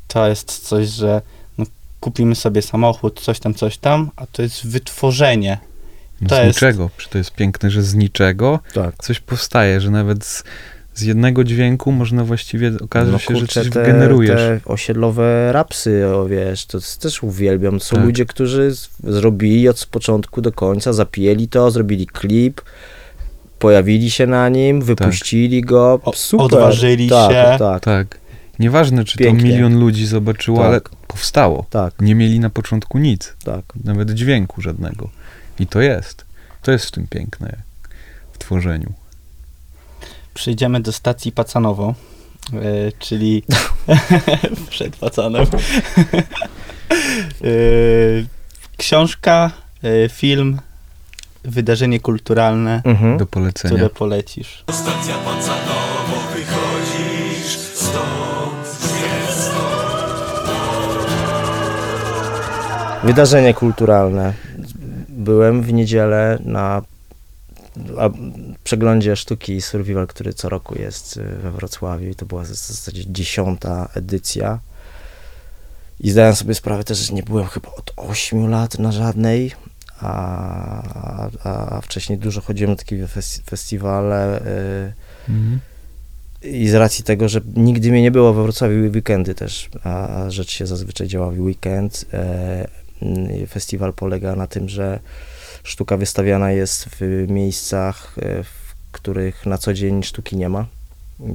[0.08, 1.22] To jest coś, że
[1.58, 1.66] no,
[2.00, 5.58] kupimy sobie samochód, coś tam, coś tam, a to jest wytworzenie.
[6.22, 6.90] No to z jest- niczego.
[7.10, 8.96] To jest piękne, że z niczego Tak.
[8.98, 10.44] coś powstaje, że nawet z,
[11.00, 14.36] z jednego dźwięku można właściwie okaże No się, że kurczę, coś te, generujesz.
[14.42, 17.80] te osiedlowe rapsy, o wiesz, to też uwielbiam.
[17.80, 18.06] To są Tak.
[18.06, 22.62] ludzie, którzy z- zrobili od początku do końca, zapijeli to, zrobili klip,
[23.60, 26.46] pojawili się na nim, wypuścili go, O- super.
[26.46, 27.56] odważyli tak, się.
[27.60, 28.20] Tak, Tak.
[28.60, 29.50] Nieważne, czy Pięknie.
[29.50, 30.68] to milion ludzi zobaczyło, Tak.
[30.68, 31.66] ale powstało.
[31.70, 33.66] tak, Nie mieli na początku nic, tak.
[33.84, 35.10] nawet dźwięku żadnego.
[35.60, 36.26] I to jest.
[36.62, 37.56] To jest w tym piękne
[38.34, 38.94] w tworzeniu.
[40.34, 41.94] Przejdziemy do stacji Pacanowo,
[42.54, 42.58] e,
[43.00, 43.44] czyli
[44.70, 45.46] przed Pacanem.
[47.44, 47.48] E,
[48.78, 49.52] książka,
[49.84, 50.60] e, film,
[51.44, 53.18] wydarzenie kulturalne, Mhm.
[53.18, 53.76] Do polecenia.
[53.76, 54.64] które polecisz.
[63.04, 64.34] Wydarzenie kulturalne.
[65.10, 66.82] Byłem w niedzielę na
[68.64, 73.04] przeglądzie sztuki Survival, który co roku jest y, we Wrocławiu i to była w zasadzie
[73.08, 74.60] dziesiąta edycja.
[76.00, 79.52] I zdałem sobie sprawę też, że nie byłem chyba od 8 lat na żadnej,
[80.00, 80.82] a,
[81.44, 84.42] a, wcześniej dużo chodziłem na takie fes- festiwale.
[84.46, 84.94] Y,
[85.30, 85.60] Mhm.
[86.42, 90.52] i z racji tego, że nigdy mnie nie było we Wrocławiu weekendy też, a rzecz
[90.52, 92.06] się zazwyczaj działa w weekend.
[92.14, 92.68] E,
[93.48, 95.00] festiwal polega na tym, że
[95.64, 100.66] sztuka wystawiana jest w miejscach, e, w których na co dzień sztuki nie ma.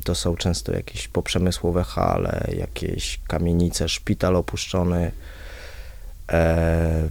[0.05, 5.13] To są często jakieś poprzemysłowe hale, jakieś kamienice, szpital opuszczony,
[6.33, 7.09] e,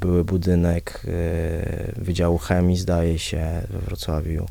[0.00, 4.46] były budynek e, Wydziału Chemii, zdaje się, we Wrocławiu.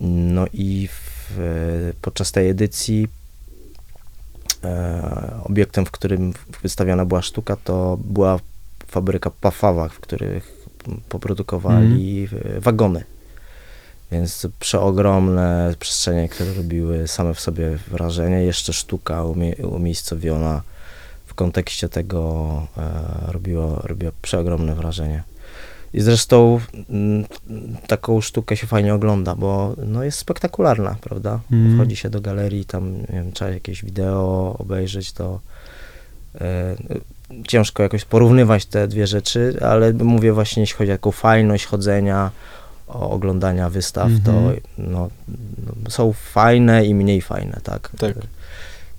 [0.00, 3.08] No i w, podczas tej edycji
[4.64, 6.32] e, obiektem, w którym
[6.62, 8.38] wystawiana była sztuka, to była
[8.90, 10.60] fabryka Pafawach, w których
[11.08, 13.04] poprodukowali e, wagony.
[14.12, 18.42] Więc przeogromne przestrzenie, które robiły same w sobie wrażenie.
[18.42, 20.62] Jeszcze sztuka umie, umiejscowiona
[21.26, 23.82] w kontekście tego e, robiło
[24.22, 25.22] przeogromne wrażenie.
[25.94, 26.60] I zresztą
[26.90, 27.24] mm,
[27.86, 31.40] taką sztukę się fajnie ogląda, bo no, jest spektakularna, prawda?
[31.52, 31.74] Mhm.
[31.74, 35.40] Wchodzi się do galerii, tam nie wiem, trzeba jakieś wideo obejrzeć, to
[36.40, 36.76] e,
[37.48, 42.30] ciężko jakoś porównywać te dwie rzeczy, ale mówię właśnie, jeśli chodzi o taką fajność chodzenia,
[42.88, 44.60] o oglądania wystaw, to Mhm.
[44.78, 45.08] no,
[45.84, 47.90] no, są fajne i mniej fajne, tak?
[47.98, 48.14] Tak.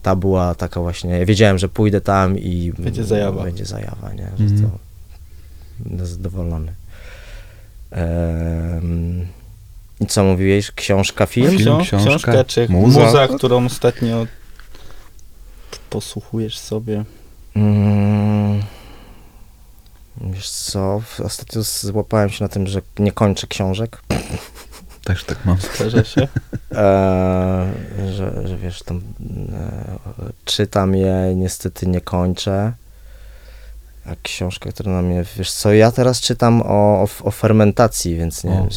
[0.01, 3.43] Ta była taka właśnie, ja wiedziałem, że pójdę tam i Będzie zajawa.
[3.43, 4.27] Będzie zajawa, nie?
[4.37, 4.61] Że Mhm.
[4.61, 4.77] to
[5.79, 6.73] będę zadowolony.
[9.99, 10.71] I co mówiłeś?
[10.71, 11.49] Książka, film?
[11.57, 12.99] Film, Książ- książka, książka czy muza.
[13.05, 14.27] muza, którą ostatnio
[15.89, 17.03] posłuchujesz sobie.
[17.55, 18.20] Mm,
[20.31, 24.01] wiesz co, ostatnio złapałem się na tym, że nie kończę książek.
[25.03, 25.57] Też tak mam.
[25.75, 26.27] Zdarza się.
[26.71, 27.73] E,
[28.13, 29.01] że, że wiesz, tam
[29.53, 29.97] e,
[30.45, 32.73] czytam je, niestety nie kończę.
[34.05, 38.43] A książka, która na mnie, wiesz co, ja teraz czytam o, o, o fermentacji, więc
[38.43, 38.55] nie O.
[38.55, 38.69] wiem,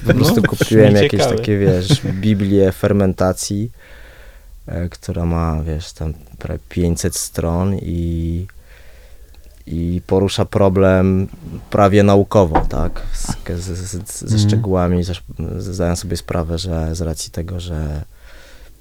[0.06, 1.36] po prostu No, kupiłem jakieś ciekawe.
[1.36, 3.70] takie, wiesz, Biblię fermentacji.
[4.66, 8.46] e, która ma, wiesz, tam prawie 500 stron i,
[9.66, 11.28] i porusza problem
[11.70, 13.02] prawie naukowo, tak?
[13.14, 14.40] Z, z, z, ze Mhm.
[14.48, 15.02] szczegółami,
[15.58, 18.04] zdaję sobie sprawę, że z racji tego, że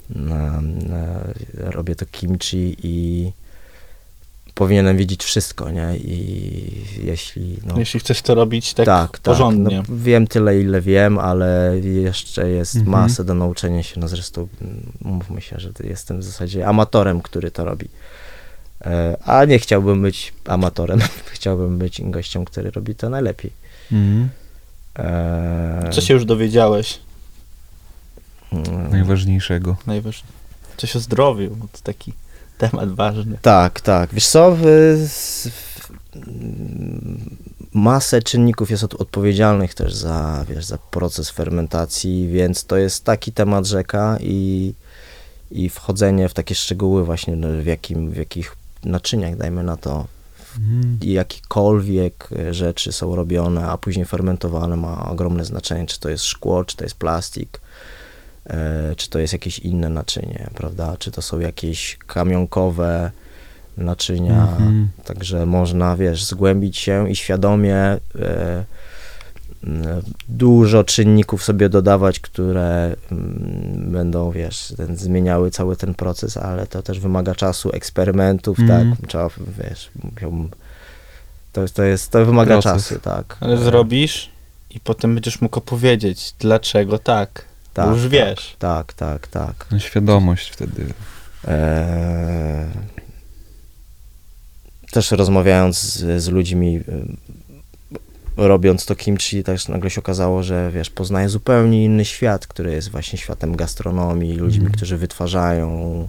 [0.09, 1.19] na, na,
[1.55, 3.31] robię to kimchi i
[4.55, 5.97] powinienem wiedzieć wszystko, nie?
[5.97, 7.57] I jeśli...
[7.65, 9.77] No, Jeśli chcesz to robić tak, tak, porządnie.
[9.77, 9.89] Tak.
[9.89, 12.91] No, wiem tyle, ile wiem, ale jeszcze jest Mhm.
[12.91, 13.99] masę do nauczenia się.
[13.99, 17.87] No zresztą mm, mówmy się, że jestem w zasadzie amatorem, który to robi.
[18.85, 20.99] E, A nie chciałbym być amatorem.
[21.33, 23.51] Chciałbym być gościem, który robi to najlepiej.
[23.91, 24.29] Mhm.
[24.99, 26.99] E, Co się już dowiedziałeś
[28.53, 29.75] mm, Najważniejszego.
[29.87, 30.33] najważniejsze?
[30.77, 32.13] Coś o zdrowiu, bo to taki
[32.57, 33.37] temat ważny.
[33.41, 34.13] Tak, tak.
[34.13, 35.89] Wiesz co, w, s- w,
[37.73, 43.31] masę czynników jest od, odpowiedzialnych też za, wiesz, za proces fermentacji, więc to jest taki
[43.31, 44.73] temat rzeka i,
[45.51, 50.07] i wchodzenie w takie szczegóły właśnie, no, w, jakim, w jakich naczyniach, dajmy na to,
[50.57, 50.97] Mhm.
[51.01, 56.23] i jakikolwiek e, rzeczy są robione, a później fermentowane ma ogromne znaczenie, czy to jest
[56.23, 57.61] szkło, czy to jest plastik,
[58.45, 63.11] e, czy to jest jakieś inne naczynie, prawda, czy to są jakieś kamionkowe
[63.77, 64.89] naczynia, Mhm.
[65.03, 67.99] także można, wiesz, zgłębić się i świadomie e,
[70.29, 76.81] dużo czynników sobie dodawać, które mm, będą, wiesz, ten, zmieniały cały ten proces, ale to
[76.81, 78.95] też wymaga czasu, eksperymentów, Mhm.
[78.95, 79.29] tak, trzeba,
[79.63, 79.89] wiesz,
[81.53, 82.83] to, to jest, to wymaga Proces.
[82.89, 83.37] czasu, tak.
[83.39, 84.29] Ale zrobisz
[84.69, 87.45] i potem będziesz mógł opowiedzieć, dlaczego tak.
[87.73, 88.55] tak, już tak, wiesz.
[88.59, 89.65] Tak, tak, tak.
[89.71, 90.85] No, świadomość wtedy.
[91.47, 92.65] Eee,
[94.91, 96.79] też rozmawiając z, z ludźmi,
[98.47, 102.89] robiąc to kimchi, też nagle się okazało, że wiesz, poznaję zupełnie inny świat, który jest
[102.91, 104.73] właśnie światem gastronomii, ludźmi, Mhm.
[104.77, 106.07] którzy wytwarzają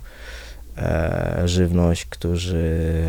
[0.79, 2.65] e, żywność, którzy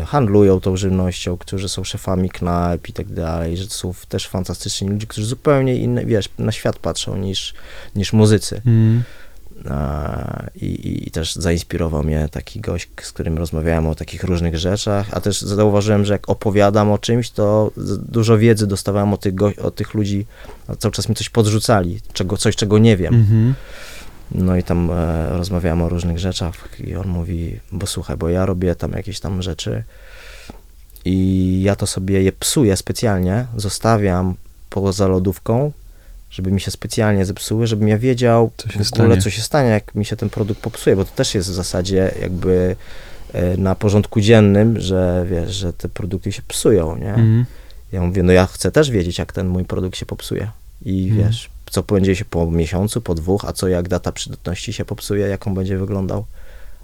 [0.06, 4.88] handlują tą żywnością, którzy są szefami knajp i tak dalej, że to są też fantastyczni
[4.88, 7.54] ludzie, którzy zupełnie inne, wiesz, na świat patrzą niż,
[7.96, 8.56] niż muzycy.
[8.56, 9.02] Mhm.
[10.54, 15.20] I, i, też zainspirował mnie taki gość, z którym rozmawiałem o takich różnych rzeczach, a
[15.20, 17.70] też zauważyłem, że jak opowiadam o czymś, to
[18.08, 20.26] dużo wiedzy dostawałem o tych, o tych ludzi,
[20.68, 23.14] a cały czas mi coś podrzucali, czego, coś, czego nie wiem.
[23.14, 23.54] Mhm.
[24.34, 28.46] No i tam e, rozmawiałem o różnych rzeczach i on mówi, bo słuchaj, bo ja
[28.46, 29.84] robię tam jakieś tam rzeczy
[31.04, 34.34] i ja to sobie je psuję specjalnie, zostawiam
[34.70, 35.72] poza lodówką,
[36.32, 39.22] żeby mi się specjalnie zepsuły, żebym ja wiedział Co w ogóle, stanie.
[39.22, 42.14] co się stanie, jak mi się ten produkt popsuje, bo to też jest w zasadzie
[42.22, 42.76] jakby
[43.32, 47.08] e, na porządku dziennym, że wiesz, że te produkty się psują, nie?
[47.10, 47.44] Mhm.
[47.92, 50.50] Ja mówię, no ja chcę też wiedzieć, jak ten mój produkt się popsuje.
[50.84, 51.26] I Mhm.
[51.28, 55.26] wiesz, co będzie się po miesiącu, po dwóch, a co jak data przydatności się popsuje,
[55.26, 56.24] jak on będzie wyglądał.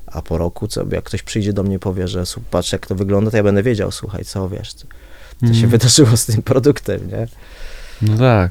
[0.06, 2.86] A po roku, co jak ktoś przyjdzie do mnie i powie, że "Słuch, patrz jak
[2.86, 4.86] to wygląda, to ja będę wiedział, słuchaj, co wiesz, co,
[5.40, 5.70] co się Mhm.
[5.70, 7.26] wydarzyło z tym produktem, nie?
[8.02, 8.50] No tak.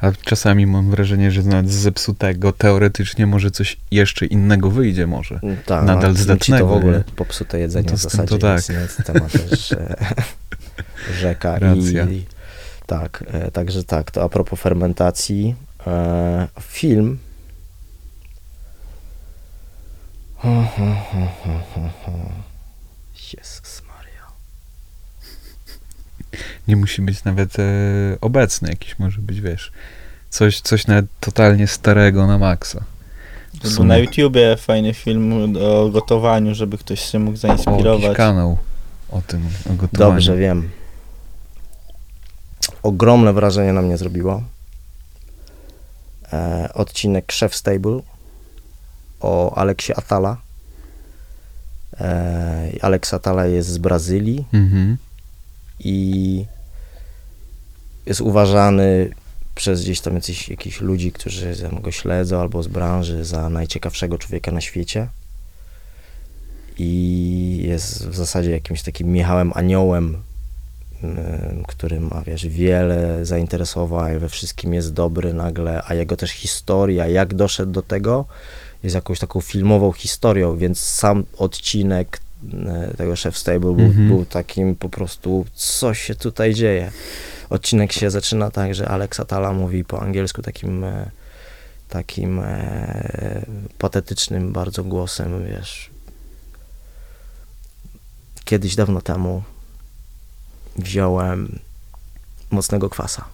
[0.00, 5.40] A czasami mam wrażenie, że nawet z zepsutego teoretycznie może coś jeszcze innego wyjdzie może.
[5.66, 7.04] Tak, Nadal no, zdatnego, to w ogóle nie?
[7.16, 8.56] popsute jedzenie No to w zasadzie to tak.
[8.56, 9.96] jest, jest temat też e,
[11.20, 11.58] rzeka.
[11.58, 12.04] Racja.
[12.04, 12.24] I,
[12.86, 15.54] tak, e, także tak, to a propos fermentacji,
[15.86, 17.18] e, film
[20.38, 20.64] Ho,
[26.68, 27.62] Nie musi być nawet e,
[28.20, 29.72] obecny jakiś, może być, wiesz,
[30.30, 32.84] coś, coś nawet totalnie starego na maksa.
[33.84, 38.16] Na YouTubie fajny film o gotowaniu, żeby ktoś się mógł O, zainspirować.
[38.16, 38.58] kanał
[39.10, 39.40] o tym,
[39.70, 39.88] o gotowaniu.
[40.12, 40.70] Dobrze, wiem.
[42.82, 44.42] Ogromne wrażenie na mnie zrobiło.
[46.32, 48.00] E, odcinek Chef Stable
[49.20, 50.36] o Aleksie Atala.
[52.00, 54.96] E, Alex Atala jest z Brazylii Mhm.
[55.80, 56.44] I
[58.06, 59.10] jest uważany
[59.54, 64.52] przez gdzieś tam jakichś, jakichś ludzi, którzy go śledzą albo z branży za najciekawszego człowieka
[64.52, 65.08] na świecie.
[66.78, 70.22] I jest w zasadzie jakimś takim Michałem Aniołem,
[71.04, 77.08] ym, który ma, wiesz, wiele zainteresowań, we wszystkim jest dobry nagle, a jego też historia,
[77.08, 78.24] jak doszedł do tego,
[78.82, 82.20] jest jakąś taką filmową historią, więc sam odcinek
[82.96, 84.08] tego Chef Stable był, Mhm.
[84.08, 86.90] był takim po prostu, co się tutaj dzieje.
[87.50, 91.10] Odcinek się zaczyna tak, że Alex Atala mówi po angielsku takim e,
[91.88, 93.46] takim e,
[93.78, 95.90] patetycznym bardzo głosem, wiesz.
[98.44, 99.42] Kiedyś dawno temu
[100.76, 101.58] wziąłem
[102.50, 103.24] mocnego kwasa.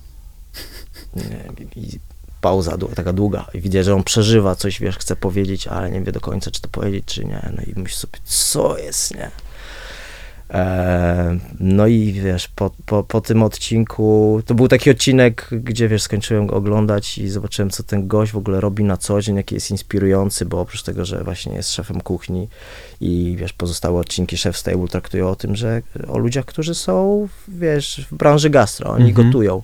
[1.76, 1.98] I
[2.44, 6.12] pauza taka długa i widzę, że on przeżywa coś, wiesz, chce powiedzieć, ale nie wie
[6.12, 7.52] do końca, czy to powiedzieć, czy nie.
[7.56, 9.30] No i myśli sobie, co jest, nie?
[10.50, 16.02] E, no i wiesz, po, po, po tym odcinku, to był taki odcinek, gdzie wiesz,
[16.02, 19.54] skończyłem go oglądać i zobaczyłem, co ten gość w ogóle robi na co dzień, jaki
[19.54, 22.48] jest inspirujący, bo oprócz tego, że właśnie jest szefem kuchni
[23.00, 28.06] i wiesz, pozostałe odcinki Chef Stable traktują o tym, że o ludziach, którzy są, wiesz,
[28.10, 29.26] w branży gastro, oni Mhm.
[29.26, 29.62] gotują.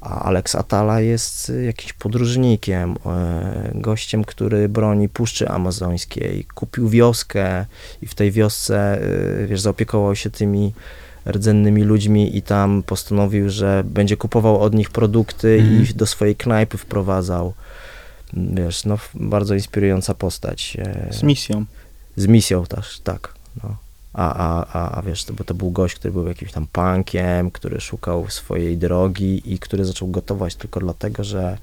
[0.00, 6.44] A Alex Atala jest y, jakimś podróżnikiem, e, gościem, który broni Puszczy Amazońskiej.
[6.54, 7.66] Kupił wioskę
[8.02, 9.02] i w tej wiosce,
[9.42, 10.72] y, wiesz, zaopiekował się tymi
[11.26, 15.82] rdzennymi ludźmi i tam postanowił, że będzie kupował od nich produkty Mhm.
[15.84, 17.54] i do swojej knajpy wprowadzał.
[18.32, 20.76] Wiesz, no bardzo inspirująca postać.
[21.10, 21.64] Z misją.
[22.16, 23.34] z misją też, tak.
[23.64, 23.76] No.
[24.18, 27.50] A, a, a, a wiesz, to, bo to był gość, który był jakimś tam punkiem,
[27.50, 31.58] który szukał swojej drogi i który zaczął gotować tylko dlatego, że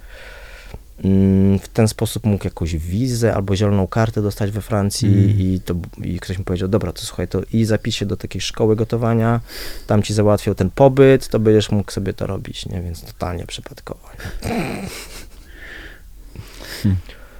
[1.03, 5.29] mm, w ten sposób mógł jakąś wizę albo zieloną kartę dostać we Francji Mm.
[5.39, 5.73] i, to,
[6.03, 9.39] i ktoś mu powiedział, dobra, to słuchaj, to i zapisz się do takiej szkoły gotowania,
[9.87, 12.81] tam ci załatwią ten pobyt, to będziesz mógł sobie to robić, nie?
[12.81, 14.07] Więc totalnie przypadkowo.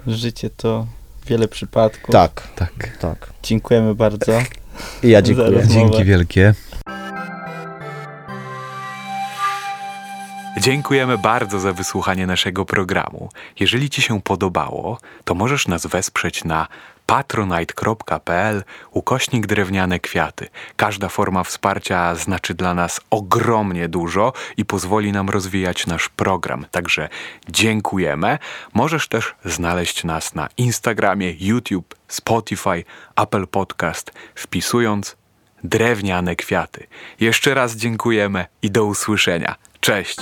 [0.06, 0.86] Życie to
[1.26, 2.12] wiele przypadków.
[2.12, 2.96] Tak, Tak.
[3.00, 3.30] tak.
[3.42, 4.32] Dziękujemy bardzo.
[5.02, 5.66] I ja dziękuję.
[5.66, 6.54] Dzięki wielkie.
[10.60, 13.28] Dziękujemy bardzo za wysłuchanie naszego programu.
[13.60, 16.66] Jeżeli Ci się podobało, to możesz nas wesprzeć na
[17.06, 20.48] patronite.pl ukośnik drewniane kwiaty.
[20.76, 26.66] Każda forma wsparcia znaczy dla nas ogromnie dużo i pozwoli nam rozwijać nasz program.
[26.70, 27.08] Także
[27.48, 28.38] dziękujemy.
[28.74, 32.84] Możesz też znaleźć nas na Instagramie, YouTube, Spotify,
[33.16, 35.16] Apple Podcast, wpisując
[35.64, 36.86] drewniane kwiaty.
[37.20, 39.54] Jeszcze raz dziękujemy i do usłyszenia.
[39.80, 40.18] Cześć!